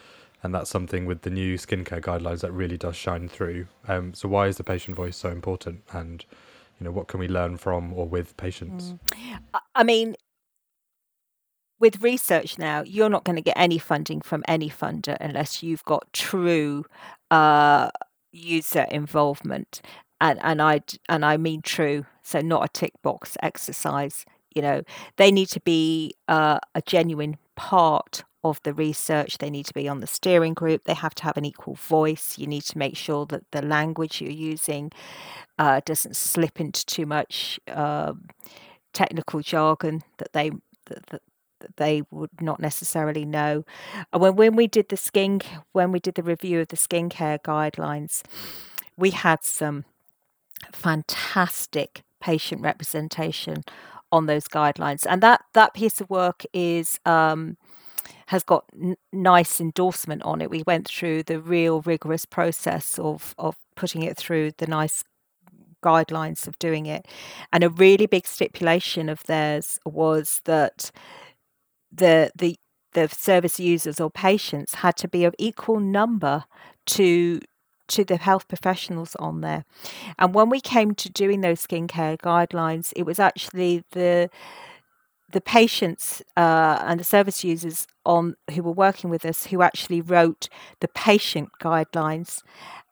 and 0.43 0.53
that's 0.53 0.69
something 0.69 1.05
with 1.05 1.21
the 1.21 1.29
new 1.29 1.57
skincare 1.57 2.01
guidelines 2.01 2.41
that 2.41 2.51
really 2.51 2.77
does 2.77 2.95
shine 2.95 3.29
through. 3.29 3.67
Um, 3.87 4.13
so 4.13 4.27
why 4.27 4.47
is 4.47 4.57
the 4.57 4.63
patient 4.63 4.97
voice 4.97 5.17
so 5.17 5.29
important? 5.29 5.83
And 5.91 6.25
you 6.79 6.85
know, 6.85 6.91
what 6.91 7.07
can 7.07 7.19
we 7.19 7.27
learn 7.27 7.57
from 7.57 7.93
or 7.93 8.07
with 8.07 8.35
patients? 8.37 8.95
Mm. 9.13 9.61
I 9.75 9.83
mean, 9.83 10.15
with 11.79 12.01
research 12.01 12.57
now, 12.57 12.83
you're 12.83 13.09
not 13.09 13.23
going 13.23 13.35
to 13.35 13.41
get 13.41 13.57
any 13.57 13.77
funding 13.77 14.21
from 14.21 14.43
any 14.47 14.69
funder 14.69 15.17
unless 15.19 15.61
you've 15.61 15.85
got 15.85 16.11
true 16.13 16.85
uh, 17.29 17.89
user 18.31 18.87
involvement, 18.91 19.81
and 20.19 20.39
and 20.43 20.61
I 20.61 20.81
and 21.07 21.23
I 21.25 21.37
mean 21.37 21.61
true, 21.61 22.05
so 22.23 22.39
not 22.39 22.65
a 22.65 22.69
tick 22.69 22.93
box 23.03 23.37
exercise. 23.43 24.25
You 24.55 24.61
know, 24.61 24.81
they 25.17 25.31
need 25.31 25.49
to 25.49 25.59
be 25.61 26.13
uh, 26.27 26.59
a 26.75 26.81
genuine 26.81 27.37
part 27.55 28.23
of 28.43 28.61
the 28.63 28.73
research. 28.73 29.37
They 29.37 29.49
need 29.49 29.65
to 29.67 29.73
be 29.73 29.87
on 29.87 29.99
the 29.99 30.07
steering 30.07 30.53
group. 30.53 30.83
They 30.85 30.93
have 30.93 31.15
to 31.15 31.23
have 31.23 31.37
an 31.37 31.45
equal 31.45 31.75
voice. 31.75 32.37
You 32.37 32.47
need 32.47 32.63
to 32.63 32.77
make 32.77 32.97
sure 32.97 33.25
that 33.27 33.49
the 33.51 33.61
language 33.61 34.21
you're 34.21 34.31
using 34.31 34.91
uh, 35.59 35.81
doesn't 35.85 36.15
slip 36.15 36.59
into 36.59 36.85
too 36.85 37.05
much 37.05 37.59
um, 37.67 38.27
technical 38.93 39.41
jargon 39.41 40.03
that 40.17 40.33
they 40.33 40.51
that, 40.85 41.05
that, 41.07 41.21
they 41.77 42.01
would 42.09 42.41
not 42.41 42.59
necessarily 42.59 43.23
know. 43.23 43.63
And 44.11 44.21
when 44.21 44.35
when 44.35 44.55
we 44.55 44.65
did 44.67 44.89
the 44.89 44.97
skin 44.97 45.41
when 45.73 45.91
we 45.91 45.99
did 45.99 46.15
the 46.15 46.23
review 46.23 46.61
of 46.61 46.69
the 46.69 46.75
skincare 46.75 47.39
guidelines, 47.39 48.23
we 48.97 49.11
had 49.11 49.43
some 49.43 49.85
fantastic 50.71 52.01
patient 52.19 52.61
representation 52.61 53.63
on 54.11 54.25
those 54.25 54.47
guidelines, 54.47 55.05
and 55.07 55.21
that 55.21 55.45
that 55.53 55.75
piece 55.75 56.01
of 56.01 56.09
work 56.09 56.43
is. 56.51 56.99
Um, 57.05 57.57
has 58.31 58.43
got 58.43 58.63
n- 58.81 58.95
NICE 59.11 59.59
endorsement 59.59 60.23
on 60.23 60.41
it. 60.41 60.49
We 60.49 60.63
went 60.65 60.87
through 60.87 61.23
the 61.23 61.39
real 61.39 61.81
rigorous 61.81 62.23
process 62.25 62.97
of 62.97 63.35
of 63.37 63.57
putting 63.75 64.03
it 64.03 64.15
through 64.15 64.51
the 64.57 64.67
NICE 64.67 65.03
guidelines 65.83 66.47
of 66.47 66.57
doing 66.57 66.85
it. 66.85 67.07
And 67.51 67.61
a 67.63 67.69
really 67.69 68.05
big 68.05 68.25
stipulation 68.25 69.09
of 69.09 69.23
theirs 69.23 69.79
was 69.85 70.41
that 70.45 70.91
the 71.91 72.31
the 72.33 72.55
the 72.93 73.09
service 73.09 73.59
users 73.59 73.99
or 73.99 74.09
patients 74.09 74.75
had 74.75 74.95
to 74.97 75.09
be 75.09 75.25
of 75.25 75.35
equal 75.37 75.81
number 75.81 76.45
to 76.85 77.41
to 77.89 78.05
the 78.05 78.15
health 78.15 78.47
professionals 78.47 79.13
on 79.17 79.41
there. 79.41 79.65
And 80.17 80.33
when 80.33 80.49
we 80.49 80.61
came 80.61 80.95
to 80.95 81.09
doing 81.09 81.41
those 81.41 81.67
skincare 81.67 82.17
guidelines, 82.17 82.93
it 82.95 83.03
was 83.03 83.19
actually 83.19 83.83
the 83.91 84.29
the 85.31 85.41
patients 85.41 86.21
uh, 86.37 86.83
and 86.85 86.99
the 86.99 87.03
service 87.03 87.43
users 87.43 87.87
on 88.05 88.35
who 88.53 88.63
were 88.63 88.71
working 88.71 89.09
with 89.09 89.25
us 89.25 89.47
who 89.47 89.61
actually 89.61 90.01
wrote 90.01 90.49
the 90.79 90.87
patient 90.87 91.49
guidelines 91.61 92.41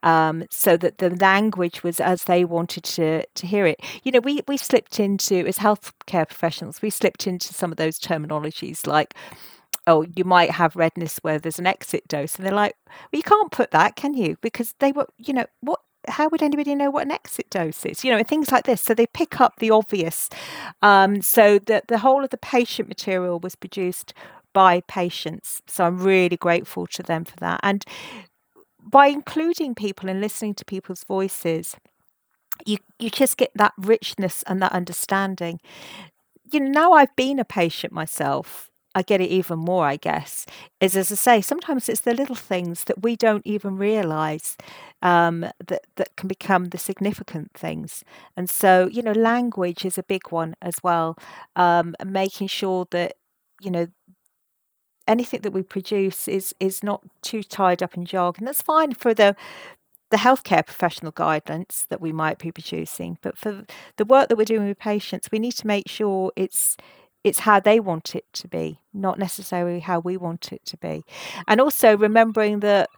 um, 0.02 0.44
so 0.50 0.76
that 0.76 0.98
the 0.98 1.10
language 1.10 1.82
was 1.82 2.00
as 2.00 2.24
they 2.24 2.44
wanted 2.44 2.84
to 2.84 3.24
to 3.34 3.46
hear 3.46 3.66
it. 3.66 3.80
You 4.02 4.12
know, 4.12 4.20
we 4.20 4.40
we 4.48 4.56
slipped 4.56 4.98
into 4.98 5.46
as 5.46 5.58
healthcare 5.58 6.26
professionals, 6.26 6.82
we 6.82 6.90
slipped 6.90 7.26
into 7.26 7.52
some 7.52 7.70
of 7.70 7.76
those 7.76 7.98
terminologies 7.98 8.86
like. 8.86 9.14
Oh, 9.86 10.04
you 10.14 10.24
might 10.24 10.50
have 10.50 10.76
redness 10.76 11.18
where 11.22 11.38
there's 11.38 11.58
an 11.58 11.66
exit 11.66 12.06
dose, 12.06 12.36
and 12.36 12.44
they're 12.44 12.54
like, 12.54 12.74
"Well, 12.86 13.18
you 13.18 13.22
can't 13.22 13.50
put 13.50 13.70
that, 13.70 13.96
can 13.96 14.12
you?" 14.12 14.36
Because 14.42 14.74
they 14.78 14.92
were, 14.92 15.06
you 15.16 15.32
know, 15.32 15.46
what 15.62 15.80
how 16.08 16.28
would 16.28 16.42
anybody 16.42 16.74
know 16.74 16.90
what 16.90 17.04
an 17.04 17.12
exit 17.12 17.48
dose 17.50 17.84
is? 17.84 18.04
You 18.04 18.10
know, 18.10 18.18
and 18.18 18.28
things 18.28 18.50
like 18.50 18.64
this. 18.64 18.80
So 18.80 18.94
they 18.94 19.06
pick 19.06 19.40
up 19.40 19.56
the 19.58 19.70
obvious. 19.70 20.28
Um, 20.82 21.22
so 21.22 21.58
that 21.60 21.88
the 21.88 21.98
whole 21.98 22.24
of 22.24 22.30
the 22.30 22.38
patient 22.38 22.88
material 22.88 23.38
was 23.38 23.54
produced 23.54 24.14
by 24.52 24.80
patients. 24.82 25.62
So 25.66 25.84
I'm 25.84 25.98
really 25.98 26.36
grateful 26.36 26.86
to 26.88 27.02
them 27.02 27.24
for 27.24 27.36
that. 27.36 27.60
And 27.62 27.84
by 28.82 29.06
including 29.08 29.74
people 29.74 30.08
and 30.08 30.20
listening 30.20 30.54
to 30.54 30.64
people's 30.64 31.04
voices, 31.04 31.76
you 32.66 32.78
you 32.98 33.10
just 33.10 33.36
get 33.36 33.50
that 33.54 33.72
richness 33.78 34.42
and 34.46 34.60
that 34.62 34.72
understanding. 34.72 35.60
You 36.52 36.60
know, 36.60 36.70
now 36.70 36.92
I've 36.92 37.14
been 37.16 37.38
a 37.38 37.44
patient 37.44 37.92
myself. 37.92 38.69
I 38.94 39.02
get 39.02 39.20
it 39.20 39.30
even 39.30 39.58
more, 39.60 39.86
I 39.86 39.96
guess, 39.96 40.46
is 40.80 40.96
as 40.96 41.12
I 41.12 41.14
say, 41.14 41.40
sometimes 41.40 41.88
it's 41.88 42.00
the 42.00 42.14
little 42.14 42.34
things 42.34 42.84
that 42.84 43.02
we 43.02 43.14
don't 43.16 43.46
even 43.46 43.76
realize 43.76 44.56
um, 45.02 45.40
that, 45.66 45.82
that 45.96 46.16
can 46.16 46.26
become 46.28 46.66
the 46.66 46.78
significant 46.78 47.52
things. 47.54 48.04
And 48.36 48.50
so, 48.50 48.88
you 48.90 49.02
know, 49.02 49.12
language 49.12 49.84
is 49.84 49.96
a 49.96 50.02
big 50.02 50.30
one 50.30 50.54
as 50.60 50.74
well, 50.82 51.16
um, 51.54 51.94
making 52.04 52.48
sure 52.48 52.86
that, 52.90 53.14
you 53.60 53.70
know, 53.70 53.86
anything 55.08 55.40
that 55.42 55.52
we 55.52 55.62
produce 55.62 56.28
is 56.28 56.54
is 56.60 56.82
not 56.82 57.02
too 57.22 57.42
tied 57.42 57.82
up 57.82 57.96
in 57.96 58.04
jargon. 58.04 58.44
That's 58.44 58.62
fine 58.62 58.94
for 58.94 59.14
the 59.14 59.34
the 60.10 60.18
healthcare 60.18 60.64
professional 60.66 61.12
guidance 61.12 61.86
that 61.90 62.00
we 62.00 62.12
might 62.12 62.38
be 62.38 62.52
producing, 62.52 63.18
but 63.22 63.38
for 63.38 63.64
the 63.96 64.04
work 64.04 64.28
that 64.28 64.36
we're 64.36 64.44
doing 64.44 64.68
with 64.68 64.78
patients, 64.78 65.28
we 65.32 65.38
need 65.38 65.52
to 65.52 65.66
make 65.66 65.88
sure 65.88 66.32
it's 66.36 66.76
it's 67.22 67.40
how 67.40 67.60
they 67.60 67.80
want 67.80 68.14
it 68.14 68.24
to 68.32 68.48
be, 68.48 68.80
not 68.94 69.18
necessarily 69.18 69.80
how 69.80 70.00
we 70.00 70.16
want 70.16 70.52
it 70.52 70.64
to 70.66 70.76
be. 70.76 71.04
And 71.46 71.60
also 71.60 71.96
remembering 71.96 72.60
that, 72.60 72.88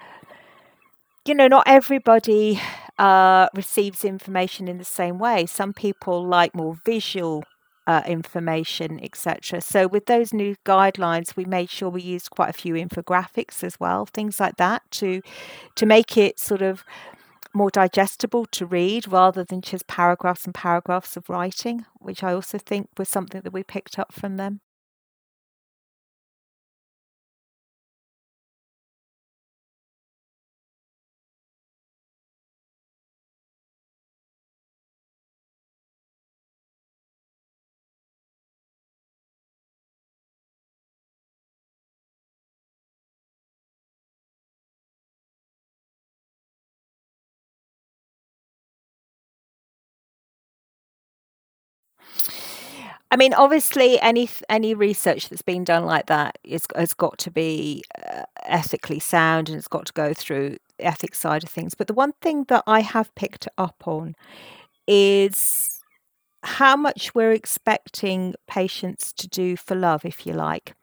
you 1.24 1.34
know, 1.34 1.48
not 1.48 1.64
everybody 1.66 2.60
uh, 2.98 3.48
receives 3.54 4.04
information 4.04 4.68
in 4.68 4.78
the 4.78 4.84
same 4.84 5.18
way. 5.18 5.46
Some 5.46 5.72
people 5.72 6.24
like 6.24 6.54
more 6.54 6.76
visual 6.84 7.44
uh, 7.86 8.02
information, 8.06 9.00
etc. 9.02 9.60
So 9.60 9.88
with 9.88 10.06
those 10.06 10.32
new 10.32 10.54
guidelines, 10.64 11.34
we 11.34 11.44
made 11.44 11.68
sure 11.68 11.88
we 11.88 12.02
used 12.02 12.30
quite 12.30 12.50
a 12.50 12.52
few 12.52 12.74
infographics 12.74 13.64
as 13.64 13.80
well, 13.80 14.06
things 14.06 14.38
like 14.38 14.56
that, 14.56 14.82
to 14.92 15.20
to 15.74 15.86
make 15.86 16.16
it 16.16 16.38
sort 16.38 16.62
of 16.62 16.84
more 17.54 17.70
digestible 17.70 18.46
to 18.46 18.66
read 18.66 19.08
rather 19.08 19.44
than 19.44 19.60
just 19.60 19.86
paragraphs 19.86 20.44
and 20.44 20.54
paragraphs 20.54 21.16
of 21.16 21.28
writing, 21.28 21.84
which 22.00 22.22
I 22.22 22.32
also 22.32 22.58
think 22.58 22.88
was 22.98 23.08
something 23.08 23.42
that 23.42 23.52
we 23.52 23.62
picked 23.62 23.98
up 23.98 24.12
from 24.12 24.36
them. 24.36 24.60
I 53.12 53.16
mean, 53.16 53.34
obviously, 53.34 54.00
any 54.00 54.26
any 54.48 54.72
research 54.72 55.28
that's 55.28 55.42
been 55.42 55.64
done 55.64 55.84
like 55.84 56.06
that 56.06 56.38
is, 56.42 56.66
has 56.74 56.94
got 56.94 57.18
to 57.18 57.30
be 57.30 57.84
uh, 58.10 58.22
ethically 58.44 59.00
sound 59.00 59.50
and 59.50 59.58
it's 59.58 59.68
got 59.68 59.84
to 59.84 59.92
go 59.92 60.14
through 60.14 60.56
the 60.78 60.86
ethics 60.86 61.18
side 61.18 61.44
of 61.44 61.50
things. 61.50 61.74
But 61.74 61.88
the 61.88 61.92
one 61.92 62.14
thing 62.22 62.44
that 62.48 62.64
I 62.66 62.80
have 62.80 63.14
picked 63.14 63.46
up 63.58 63.86
on 63.86 64.14
is 64.88 65.82
how 66.42 66.74
much 66.74 67.14
we're 67.14 67.32
expecting 67.32 68.34
patients 68.48 69.12
to 69.12 69.28
do 69.28 69.58
for 69.58 69.74
love, 69.74 70.06
if 70.06 70.26
you 70.26 70.32
like. 70.32 70.74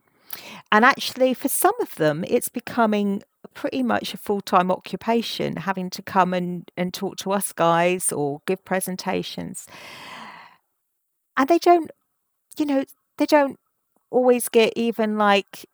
And 0.71 0.86
actually, 0.86 1.34
for 1.34 1.47
some 1.47 1.73
of 1.82 1.95
them, 1.95 2.23
it's 2.27 2.47
becoming 2.49 3.23
pretty 3.55 3.82
much 3.82 4.13
a 4.13 4.17
full 4.17 4.41
time 4.41 4.69
occupation, 4.69 5.55
having 5.55 5.89
to 5.89 6.03
come 6.03 6.36
and, 6.36 6.69
and 6.77 6.93
talk 6.93 7.17
to 7.17 7.32
us 7.32 7.51
guys 7.53 8.11
or 8.11 8.41
give 8.45 8.63
presentations. 8.65 9.65
And 11.36 11.47
they 11.47 11.57
don't 11.57 11.89
you 12.57 12.65
know, 12.65 12.83
they 13.17 13.25
don't 13.25 13.59
always 14.11 14.49
get 14.49 14.73
even 14.75 15.17
like 15.17 15.65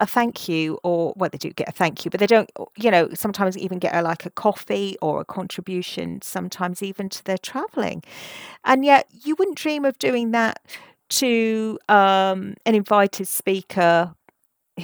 a 0.00 0.06
thank 0.06 0.48
you 0.48 0.78
or 0.84 1.12
well 1.16 1.28
they 1.28 1.38
do 1.38 1.50
get 1.50 1.68
a 1.68 1.72
thank 1.72 2.04
you 2.04 2.10
but 2.10 2.20
they 2.20 2.26
don't 2.26 2.50
you 2.76 2.88
know 2.88 3.08
sometimes 3.14 3.58
even 3.58 3.80
get 3.80 3.92
a, 3.94 4.00
like 4.00 4.24
a 4.24 4.30
coffee 4.30 4.96
or 5.02 5.20
a 5.20 5.24
contribution 5.24 6.22
sometimes 6.22 6.84
even 6.84 7.08
to 7.08 7.24
their 7.24 7.38
traveling 7.38 8.00
and 8.64 8.84
yet 8.84 9.08
you 9.10 9.34
wouldn't 9.36 9.58
dream 9.58 9.84
of 9.84 9.98
doing 9.98 10.30
that 10.30 10.60
to 11.08 11.78
um, 11.88 12.54
an 12.64 12.74
invited 12.74 13.26
speaker 13.26 14.14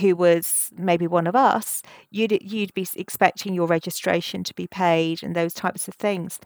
who 0.01 0.17
was 0.17 0.71
maybe 0.77 1.07
one 1.07 1.27
of 1.27 1.37
us, 1.37 1.83
you'd 2.11 2.33
you'd 2.43 2.75
be 2.75 2.87
expecting 2.97 3.55
your 3.55 3.67
registration 3.67 4.45
to 4.45 4.55
be 4.55 4.67
paid 4.67 5.23
and 5.23 5.35
those 5.35 5.55
types 5.55 5.89
of 5.89 5.95
things. 5.95 6.41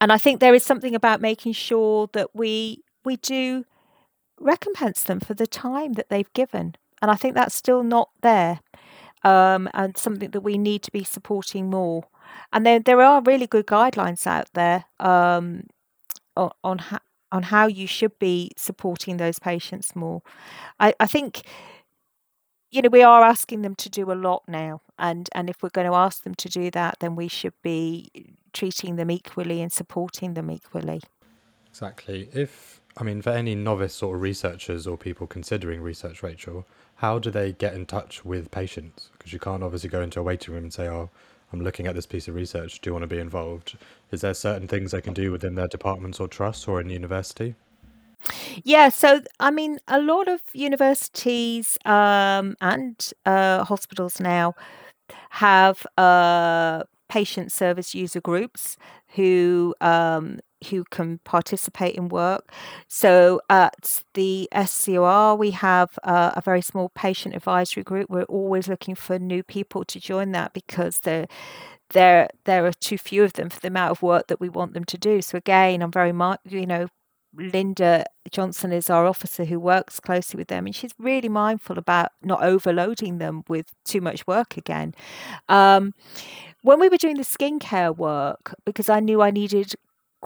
And 0.00 0.12
I 0.12 0.18
think 0.18 0.40
there 0.40 0.54
is 0.54 0.62
something 0.62 0.94
about 0.94 1.20
making 1.20 1.52
sure 1.52 2.08
that 2.12 2.34
we 2.34 2.82
we 3.06 3.16
do 3.16 3.64
recompense 4.38 5.02
them 5.04 5.20
for 5.20 5.32
the 5.32 5.46
time 5.46 5.94
that 5.94 6.10
they've 6.10 6.32
given. 6.34 6.74
And 7.00 7.10
I 7.10 7.14
think 7.14 7.34
that's 7.34 7.54
still 7.54 7.82
not 7.82 8.10
there. 8.20 8.60
Um, 9.24 9.68
and 9.72 9.96
something 9.96 10.30
that 10.32 10.42
we 10.42 10.58
need 10.58 10.82
to 10.82 10.92
be 10.92 11.02
supporting 11.02 11.70
more. 11.70 12.04
And 12.52 12.66
there 12.66 12.80
there 12.80 13.00
are 13.00 13.22
really 13.22 13.46
good 13.46 13.66
guidelines 13.66 14.26
out 14.26 14.48
there 14.52 14.84
um, 15.00 15.64
on 16.36 16.50
on, 16.62 16.78
ha- 16.78 17.06
on 17.32 17.44
how 17.44 17.66
you 17.66 17.86
should 17.86 18.18
be 18.18 18.52
supporting 18.56 19.16
those 19.16 19.38
patients 19.38 19.96
more. 19.96 20.22
I, 20.78 20.94
I 21.00 21.06
think 21.06 21.42
you 22.70 22.82
know 22.82 22.88
we 22.88 23.02
are 23.02 23.22
asking 23.22 23.62
them 23.62 23.74
to 23.76 23.88
do 23.88 24.12
a 24.12 24.14
lot 24.14 24.42
now 24.46 24.82
and 24.98 25.28
and 25.32 25.48
if 25.48 25.62
we're 25.62 25.70
going 25.70 25.90
to 25.90 25.96
ask 25.96 26.24
them 26.24 26.34
to 26.34 26.48
do 26.48 26.70
that 26.70 26.96
then 27.00 27.16
we 27.16 27.28
should 27.28 27.54
be 27.62 28.10
treating 28.52 28.96
them 28.96 29.10
equally 29.10 29.62
and 29.62 29.72
supporting 29.72 30.34
them 30.34 30.50
equally 30.50 31.00
exactly 31.70 32.28
if 32.32 32.80
i 32.96 33.04
mean 33.04 33.22
for 33.22 33.30
any 33.30 33.54
novice 33.54 33.94
sort 33.94 34.16
of 34.16 34.22
researchers 34.22 34.86
or 34.86 34.96
people 34.96 35.26
considering 35.26 35.80
research 35.80 36.22
rachel 36.22 36.66
how 36.96 37.18
do 37.18 37.30
they 37.30 37.52
get 37.52 37.74
in 37.74 37.86
touch 37.86 38.24
with 38.24 38.50
patients? 38.50 39.10
Because 39.12 39.32
you 39.32 39.38
can't 39.38 39.62
obviously 39.62 39.90
go 39.90 40.00
into 40.00 40.20
a 40.20 40.22
waiting 40.22 40.54
room 40.54 40.64
and 40.64 40.72
say 40.72 40.88
oh 40.88 41.10
i'm 41.52 41.62
looking 41.62 41.86
at 41.86 41.94
this 41.94 42.06
piece 42.06 42.26
of 42.26 42.34
research. 42.34 42.80
Do 42.80 42.90
you 42.90 42.92
want 42.92 43.04
to 43.04 43.06
be 43.06 43.18
involved? 43.18 43.76
Is 44.10 44.22
there 44.22 44.34
certain 44.34 44.66
things 44.66 44.90
they 44.90 45.00
can 45.00 45.14
do 45.14 45.30
within 45.30 45.54
their 45.54 45.68
departments 45.68 46.18
or 46.18 46.26
trusts 46.26 46.66
or 46.66 46.80
in 46.80 46.90
university? 46.90 47.54
Yeah, 48.64 48.88
so 48.88 49.20
I 49.38 49.50
mean, 49.50 49.78
a 49.86 50.00
lot 50.00 50.26
of 50.26 50.40
universities 50.52 51.78
um, 51.84 52.56
and 52.60 53.12
uh, 53.24 53.64
hospitals 53.64 54.18
now 54.18 54.54
have 55.30 55.86
uh, 55.98 56.84
patient 57.08 57.52
service 57.52 57.94
user 57.94 58.20
groups 58.20 58.76
who 59.14 59.74
um, 59.80 60.40
who 60.70 60.84
can 60.84 61.18
participate 61.24 61.94
in 61.94 62.08
work. 62.08 62.52
So 62.88 63.40
at 63.50 64.02
the 64.14 64.48
SCOR, 64.52 65.36
we 65.36 65.50
have 65.52 65.98
uh, 66.04 66.32
a 66.34 66.40
very 66.40 66.62
small 66.62 66.90
patient 66.90 67.34
advisory 67.34 67.82
group. 67.82 68.08
We're 68.10 68.24
always 68.24 68.68
looking 68.68 68.94
for 68.94 69.18
new 69.18 69.42
people 69.42 69.84
to 69.84 70.00
join 70.00 70.32
that 70.32 70.52
because 70.52 71.00
there 71.00 71.26
there 71.90 72.28
there 72.44 72.66
are 72.66 72.72
too 72.72 72.98
few 72.98 73.22
of 73.22 73.34
them 73.34 73.48
for 73.48 73.60
the 73.60 73.68
amount 73.68 73.92
of 73.92 74.02
work 74.02 74.26
that 74.28 74.40
we 74.40 74.48
want 74.48 74.74
them 74.74 74.84
to 74.84 74.98
do. 74.98 75.22
So 75.22 75.38
again, 75.38 75.82
I'm 75.82 75.92
very 75.92 76.12
you 76.44 76.66
know 76.66 76.88
Linda 77.34 78.04
Johnson 78.30 78.72
is 78.72 78.88
our 78.90 79.06
officer 79.06 79.44
who 79.44 79.60
works 79.60 80.00
closely 80.00 80.38
with 80.38 80.48
them, 80.48 80.66
and 80.66 80.74
she's 80.74 80.94
really 80.98 81.28
mindful 81.28 81.78
about 81.78 82.12
not 82.22 82.42
overloading 82.42 83.18
them 83.18 83.44
with 83.48 83.72
too 83.84 84.00
much 84.00 84.26
work 84.26 84.56
again. 84.56 84.94
Um, 85.48 85.92
when 86.62 86.80
we 86.80 86.88
were 86.88 86.96
doing 86.96 87.16
the 87.16 87.22
skincare 87.22 87.96
work, 87.96 88.54
because 88.64 88.88
I 88.88 89.00
knew 89.00 89.22
I 89.22 89.30
needed 89.30 89.74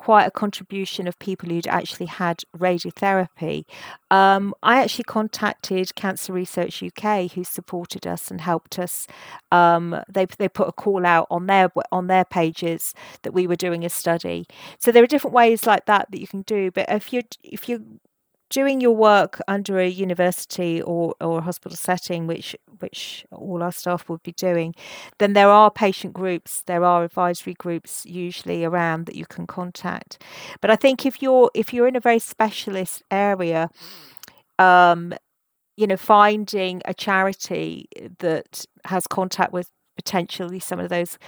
quite 0.01 0.24
a 0.24 0.30
contribution 0.30 1.07
of 1.07 1.18
people 1.18 1.51
who'd 1.51 1.66
actually 1.66 2.07
had 2.07 2.42
radiotherapy. 2.57 3.66
Um, 4.11 4.55
I 4.62 4.80
actually 4.80 5.05
contacted 5.05 5.94
Cancer 5.94 6.32
Research 6.32 6.82
UK, 6.82 7.30
who 7.32 7.44
supported 7.44 8.07
us 8.07 8.30
and 8.30 8.40
helped 8.40 8.78
us. 8.78 9.07
Um, 9.53 10.03
they 10.09 10.24
they 10.38 10.48
put 10.48 10.68
a 10.68 10.72
call 10.72 11.05
out 11.05 11.26
on 11.30 11.48
their 11.48 11.70
on 11.92 12.07
their 12.07 12.24
pages 12.24 12.94
that 13.24 13.34
we 13.34 13.46
were 13.46 13.57
doing 13.57 13.84
a 13.84 13.90
study. 13.90 14.46
So 14.78 14.90
there 14.90 15.03
are 15.03 15.12
different 15.14 15.34
ways 15.34 15.66
like 15.66 15.84
that 15.84 16.11
that 16.11 16.18
you 16.18 16.26
can 16.26 16.42
do. 16.42 16.70
But 16.70 16.88
if 16.88 17.12
you 17.12 17.20
if 17.42 17.68
you 17.68 18.01
doing 18.51 18.80
your 18.80 18.94
work 18.94 19.40
under 19.48 19.78
a 19.78 19.88
university 19.88 20.82
or, 20.82 21.14
or 21.20 21.38
a 21.38 21.42
hospital 21.42 21.76
setting, 21.76 22.26
which 22.26 22.57
which 22.80 23.24
all 23.30 23.62
our 23.62 23.72
staff 23.72 24.09
would 24.09 24.22
be 24.22 24.32
doing, 24.32 24.74
then 25.18 25.34
there 25.34 25.48
are 25.48 25.70
patient 25.70 26.12
groups, 26.12 26.62
there 26.66 26.84
are 26.84 27.05
advisory 27.05 27.55
groups 27.55 28.05
usually 28.07 28.64
around 28.64 29.07
that 29.07 29.14
you 29.14 29.26
can 29.26 29.46
contact. 29.46 30.22
But 30.61 30.70
I 30.70 30.76
think 30.76 31.07
if 31.07 31.22
you're 31.22 31.51
if 31.55 31.72
you're 31.72 31.88
in 31.88 31.96
a 31.96 32.01
very 32.01 32.18
specialist 32.18 33.03
area, 33.11 33.70
um, 34.59 35.14
you 35.76 35.86
know, 35.86 35.96
finding 35.96 36.82
a 36.84 36.92
charity 36.92 37.88
that 38.18 38.64
has 38.84 39.07
contact 39.07 39.53
with 39.53 39.70
potentially 39.96 40.59
some 40.59 40.80
of 40.80 40.88
those 40.88 41.18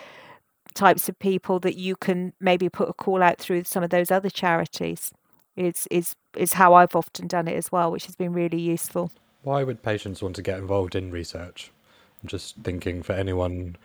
types 0.74 1.08
of 1.08 1.18
people 1.18 1.58
that 1.60 1.76
you 1.76 1.94
can 1.94 2.32
maybe 2.40 2.68
put 2.68 2.88
a 2.88 2.92
call 2.94 3.22
out 3.22 3.38
through 3.38 3.64
some 3.64 3.82
of 3.82 3.90
those 3.90 4.10
other 4.10 4.30
charities 4.30 5.12
is 5.56 5.86
is 5.90 6.14
is 6.36 6.54
how 6.54 6.74
I've 6.74 6.96
often 6.96 7.26
done 7.26 7.48
it 7.48 7.56
as 7.56 7.70
well, 7.70 7.90
which 7.90 8.06
has 8.06 8.16
been 8.16 8.32
really 8.32 8.60
useful. 8.60 9.10
Why 9.42 9.64
would 9.64 9.82
patients 9.82 10.22
want 10.22 10.36
to 10.36 10.42
get 10.42 10.58
involved 10.58 10.94
in 10.94 11.10
research? 11.10 11.70
I'm 12.22 12.28
just 12.28 12.56
thinking 12.56 13.02
for 13.02 13.12
anyone 13.12 13.76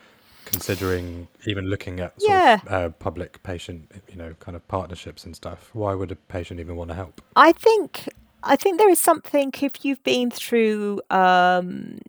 considering 0.46 1.28
even 1.46 1.66
looking 1.66 2.00
at 2.00 2.14
yeah. 2.20 2.60
Of, 2.66 2.72
uh, 2.72 2.90
public 2.90 3.42
patient, 3.44 3.92
you 4.10 4.16
know, 4.16 4.34
kind 4.40 4.56
of 4.56 4.68
partnerships 4.68 5.26
and 5.26 5.36
stuff. 5.36 5.70
Why 5.74 5.94
would 5.94 6.12
a 6.12 6.16
patient 6.16 6.60
even 6.60 6.76
want 6.76 6.90
to 6.90 6.96
help? 6.96 7.22
I 7.36 7.52
think 7.52 8.08
I 8.44 8.56
think 8.56 8.78
there 8.78 8.90
is 8.90 9.00
something 9.00 9.52
if 9.62 9.84
you've 9.84 10.04
been 10.04 10.32
through 10.32 11.02
um, 11.10 12.00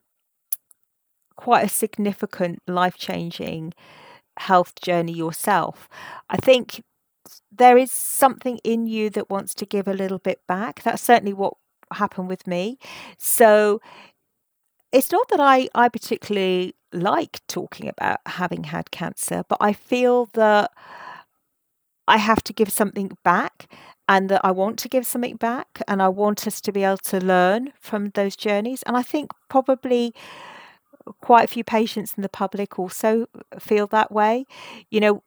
quite 1.37 1.65
a 1.65 1.69
significant 1.69 2.63
life 2.67 2.97
changing 2.97 3.75
health 4.39 4.81
journey 4.81 5.13
yourself. 5.13 5.89
I 6.31 6.37
think 6.37 6.85
there 7.59 7.79
is 7.79 7.91
something 7.91 8.59
in 8.65 8.87
you 8.87 9.11
that 9.11 9.31
wants 9.31 9.55
to 9.55 9.67
give 9.67 9.89
a 9.89 9.95
little 9.95 10.19
bit 10.19 10.41
back. 10.47 10.83
That's 10.83 11.03
certainly 11.03 11.33
what 11.33 11.55
happened 11.93 12.29
with 12.29 12.47
me. 12.47 12.79
So 13.19 13.81
it's 14.93 15.13
not 15.13 15.29
that 15.29 15.41
I, 15.41 15.69
I 15.75 15.89
particularly 15.89 16.75
like 16.93 17.41
talking 17.47 17.89
about 17.89 18.21
having 18.27 18.65
had 18.65 18.91
cancer, 18.91 19.43
but 19.49 19.59
I 19.61 19.73
feel 19.73 20.27
that 20.35 20.71
I 22.07 22.17
have 22.17 22.43
to 22.45 22.53
give 22.55 22.71
something 22.71 23.17
back 23.23 23.71
and 24.09 24.31
that 24.31 24.41
I 24.43 24.51
want 24.51 24.79
to 24.79 24.89
give 24.89 25.07
something 25.07 25.37
back 25.37 25.83
and 25.87 26.01
I 26.01 26.09
want 26.09 26.47
us 26.47 26.61
to 26.63 26.73
be 26.73 26.83
able 26.83 26.97
to 26.99 27.21
learn 27.21 27.75
from 27.79 28.11
those 28.15 28.35
journeys. 28.35 28.83
And 28.85 28.97
I 28.97 29.03
think 29.03 29.33
probably 29.51 30.15
quite 31.21 31.45
a 31.45 31.49
few 31.49 31.65
patients 31.65 32.15
in 32.17 32.23
the 32.23 32.29
public 32.31 32.79
also 32.79 33.27
feel 33.59 33.87
that 33.89 34.11
way. 34.11 34.47
You 34.91 35.01
know, 35.01 35.23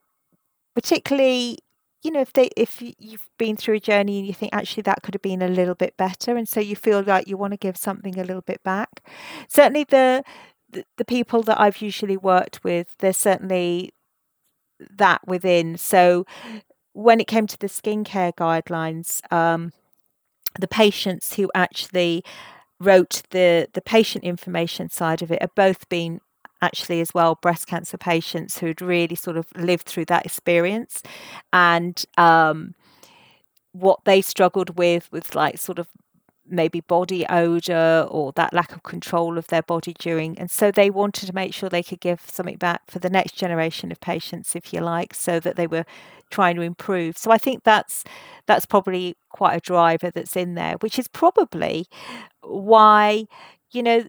particularly 0.74 1.58
you 2.02 2.10
know 2.10 2.20
if 2.20 2.32
they 2.32 2.50
if 2.56 2.82
you've 2.98 3.28
been 3.38 3.56
through 3.56 3.76
a 3.76 3.80
journey 3.80 4.18
and 4.18 4.26
you 4.26 4.34
think 4.34 4.52
actually 4.52 4.82
that 4.82 5.02
could 5.02 5.14
have 5.14 5.22
been 5.22 5.42
a 5.42 5.48
little 5.48 5.74
bit 5.74 5.96
better 5.96 6.36
and 6.36 6.48
so 6.48 6.60
you 6.60 6.76
feel 6.76 7.02
like 7.02 7.28
you 7.28 7.36
want 7.36 7.52
to 7.52 7.56
give 7.56 7.76
something 7.76 8.18
a 8.18 8.24
little 8.24 8.42
bit 8.42 8.62
back. 8.62 9.02
Certainly 9.48 9.84
the 9.84 10.24
the, 10.70 10.84
the 10.96 11.04
people 11.04 11.42
that 11.42 11.60
I've 11.60 11.82
usually 11.82 12.16
worked 12.16 12.64
with 12.64 12.88
there's 12.98 13.18
certainly 13.18 13.92
that 14.96 15.20
within. 15.26 15.76
So 15.76 16.26
when 16.92 17.20
it 17.20 17.26
came 17.26 17.46
to 17.46 17.58
the 17.58 17.68
skincare 17.68 18.34
guidelines 18.34 19.20
um, 19.32 19.72
the 20.58 20.68
patients 20.68 21.34
who 21.34 21.50
actually 21.54 22.24
wrote 22.80 23.22
the 23.30 23.68
the 23.74 23.80
patient 23.80 24.24
information 24.24 24.88
side 24.90 25.22
of 25.22 25.30
it 25.30 25.40
have 25.40 25.54
both 25.54 25.88
been 25.88 26.20
actually 26.62 27.00
as 27.00 27.12
well 27.14 27.36
breast 27.42 27.66
cancer 27.66 27.98
patients 27.98 28.58
who'd 28.58 28.80
really 28.82 29.16
sort 29.16 29.36
of 29.36 29.46
lived 29.56 29.86
through 29.86 30.06
that 30.06 30.24
experience. 30.26 31.02
And 31.52 32.04
um, 32.18 32.74
what 33.72 34.00
they 34.04 34.20
struggled 34.20 34.76
with 34.78 35.10
was 35.12 35.34
like 35.34 35.58
sort 35.58 35.78
of 35.78 35.88
maybe 36.46 36.80
body 36.80 37.24
odor 37.28 38.06
or 38.10 38.32
that 38.32 38.52
lack 38.52 38.72
of 38.74 38.82
control 38.82 39.38
of 39.38 39.46
their 39.46 39.62
body 39.62 39.94
during 39.98 40.36
and 40.38 40.50
so 40.50 40.70
they 40.72 40.90
wanted 40.90 41.26
to 41.26 41.32
make 41.32 41.54
sure 41.54 41.68
they 41.68 41.82
could 41.84 42.00
give 42.00 42.20
something 42.28 42.56
back 42.56 42.82
for 42.90 42.98
the 42.98 43.08
next 43.08 43.36
generation 43.36 43.92
of 43.92 44.00
patients 44.00 44.56
if 44.56 44.72
you 44.72 44.80
like 44.80 45.14
so 45.14 45.38
that 45.40 45.56
they 45.56 45.66
were 45.68 45.84
trying 46.30 46.56
to 46.56 46.62
improve. 46.62 47.16
So 47.16 47.30
i 47.30 47.38
think 47.38 47.62
that's 47.64 48.04
that's 48.46 48.66
probably 48.66 49.16
quite 49.30 49.54
a 49.56 49.60
driver 49.60 50.10
that's 50.10 50.36
in 50.36 50.54
there 50.54 50.74
which 50.80 50.98
is 50.98 51.08
probably 51.08 51.86
why 52.42 53.26
you 53.72 53.82
know 53.82 54.04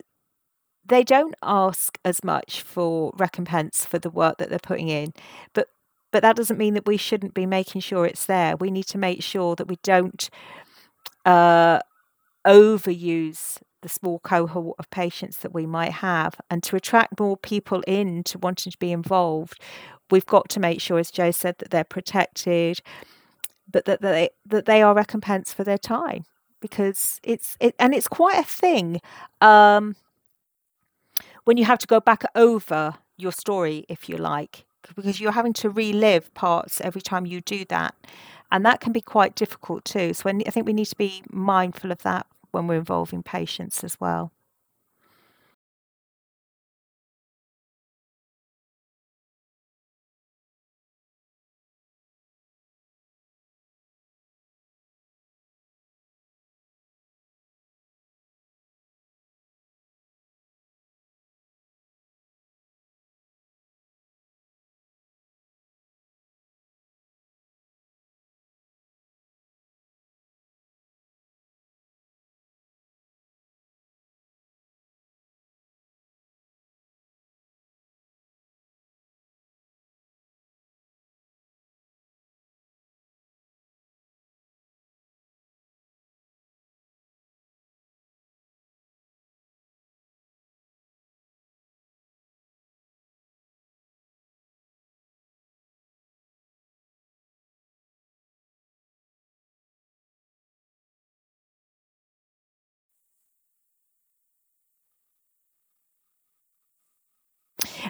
they 0.85 1.03
don't 1.03 1.35
ask 1.41 1.97
as 2.03 2.23
much 2.23 2.61
for 2.61 3.13
recompense 3.17 3.85
for 3.85 3.99
the 3.99 4.09
work 4.09 4.37
that 4.37 4.49
they're 4.49 4.59
putting 4.59 4.89
in, 4.89 5.13
but 5.53 5.69
but 6.11 6.21
that 6.21 6.35
doesn't 6.35 6.57
mean 6.59 6.75
that 6.75 6.85
we 6.85 6.97
shouldn't 6.97 7.33
be 7.33 7.47
making 7.47 7.81
sure 7.81 8.05
it's 8.05 8.27
there. 8.27 8.55
We 8.55 8.69
need 8.69 8.85
to 8.87 8.99
make 8.99 9.23
sure 9.23 9.55
that 9.55 9.67
we 9.67 9.77
don't 9.81 10.29
uh, 11.25 11.79
overuse 12.45 13.57
the 13.81 13.89
small 13.89 14.19
cohort 14.19 14.75
of 14.77 14.89
patients 14.91 15.37
that 15.37 15.53
we 15.53 15.65
might 15.65 15.91
have, 15.91 16.35
and 16.49 16.61
to 16.63 16.75
attract 16.75 17.19
more 17.19 17.35
people 17.35 17.81
in 17.87 18.23
to 18.25 18.37
wanting 18.37 18.71
to 18.71 18.77
be 18.77 18.91
involved, 18.91 19.59
we've 20.11 20.25
got 20.25 20.49
to 20.49 20.59
make 20.59 20.79
sure, 20.81 20.99
as 20.99 21.11
Joe 21.11 21.31
said, 21.31 21.57
that 21.57 21.71
they're 21.71 21.83
protected, 21.83 22.79
but 23.69 23.85
that 23.85 24.01
they 24.01 24.29
that 24.45 24.65
they 24.65 24.81
are 24.81 24.93
recompensed 24.93 25.55
for 25.55 25.63
their 25.63 25.77
time 25.77 26.25
because 26.61 27.19
it's 27.23 27.57
it 27.59 27.75
and 27.79 27.93
it's 27.93 28.07
quite 28.07 28.37
a 28.39 28.43
thing. 28.43 29.01
Um, 29.41 29.95
when 31.45 31.57
you 31.57 31.65
have 31.65 31.79
to 31.79 31.87
go 31.87 31.99
back 31.99 32.23
over 32.35 32.95
your 33.17 33.31
story, 33.31 33.85
if 33.87 34.09
you 34.09 34.17
like, 34.17 34.65
because 34.95 35.21
you're 35.21 35.31
having 35.31 35.53
to 35.53 35.69
relive 35.69 36.33
parts 36.33 36.81
every 36.81 37.01
time 37.01 37.25
you 37.25 37.39
do 37.41 37.63
that. 37.65 37.95
And 38.51 38.65
that 38.65 38.81
can 38.81 38.91
be 38.91 39.01
quite 39.01 39.35
difficult 39.35 39.85
too. 39.85 40.13
So 40.13 40.29
I 40.29 40.51
think 40.51 40.67
we 40.67 40.73
need 40.73 40.85
to 40.85 40.97
be 40.97 41.23
mindful 41.31 41.91
of 41.91 42.03
that 42.03 42.27
when 42.51 42.67
we're 42.67 42.75
involving 42.75 43.23
patients 43.23 43.83
as 43.83 43.99
well. 43.99 44.32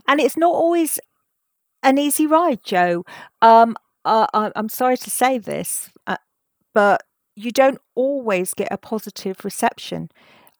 And 0.08 0.20
it's 0.20 0.38
not 0.38 0.54
always 0.54 1.00
an 1.82 1.98
easy 1.98 2.26
ride, 2.26 2.64
Joe. 2.64 3.06
Um, 3.42 3.76
uh, 4.06 4.28
I'm 4.56 4.70
sorry 4.70 4.98
to 4.98 5.10
say 5.10 5.38
this, 5.38 5.90
uh, 6.08 6.18
but 6.74 7.04
you 7.36 7.52
don't 7.52 7.80
always 7.96 8.54
get 8.54 8.68
a 8.72 8.78
positive 8.78 9.44
reception 9.44 10.10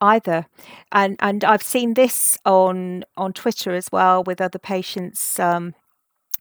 either. 0.02 0.46
And 0.92 1.16
and 1.20 1.44
I've 1.44 1.64
seen 1.64 1.94
this 1.94 2.38
on 2.46 3.04
on 3.18 3.34
Twitter 3.34 3.74
as 3.74 3.92
well 3.92 4.24
with 4.24 4.42
other 4.42 4.60
patients 4.60 5.40
um, 5.40 5.76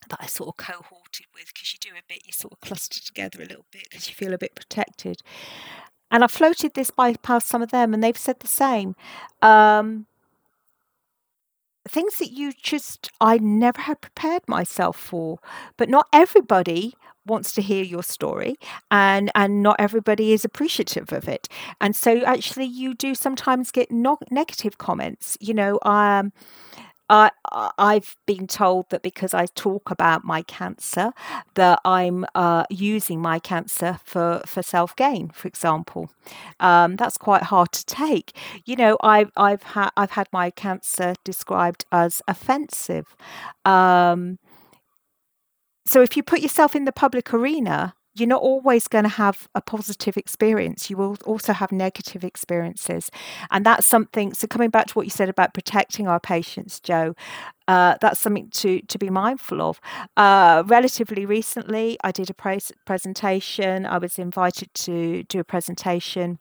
that 0.09 0.19
I 0.21 0.27
sort 0.27 0.49
of 0.49 0.57
cohorted 0.57 1.27
with 1.33 1.53
because 1.53 1.73
you 1.73 1.79
do 1.79 1.97
a 1.97 2.03
bit, 2.07 2.25
you 2.25 2.33
sort 2.33 2.53
of 2.53 2.61
cluster 2.61 3.01
together 3.01 3.39
a 3.41 3.45
little 3.45 3.65
bit 3.71 3.83
because 3.89 4.07
you 4.07 4.15
feel 4.15 4.33
a 4.33 4.37
bit 4.37 4.55
protected. 4.55 5.21
And 6.11 6.23
I 6.23 6.27
floated 6.27 6.75
this 6.75 6.91
by 6.91 7.15
past 7.15 7.47
some 7.47 7.63
of 7.63 7.71
them, 7.71 7.93
and 7.93 8.03
they've 8.03 8.17
said 8.17 8.39
the 8.39 8.47
same. 8.47 8.95
Um, 9.41 10.05
things 11.87 12.17
that 12.17 12.31
you 12.31 12.53
just 12.61 13.11
I 13.21 13.37
never 13.37 13.81
had 13.81 14.01
prepared 14.01 14.47
myself 14.47 14.97
for, 14.97 15.39
but 15.77 15.89
not 15.89 16.07
everybody 16.13 16.93
wants 17.25 17.53
to 17.53 17.61
hear 17.61 17.83
your 17.83 18.03
story 18.03 18.55
and 18.91 19.31
and 19.33 19.63
not 19.63 19.77
everybody 19.79 20.33
is 20.33 20.43
appreciative 20.43 21.13
of 21.13 21.27
it. 21.27 21.47
And 21.79 21.95
so 21.95 22.23
actually 22.23 22.65
you 22.65 22.93
do 22.93 23.15
sometimes 23.15 23.71
get 23.71 23.91
no- 23.91 24.17
negative 24.29 24.77
comments 24.77 25.37
you 25.39 25.53
know 25.53 25.79
um 25.83 26.31
I, 27.09 27.31
I've 27.77 28.15
been 28.25 28.47
told 28.47 28.89
that 28.89 29.01
because 29.03 29.33
I 29.33 29.45
talk 29.47 29.91
about 29.91 30.23
my 30.23 30.41
cancer, 30.43 31.11
that 31.55 31.79
I'm 31.85 32.25
uh, 32.33 32.63
using 32.69 33.21
my 33.21 33.39
cancer 33.39 33.99
for, 34.03 34.41
for 34.45 34.63
self 34.63 34.95
gain, 34.95 35.29
for 35.29 35.47
example. 35.47 36.09
Um, 36.59 36.95
that's 36.95 37.17
quite 37.17 37.43
hard 37.43 37.71
to 37.73 37.85
take. 37.85 38.35
You 38.65 38.75
know, 38.75 38.97
I've 39.01 39.31
I've 39.35 39.63
had 39.63 39.89
I've 39.97 40.11
had 40.11 40.27
my 40.31 40.49
cancer 40.49 41.15
described 41.23 41.85
as 41.91 42.21
offensive. 42.27 43.15
Um, 43.65 44.39
so 45.85 46.01
if 46.01 46.15
you 46.15 46.23
put 46.23 46.39
yourself 46.39 46.75
in 46.75 46.85
the 46.85 46.91
public 46.91 47.33
arena, 47.33 47.93
you're 48.15 48.27
not 48.27 48.41
always 48.41 48.87
going 48.87 49.03
to 49.03 49.09
have 49.09 49.47
a 49.55 49.61
positive 49.61 50.17
experience. 50.17 50.89
You 50.89 50.97
will 50.97 51.17
also 51.25 51.53
have 51.53 51.71
negative 51.71 52.23
experiences. 52.23 53.09
And 53.51 53.65
that's 53.65 53.87
something, 53.87 54.33
so 54.33 54.47
coming 54.47 54.69
back 54.69 54.87
to 54.87 54.93
what 54.93 55.05
you 55.05 55.09
said 55.09 55.29
about 55.29 55.53
protecting 55.53 56.07
our 56.07 56.19
patients, 56.19 56.79
Joe, 56.79 57.15
uh, 57.67 57.95
that's 58.01 58.19
something 58.19 58.49
to, 58.49 58.81
to 58.81 58.97
be 58.97 59.09
mindful 59.09 59.61
of. 59.61 59.79
Uh, 60.15 60.63
relatively 60.65 61.25
recently, 61.25 61.97
I 62.03 62.11
did 62.11 62.29
a 62.29 62.33
pres- 62.33 62.71
presentation. 62.85 63.85
I 63.85 63.97
was 63.97 64.19
invited 64.19 64.73
to 64.73 65.23
do 65.23 65.39
a 65.39 65.43
presentation 65.43 66.39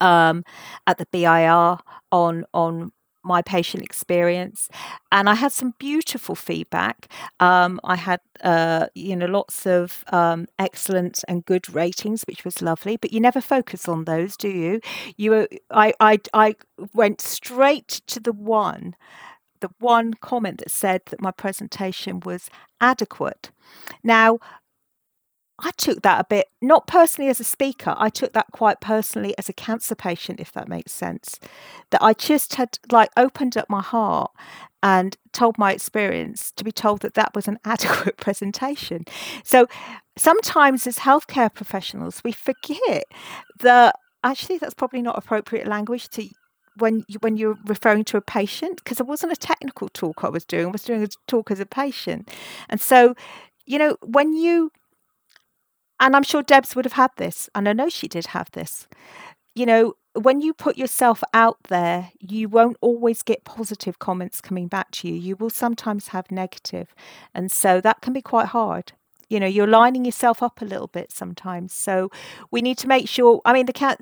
um, 0.00 0.44
at 0.86 0.98
the 0.98 1.06
BIR 1.10 1.78
on 2.12 2.44
on 2.54 2.92
my 3.28 3.40
patient 3.42 3.82
experience 3.84 4.68
and 5.12 5.28
i 5.28 5.34
had 5.34 5.52
some 5.52 5.74
beautiful 5.78 6.34
feedback. 6.34 7.08
Um, 7.40 7.80
i 7.84 7.96
had 7.96 8.20
uh, 8.42 8.86
you 8.94 9.14
know 9.16 9.26
lots 9.26 9.66
of 9.66 10.04
um, 10.12 10.46
excellent 10.58 11.16
and 11.28 11.44
good 11.44 11.66
ratings 11.74 12.24
which 12.28 12.44
was 12.44 12.62
lovely 12.62 12.96
but 12.96 13.12
you 13.12 13.20
never 13.20 13.40
focus 13.40 13.88
on 13.88 14.04
those 14.04 14.36
do 14.36 14.48
you? 14.48 14.80
You 15.16 15.46
I, 15.70 15.92
I 16.00 16.18
i 16.34 16.56
went 16.94 17.20
straight 17.20 17.88
to 18.12 18.20
the 18.20 18.32
one 18.32 18.94
the 19.60 19.70
one 19.80 20.14
comment 20.14 20.58
that 20.58 20.70
said 20.70 21.02
that 21.06 21.20
my 21.20 21.30
presentation 21.32 22.20
was 22.20 22.48
adequate. 22.80 23.50
Now 24.02 24.38
I 25.60 25.72
took 25.72 26.02
that 26.02 26.20
a 26.20 26.24
bit, 26.24 26.46
not 26.62 26.86
personally 26.86 27.28
as 27.28 27.40
a 27.40 27.44
speaker, 27.44 27.94
I 27.96 28.10
took 28.10 28.32
that 28.32 28.46
quite 28.52 28.80
personally 28.80 29.34
as 29.38 29.48
a 29.48 29.52
cancer 29.52 29.96
patient, 29.96 30.38
if 30.38 30.52
that 30.52 30.68
makes 30.68 30.92
sense. 30.92 31.40
That 31.90 32.02
I 32.02 32.12
just 32.12 32.54
had 32.54 32.78
like 32.92 33.10
opened 33.16 33.56
up 33.56 33.68
my 33.68 33.82
heart 33.82 34.30
and 34.82 35.16
told 35.32 35.58
my 35.58 35.72
experience 35.72 36.52
to 36.52 36.62
be 36.62 36.70
told 36.70 37.00
that 37.00 37.14
that 37.14 37.34
was 37.34 37.48
an 37.48 37.58
adequate 37.64 38.16
presentation. 38.18 39.04
So 39.42 39.66
sometimes 40.16 40.86
as 40.86 40.98
healthcare 40.98 41.52
professionals, 41.52 42.22
we 42.24 42.32
forget 42.32 43.04
that 43.60 43.96
actually 44.22 44.58
that's 44.58 44.74
probably 44.74 45.02
not 45.02 45.18
appropriate 45.18 45.66
language 45.66 46.08
to 46.10 46.28
when 46.76 47.04
you, 47.08 47.18
when 47.20 47.36
you're 47.36 47.58
referring 47.66 48.04
to 48.04 48.16
a 48.16 48.20
patient 48.20 48.76
because 48.76 49.00
it 49.00 49.06
wasn't 49.06 49.32
a 49.32 49.36
technical 49.36 49.88
talk 49.88 50.22
I 50.22 50.28
was 50.28 50.44
doing 50.44 50.66
I 50.66 50.70
was 50.70 50.84
doing 50.84 51.02
a 51.02 51.08
talk 51.26 51.50
as 51.50 51.58
a 51.58 51.66
patient 51.66 52.30
and 52.68 52.80
so 52.80 53.14
you 53.66 53.78
know 53.78 53.96
when 54.00 54.32
you 54.32 54.70
and 56.00 56.14
I'm 56.16 56.22
sure 56.22 56.42
Debs 56.42 56.74
would 56.76 56.84
have 56.84 56.92
had 56.94 57.10
this, 57.16 57.48
and 57.54 57.68
I 57.68 57.72
know 57.72 57.88
she 57.88 58.08
did 58.08 58.26
have 58.26 58.50
this. 58.52 58.86
You 59.54 59.66
know, 59.66 59.94
when 60.14 60.40
you 60.40 60.52
put 60.54 60.76
yourself 60.76 61.22
out 61.34 61.58
there, 61.68 62.10
you 62.20 62.48
won't 62.48 62.76
always 62.80 63.22
get 63.22 63.44
positive 63.44 63.98
comments 63.98 64.40
coming 64.40 64.68
back 64.68 64.90
to 64.92 65.08
you. 65.08 65.14
You 65.14 65.36
will 65.36 65.50
sometimes 65.50 66.08
have 66.08 66.30
negative, 66.30 66.94
and 67.34 67.50
so 67.50 67.80
that 67.80 68.00
can 68.00 68.12
be 68.12 68.22
quite 68.22 68.46
hard. 68.48 68.92
You 69.28 69.40
know, 69.40 69.46
you're 69.46 69.66
lining 69.66 70.04
yourself 70.04 70.42
up 70.42 70.62
a 70.62 70.64
little 70.64 70.86
bit 70.86 71.12
sometimes. 71.12 71.74
So 71.74 72.10
we 72.50 72.62
need 72.62 72.78
to 72.78 72.88
make 72.88 73.08
sure. 73.08 73.40
I 73.44 73.52
mean, 73.52 73.66
the 73.66 73.72
cat, 73.72 74.00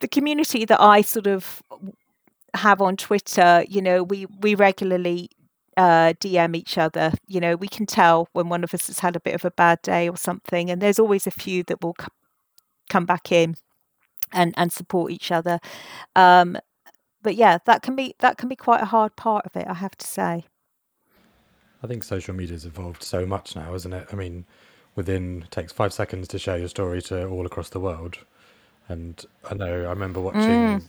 the 0.00 0.08
community 0.08 0.64
that 0.64 0.80
I 0.80 1.02
sort 1.02 1.26
of 1.26 1.62
have 2.54 2.80
on 2.80 2.96
Twitter, 2.96 3.64
you 3.68 3.80
know, 3.80 4.02
we 4.02 4.26
we 4.40 4.54
regularly 4.54 5.30
uh, 5.80 6.12
DM 6.20 6.54
each 6.54 6.76
other. 6.76 7.14
You 7.26 7.40
know, 7.40 7.56
we 7.56 7.66
can 7.66 7.86
tell 7.86 8.28
when 8.34 8.50
one 8.50 8.62
of 8.62 8.74
us 8.74 8.88
has 8.88 8.98
had 8.98 9.16
a 9.16 9.20
bit 9.20 9.34
of 9.34 9.46
a 9.46 9.50
bad 9.50 9.80
day 9.80 10.10
or 10.10 10.16
something, 10.16 10.68
and 10.68 10.82
there's 10.82 10.98
always 10.98 11.26
a 11.26 11.30
few 11.30 11.62
that 11.64 11.82
will 11.82 11.94
c- 11.98 12.08
come 12.90 13.06
back 13.06 13.32
in 13.32 13.56
and 14.30 14.52
and 14.58 14.70
support 14.70 15.10
each 15.10 15.32
other. 15.32 15.58
Um, 16.14 16.58
but 17.22 17.34
yeah, 17.34 17.58
that 17.64 17.80
can 17.80 17.96
be 17.96 18.14
that 18.18 18.36
can 18.36 18.50
be 18.50 18.56
quite 18.56 18.82
a 18.82 18.86
hard 18.86 19.16
part 19.16 19.46
of 19.46 19.56
it, 19.56 19.66
I 19.66 19.72
have 19.72 19.96
to 19.96 20.06
say. 20.06 20.44
I 21.82 21.86
think 21.86 22.04
social 22.04 22.34
media's 22.34 22.66
evolved 22.66 23.02
so 23.02 23.24
much 23.24 23.56
now, 23.56 23.72
isn't 23.72 23.94
it? 23.94 24.06
I 24.12 24.16
mean, 24.16 24.44
within 24.96 25.46
takes 25.50 25.72
five 25.72 25.94
seconds 25.94 26.28
to 26.28 26.38
share 26.38 26.58
your 26.58 26.68
story 26.68 27.00
to 27.02 27.26
all 27.26 27.46
across 27.46 27.70
the 27.70 27.80
world. 27.80 28.18
And 28.86 29.24
I 29.50 29.54
know 29.54 29.86
I 29.86 29.90
remember 29.90 30.20
watching 30.20 30.42
mm. 30.42 30.82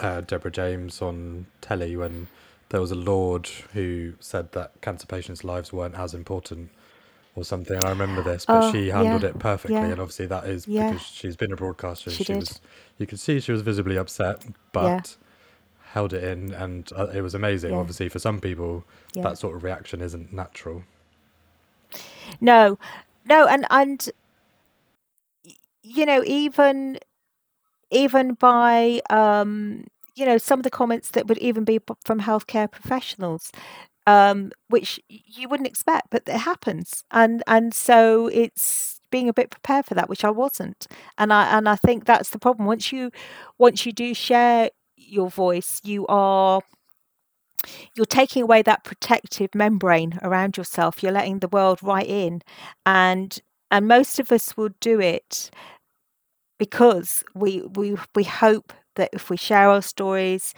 uh, 0.00 0.22
Deborah 0.22 0.50
James 0.50 1.00
on 1.00 1.46
telly 1.60 1.94
when 1.96 2.26
there 2.72 2.80
was 2.80 2.90
a 2.90 2.96
lord 2.96 3.46
who 3.74 4.14
said 4.18 4.50
that 4.52 4.72
cancer 4.80 5.06
patients' 5.06 5.44
lives 5.44 5.74
weren't 5.74 5.94
as 5.94 6.14
important 6.14 6.70
or 7.34 7.44
something. 7.44 7.76
And 7.76 7.84
I 7.84 7.90
remember 7.90 8.22
this, 8.22 8.46
but 8.46 8.64
oh, 8.64 8.72
she 8.72 8.88
handled 8.88 9.22
yeah, 9.22 9.28
it 9.28 9.38
perfectly. 9.38 9.76
Yeah. 9.76 9.84
And 9.84 10.00
obviously, 10.00 10.26
that 10.26 10.44
is 10.44 10.66
yeah. 10.66 10.90
because 10.90 11.06
she's 11.06 11.36
been 11.36 11.52
a 11.52 11.56
broadcaster. 11.56 12.10
She, 12.10 12.24
she 12.24 12.34
was, 12.34 12.60
you 12.96 13.06
could 13.06 13.20
see 13.20 13.40
she 13.40 13.52
was 13.52 13.60
visibly 13.60 13.98
upset, 13.98 14.44
but 14.72 15.16
held 15.90 16.14
it 16.14 16.24
in, 16.24 16.54
and 16.54 16.90
uh, 16.96 17.08
it 17.08 17.20
was 17.20 17.34
amazing. 17.34 17.74
Obviously, 17.74 18.08
for 18.08 18.18
some 18.18 18.40
people, 18.40 18.84
that 19.14 19.36
sort 19.36 19.54
of 19.54 19.64
reaction 19.64 20.00
isn't 20.00 20.32
natural. 20.32 20.84
No, 22.40 22.78
no, 23.26 23.46
and 23.46 23.66
and 23.70 24.08
you 25.82 26.06
know, 26.06 26.22
even 26.24 26.98
even 27.90 28.32
by 28.32 29.02
um 29.10 29.84
you 30.16 30.26
know, 30.26 30.38
some 30.38 30.60
of 30.60 30.64
the 30.64 30.70
comments 30.70 31.10
that 31.10 31.26
would 31.28 31.38
even 31.38 31.64
be 31.64 31.80
from 32.04 32.20
healthcare 32.20 32.70
professionals, 32.70 33.50
um, 34.06 34.52
which 34.68 35.00
you 35.08 35.48
wouldn't 35.48 35.68
expect, 35.68 36.08
but 36.10 36.22
it 36.26 36.38
happens, 36.38 37.04
and 37.10 37.42
and 37.46 37.74
so 37.74 38.28
it's 38.28 39.00
being 39.10 39.28
a 39.28 39.32
bit 39.34 39.50
prepared 39.50 39.86
for 39.86 39.94
that, 39.94 40.08
which 40.08 40.24
I 40.24 40.30
wasn't, 40.30 40.86
and 41.18 41.32
I 41.32 41.56
and 41.56 41.68
I 41.68 41.76
think 41.76 42.04
that's 42.04 42.30
the 42.30 42.38
problem. 42.38 42.66
Once 42.66 42.92
you 42.92 43.10
once 43.58 43.86
you 43.86 43.92
do 43.92 44.14
share 44.14 44.70
your 44.96 45.30
voice, 45.30 45.80
you 45.84 46.06
are 46.08 46.62
you're 47.94 48.06
taking 48.06 48.42
away 48.42 48.62
that 48.62 48.84
protective 48.84 49.54
membrane 49.54 50.18
around 50.22 50.56
yourself. 50.56 51.02
You're 51.02 51.12
letting 51.12 51.38
the 51.38 51.48
world 51.48 51.82
right 51.82 52.06
in, 52.06 52.42
and 52.86 53.38
and 53.70 53.86
most 53.88 54.18
of 54.18 54.32
us 54.32 54.56
will 54.56 54.70
do 54.80 55.00
it 55.00 55.50
because 56.58 57.24
we 57.34 57.62
we 57.74 57.96
we 58.14 58.24
hope 58.24 58.72
that 58.96 59.10
if 59.12 59.30
we 59.30 59.36
share 59.36 59.68
our 59.70 59.82
stories, 59.82 60.54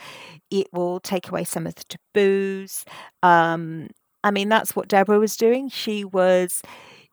it 0.50 0.68
will 0.72 1.00
take 1.00 1.28
away 1.28 1.44
some 1.44 1.66
of 1.66 1.74
the 1.74 1.84
taboos. 1.84 2.84
Um, 3.22 3.88
I 4.22 4.30
mean, 4.30 4.48
that's 4.48 4.74
what 4.74 4.88
Deborah 4.88 5.18
was 5.18 5.36
doing. 5.36 5.68
She 5.68 6.04
was 6.04 6.62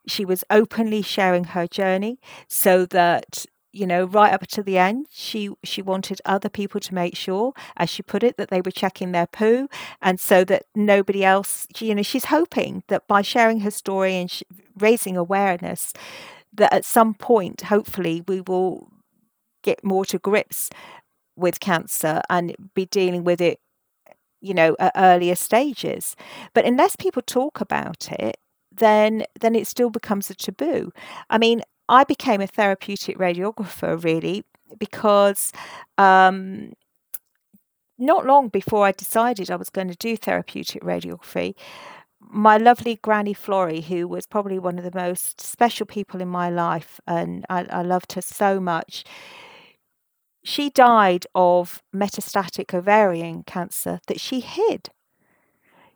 she 0.06 0.24
was 0.24 0.44
openly 0.50 1.02
sharing 1.02 1.44
her 1.44 1.66
journey 1.66 2.18
so 2.48 2.86
that 2.86 3.46
you 3.72 3.86
know 3.86 4.04
right 4.04 4.32
up 4.32 4.46
to 4.46 4.62
the 4.62 4.76
end 4.76 5.06
she 5.10 5.50
she 5.64 5.80
wanted 5.80 6.20
other 6.24 6.48
people 6.48 6.80
to 6.80 6.94
make 6.94 7.16
sure 7.16 7.52
as 7.76 7.88
she 7.88 8.02
put 8.02 8.22
it 8.22 8.36
that 8.36 8.50
they 8.50 8.60
were 8.60 8.70
checking 8.70 9.12
their 9.12 9.26
poo 9.26 9.68
and 10.02 10.20
so 10.20 10.44
that 10.44 10.64
nobody 10.74 11.24
else 11.24 11.66
you 11.78 11.94
know 11.94 12.02
she's 12.02 12.26
hoping 12.26 12.82
that 12.88 13.06
by 13.06 13.22
sharing 13.22 13.60
her 13.60 13.70
story 13.70 14.14
and 14.14 14.30
sh- 14.30 14.42
raising 14.78 15.16
awareness 15.16 15.92
that 16.52 16.72
at 16.72 16.84
some 16.84 17.14
point 17.14 17.62
hopefully 17.62 18.22
we 18.28 18.40
will 18.40 18.88
get 19.62 19.82
more 19.84 20.04
to 20.04 20.18
grips 20.18 20.68
with 21.42 21.60
cancer 21.60 22.22
and 22.30 22.54
be 22.74 22.86
dealing 22.86 23.24
with 23.24 23.40
it, 23.40 23.60
you 24.40 24.54
know, 24.54 24.76
at 24.78 24.92
earlier 24.96 25.34
stages. 25.34 26.16
But 26.54 26.64
unless 26.64 26.96
people 26.96 27.22
talk 27.22 27.60
about 27.60 28.10
it, 28.12 28.38
then 28.74 29.24
then 29.40 29.54
it 29.54 29.66
still 29.66 29.90
becomes 29.90 30.30
a 30.30 30.34
taboo. 30.34 30.92
I 31.28 31.38
mean, 31.38 31.62
I 31.88 32.04
became 32.04 32.40
a 32.40 32.46
therapeutic 32.46 33.18
radiographer 33.18 34.02
really 34.02 34.44
because 34.78 35.52
um, 35.98 36.72
not 37.98 38.26
long 38.26 38.48
before 38.48 38.86
I 38.86 38.92
decided 38.92 39.50
I 39.50 39.56
was 39.56 39.70
going 39.70 39.88
to 39.88 39.96
do 39.96 40.16
therapeutic 40.16 40.82
radiography, 40.82 41.54
my 42.20 42.56
lovely 42.56 42.96
granny 43.02 43.34
Florrie, 43.34 43.82
who 43.82 44.08
was 44.08 44.26
probably 44.26 44.58
one 44.58 44.78
of 44.78 44.84
the 44.84 44.98
most 44.98 45.40
special 45.40 45.86
people 45.86 46.20
in 46.20 46.28
my 46.28 46.48
life, 46.50 47.00
and 47.06 47.44
I, 47.50 47.64
I 47.64 47.82
loved 47.82 48.12
her 48.12 48.22
so 48.22 48.60
much, 48.60 49.04
she 50.44 50.70
died 50.70 51.26
of 51.34 51.82
metastatic 51.94 52.74
ovarian 52.74 53.42
cancer 53.44 54.00
that 54.06 54.20
she 54.20 54.40
hid. 54.40 54.90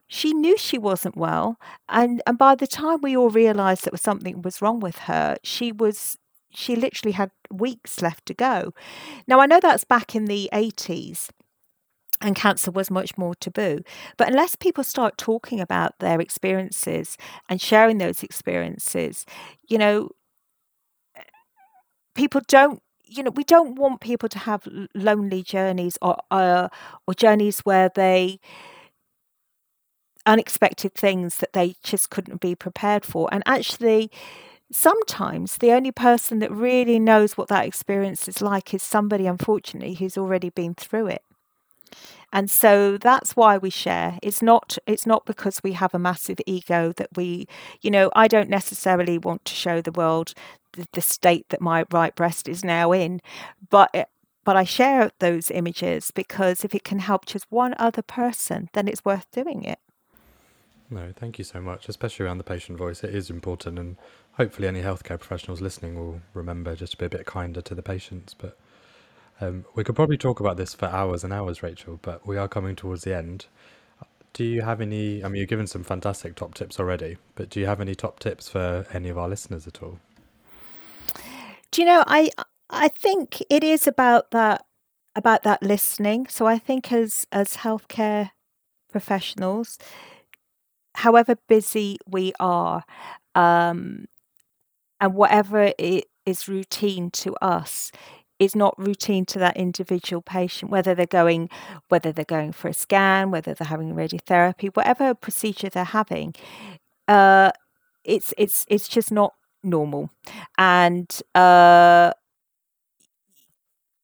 She 0.08 0.32
knew 0.32 0.56
she 0.56 0.78
wasn't 0.78 1.16
well, 1.16 1.58
and, 1.88 2.22
and 2.26 2.38
by 2.38 2.54
the 2.54 2.68
time 2.68 3.00
we 3.02 3.16
all 3.16 3.30
realised 3.30 3.84
that 3.84 3.98
something 4.00 4.40
was 4.42 4.62
wrong 4.62 4.78
with 4.78 4.98
her, 4.98 5.36
she 5.42 5.72
was 5.72 6.16
she 6.48 6.76
literally 6.76 7.12
had 7.12 7.30
weeks 7.50 8.00
left 8.00 8.24
to 8.26 8.34
go. 8.34 8.72
Now 9.26 9.40
I 9.40 9.46
know 9.46 9.58
that's 9.60 9.84
back 9.84 10.14
in 10.14 10.26
the 10.26 10.48
eighties, 10.52 11.28
and 12.20 12.36
cancer 12.36 12.70
was 12.70 12.90
much 12.90 13.18
more 13.18 13.34
taboo. 13.34 13.80
But 14.16 14.28
unless 14.28 14.56
people 14.56 14.84
start 14.84 15.18
talking 15.18 15.60
about 15.60 15.98
their 15.98 16.20
experiences 16.20 17.18
and 17.48 17.60
sharing 17.60 17.98
those 17.98 18.22
experiences, 18.22 19.26
you 19.68 19.76
know, 19.78 20.10
people 22.14 22.40
don't 22.48 22.82
you 23.06 23.22
know 23.22 23.30
we 23.30 23.44
don't 23.44 23.76
want 23.76 24.00
people 24.00 24.28
to 24.28 24.38
have 24.40 24.66
lonely 24.94 25.42
journeys 25.42 25.98
or 26.02 26.16
uh, 26.30 26.68
or 27.06 27.14
journeys 27.14 27.60
where 27.60 27.90
they 27.94 28.40
unexpected 30.26 30.92
things 30.94 31.38
that 31.38 31.52
they 31.52 31.76
just 31.82 32.10
couldn't 32.10 32.40
be 32.40 32.54
prepared 32.54 33.04
for. 33.04 33.28
And 33.32 33.42
actually 33.46 34.10
sometimes 34.72 35.58
the 35.58 35.70
only 35.72 35.92
person 35.92 36.40
that 36.40 36.50
really 36.50 36.98
knows 36.98 37.36
what 37.36 37.48
that 37.48 37.64
experience 37.64 38.26
is 38.26 38.42
like 38.42 38.74
is 38.74 38.82
somebody 38.82 39.26
unfortunately 39.26 39.94
who's 39.94 40.18
already 40.18 40.50
been 40.50 40.74
through 40.74 41.06
it. 41.06 41.22
And 42.32 42.50
so 42.50 42.98
that's 42.98 43.36
why 43.36 43.56
we 43.56 43.70
share. 43.70 44.18
It's 44.22 44.42
not 44.42 44.76
it's 44.86 45.06
not 45.06 45.24
because 45.26 45.62
we 45.62 45.72
have 45.72 45.94
a 45.94 45.98
massive 45.98 46.38
ego 46.46 46.92
that 46.96 47.08
we 47.16 47.46
you 47.82 47.90
know 47.90 48.10
i 48.14 48.26
don't 48.28 48.48
necessarily 48.50 49.18
want 49.18 49.44
to 49.44 49.54
show 49.54 49.80
the 49.80 49.92
world 49.92 50.34
the, 50.92 51.00
state 51.00 51.48
that 51.48 51.60
my 51.60 51.84
right 51.90 52.14
breast 52.14 52.48
is 52.48 52.64
now 52.64 52.92
in 52.92 53.20
but 53.70 53.90
it, 53.94 54.08
but 54.46 54.56
I 54.56 54.62
share 54.62 55.10
those 55.18 55.50
images 55.50 56.12
because 56.12 56.64
if 56.64 56.72
it 56.72 56.84
can 56.84 57.00
help 57.00 57.26
just 57.26 57.46
one 57.50 57.74
other 57.78 58.00
person, 58.00 58.68
then 58.74 58.86
it's 58.86 59.04
worth 59.04 59.28
doing 59.32 59.64
it. 59.64 59.80
No, 60.88 61.12
thank 61.16 61.38
you 61.38 61.44
so 61.44 61.60
much, 61.60 61.88
especially 61.88 62.26
around 62.26 62.38
the 62.38 62.44
patient 62.44 62.78
voice. 62.78 63.02
It 63.02 63.12
is 63.12 63.28
important, 63.28 63.76
and 63.76 63.96
hopefully, 64.34 64.68
any 64.68 64.82
healthcare 64.82 65.18
professionals 65.18 65.60
listening 65.60 65.96
will 65.96 66.20
remember 66.32 66.76
just 66.76 66.92
to 66.92 66.98
be 66.98 67.06
a 67.06 67.08
bit 67.08 67.26
kinder 67.26 67.60
to 67.60 67.74
the 67.74 67.82
patients. 67.82 68.34
But 68.34 68.56
um, 69.40 69.64
we 69.74 69.82
could 69.82 69.96
probably 69.96 70.16
talk 70.16 70.38
about 70.38 70.56
this 70.56 70.74
for 70.74 70.86
hours 70.86 71.24
and 71.24 71.32
hours, 71.32 71.62
Rachel, 71.62 71.98
but 72.02 72.24
we 72.24 72.36
are 72.36 72.46
coming 72.46 72.76
towards 72.76 73.02
the 73.02 73.16
end. 73.16 73.46
Do 74.32 74.44
you 74.44 74.62
have 74.62 74.80
any? 74.80 75.24
I 75.24 75.28
mean, 75.28 75.40
you've 75.40 75.48
given 75.48 75.66
some 75.66 75.82
fantastic 75.82 76.36
top 76.36 76.54
tips 76.54 76.78
already, 76.78 77.16
but 77.34 77.50
do 77.50 77.58
you 77.58 77.66
have 77.66 77.80
any 77.80 77.96
top 77.96 78.20
tips 78.20 78.48
for 78.48 78.86
any 78.92 79.08
of 79.08 79.18
our 79.18 79.28
listeners 79.28 79.66
at 79.66 79.82
all? 79.82 79.98
Do 81.70 81.82
you 81.82 81.86
know, 81.86 82.04
I 82.06 82.30
I 82.70 82.88
think 82.88 83.42
it 83.50 83.62
is 83.64 83.86
about 83.86 84.30
that 84.30 84.64
about 85.14 85.42
that 85.44 85.62
listening. 85.62 86.26
So 86.28 86.46
I 86.46 86.58
think 86.58 86.92
as 86.92 87.26
as 87.32 87.58
healthcare 87.58 88.30
professionals, 88.90 89.78
however 90.94 91.36
busy 91.48 91.98
we 92.06 92.32
are, 92.40 92.84
um, 93.34 94.06
and 95.00 95.14
whatever 95.14 95.72
it 95.78 96.06
is 96.24 96.48
routine 96.48 97.10
to 97.10 97.34
us 97.36 97.92
is 98.38 98.54
not 98.54 98.74
routine 98.78 99.24
to 99.24 99.38
that 99.38 99.56
individual 99.56 100.20
patient 100.20 100.70
whether 100.70 100.94
they're 100.94 101.06
going 101.06 101.48
whether 101.88 102.12
they're 102.12 102.24
going 102.24 102.52
for 102.52 102.68
a 102.68 102.74
scan 102.74 103.30
whether 103.30 103.54
they're 103.54 103.66
having 103.68 103.94
radiotherapy 103.94 104.70
whatever 104.76 105.14
procedure 105.14 105.70
they're 105.70 105.84
having 105.84 106.34
uh, 107.08 107.50
it's 108.04 108.34
it's 108.36 108.66
it's 108.68 108.88
just 108.88 109.10
not 109.12 109.34
normal. 109.62 110.10
And 110.58 111.10
uh, 111.34 112.12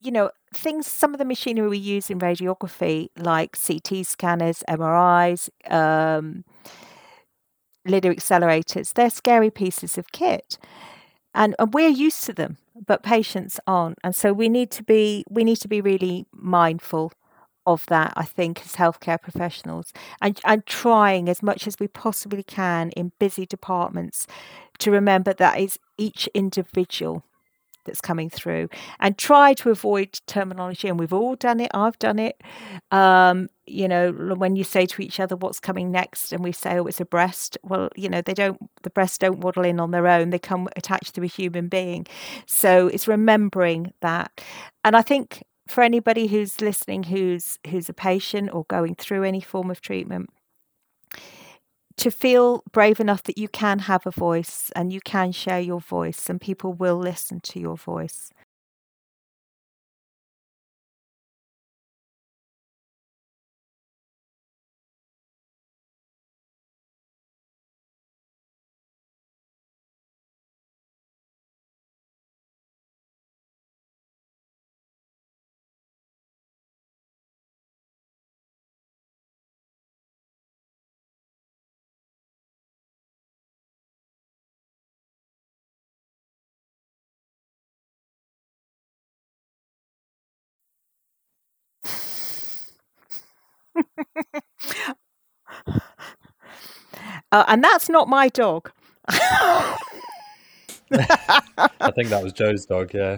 you 0.03 0.11
know 0.11 0.31
things 0.55 0.87
some 0.87 1.15
of 1.15 1.19
the 1.19 1.25
machinery 1.25 1.69
we 1.69 1.79
use 1.79 2.11
in 2.11 2.19
radiography 2.19 3.09
like 3.17 3.57
ct 3.57 4.05
scanners 4.05 4.63
mris 4.69 5.49
um, 5.71 6.45
linear 7.87 8.13
accelerators 8.15 8.93
they're 8.93 9.11
scary 9.11 9.51
pieces 9.51 9.97
of 9.97 10.11
kit. 10.13 10.59
And, 11.35 11.55
and 11.59 11.73
we're 11.73 11.89
used 11.89 12.25
to 12.25 12.35
them 12.35 12.59
but 12.87 13.03
patients 13.03 13.61
aren't. 13.67 13.99
And 14.03 14.15
so 14.15 14.33
we 14.33 14.49
need 14.49 14.71
to 14.73 14.83
be 14.83 15.25
we 15.31 15.45
need 15.45 15.57
to 15.59 15.69
be 15.69 15.81
really 15.81 16.27
mindful 16.33 17.13
of 17.65 17.87
that 17.87 18.13
i 18.17 18.25
think 18.25 18.61
as 18.65 18.75
healthcare 18.75 19.21
professionals 19.21 19.93
and 20.21 20.41
and 20.45 20.67
trying 20.67 21.29
as 21.29 21.43
much 21.43 21.67
as 21.67 21.77
we 21.79 21.87
possibly 21.87 22.43
can 22.43 22.91
in 22.91 23.13
busy 23.21 23.47
departments 23.47 24.27
to 24.83 24.91
remember 24.91 25.33
that 25.33 25.59
is 25.59 25.79
each 25.99 26.29
individual 26.35 27.25
that's 27.85 28.01
coming 28.01 28.31
through 28.31 28.69
and 29.01 29.19
try 29.19 29.53
to 29.55 29.71
avoid 29.71 30.21
terminology 30.27 30.89
and 30.89 30.99
we've 30.99 31.13
all 31.13 31.35
done 31.35 31.59
it 31.59 31.71
i've 31.75 31.99
done 31.99 32.19
it. 32.19 32.41
Um, 32.91 33.49
you 33.67 33.89
know 33.89 34.13
when 34.13 34.57
you 34.57 34.65
say 34.65 34.87
to 34.87 35.03
each 35.03 35.19
other 35.19 35.37
what's 35.37 35.61
coming 35.61 35.91
next? 35.91 36.33
and 36.33 36.45
we 36.45 36.53
say 36.53 36.79
oh 36.79 36.87
it's 36.87 37.01
a 37.01 37.05
breast 37.05 37.59
well 37.63 37.89
you 37.97 38.09
know 38.09 38.21
they 38.21 38.35
don't 38.35 38.59
the 38.83 38.91
breasts 38.91 39.19
don't 39.19 39.41
waddle 39.41 39.65
in 39.65 39.81
on 39.81 39.91
their 39.91 40.07
own 40.07 40.31
they 40.31 40.39
come 40.39 40.69
attached 40.77 41.15
to 41.15 41.23
a 41.23 41.27
human 41.27 41.69
being. 41.69 42.07
So 42.47 42.89
it's 42.89 43.09
remembering 43.09 43.93
that. 44.01 44.41
And 44.85 44.97
i 44.97 45.03
think 45.03 45.43
for 45.69 45.83
anybody 45.83 46.27
who's 46.27 46.61
listening 46.61 47.05
who's 47.05 47.59
who's 47.69 47.89
a 47.89 47.95
patient 47.95 48.51
or 48.53 48.65
going 48.65 48.95
through 48.95 49.25
any 49.25 49.41
form 49.41 49.71
of 49.71 49.81
treatment 49.81 50.29
to 51.97 52.11
feel 52.11 52.63
brave 52.73 53.01
enough 53.01 53.23
that 53.25 53.39
you 53.39 53.49
can 53.49 53.81
have 53.81 54.07
a 54.07 54.11
voice 54.11 54.71
and 54.77 54.93
you 54.93 55.01
can 55.01 55.33
share 55.33 55.61
your 55.61 55.81
voice 55.81 56.29
and 56.31 56.41
people 56.41 56.73
will 56.73 56.97
listen 56.97 57.41
to 57.41 57.61
your 57.61 57.77
voice. 57.77 58.31
Uh, 97.33 97.45
and 97.49 97.65
that's 97.65 97.89
not 97.89 98.09
my 98.09 98.29
dog. 98.29 98.71
I 99.09 99.79
think 101.95 102.11
that 102.11 102.23
was 102.23 102.35
Joe's 102.35 102.67
dog, 102.67 102.93
yeah. 102.93 103.17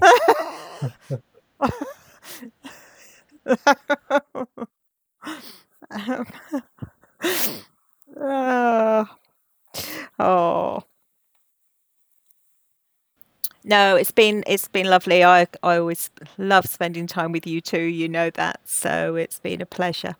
uh, 8.21 9.05
oh. 10.19 10.85
No, 13.67 13.97
it's 13.97 14.13
been 14.13 14.45
it's 14.47 14.69
been 14.69 14.87
lovely. 14.87 15.25
I 15.25 15.49
I 15.63 15.79
always 15.79 16.11
love 16.39 16.67
spending 16.67 17.07
time 17.07 17.33
with 17.33 17.47
you 17.47 17.61
too. 17.61 17.81
You 17.81 18.09
know 18.09 18.31
that, 18.31 18.61
so 18.69 19.17
it's 19.17 19.41
been 19.41 19.63
a 19.63 19.67
pleasure. 19.67 20.17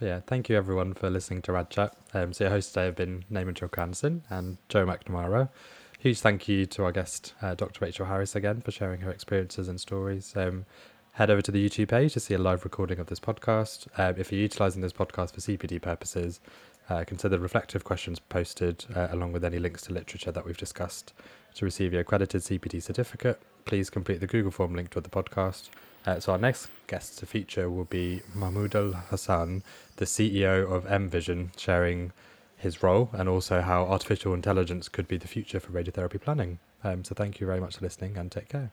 But 0.00 0.06
yeah, 0.06 0.20
thank 0.26 0.48
you 0.48 0.56
everyone 0.56 0.94
for 0.94 1.10
listening 1.10 1.42
to 1.42 1.52
Rad 1.52 1.68
Chat. 1.68 1.94
Um, 2.14 2.32
so 2.32 2.44
your 2.44 2.50
hosts 2.50 2.72
today 2.72 2.86
have 2.86 2.96
been 2.96 3.26
Naaman 3.28 3.54
Jorgensen 3.54 4.22
and 4.30 4.56
Joe 4.70 4.86
McNamara. 4.86 5.50
Huge 5.98 6.20
thank 6.20 6.48
you 6.48 6.64
to 6.64 6.84
our 6.84 6.90
guest, 6.90 7.34
uh, 7.42 7.54
Dr. 7.54 7.84
Rachel 7.84 8.06
Harris, 8.06 8.34
again 8.34 8.62
for 8.62 8.70
sharing 8.70 9.02
her 9.02 9.10
experiences 9.10 9.68
and 9.68 9.78
stories. 9.78 10.34
Um, 10.34 10.64
head 11.12 11.28
over 11.28 11.42
to 11.42 11.52
the 11.52 11.68
YouTube 11.68 11.88
page 11.88 12.14
to 12.14 12.20
see 12.20 12.32
a 12.32 12.38
live 12.38 12.64
recording 12.64 12.98
of 12.98 13.08
this 13.08 13.20
podcast. 13.20 13.88
Um, 13.98 14.14
if 14.16 14.32
you're 14.32 14.40
utilising 14.40 14.80
this 14.80 14.94
podcast 14.94 15.34
for 15.34 15.42
CPD 15.42 15.82
purposes, 15.82 16.40
uh, 16.88 17.04
consider 17.06 17.38
reflective 17.38 17.84
questions 17.84 18.18
posted 18.20 18.86
uh, 18.96 19.08
along 19.10 19.32
with 19.32 19.44
any 19.44 19.58
links 19.58 19.82
to 19.82 19.92
literature 19.92 20.32
that 20.32 20.46
we've 20.46 20.56
discussed. 20.56 21.12
To 21.56 21.66
receive 21.66 21.92
your 21.92 22.00
accredited 22.00 22.40
CPD 22.40 22.82
certificate, 22.82 23.38
please 23.66 23.90
complete 23.90 24.20
the 24.20 24.26
Google 24.26 24.50
form 24.50 24.74
linked 24.74 24.94
with 24.94 25.04
the 25.04 25.10
podcast. 25.10 25.68
Uh, 26.06 26.18
so 26.18 26.32
our 26.32 26.38
next 26.38 26.68
guest 26.86 27.18
to 27.18 27.26
feature 27.26 27.68
will 27.68 27.84
be 27.84 28.22
Mahmoud 28.34 28.74
Al 28.74 28.92
Hassan, 28.92 29.62
the 29.96 30.06
CEO 30.06 30.70
of 30.70 30.86
M 30.86 31.08
Vision, 31.08 31.52
sharing 31.56 32.12
his 32.56 32.82
role 32.82 33.10
and 33.12 33.28
also 33.28 33.60
how 33.60 33.84
artificial 33.84 34.34
intelligence 34.34 34.88
could 34.88 35.08
be 35.08 35.16
the 35.16 35.28
future 35.28 35.60
for 35.60 35.72
radiotherapy 35.72 36.20
planning. 36.20 36.58
Um, 36.84 37.04
so 37.04 37.14
thank 37.14 37.40
you 37.40 37.46
very 37.46 37.60
much 37.60 37.76
for 37.76 37.84
listening 37.84 38.16
and 38.16 38.30
take 38.30 38.48
care. 38.48 38.70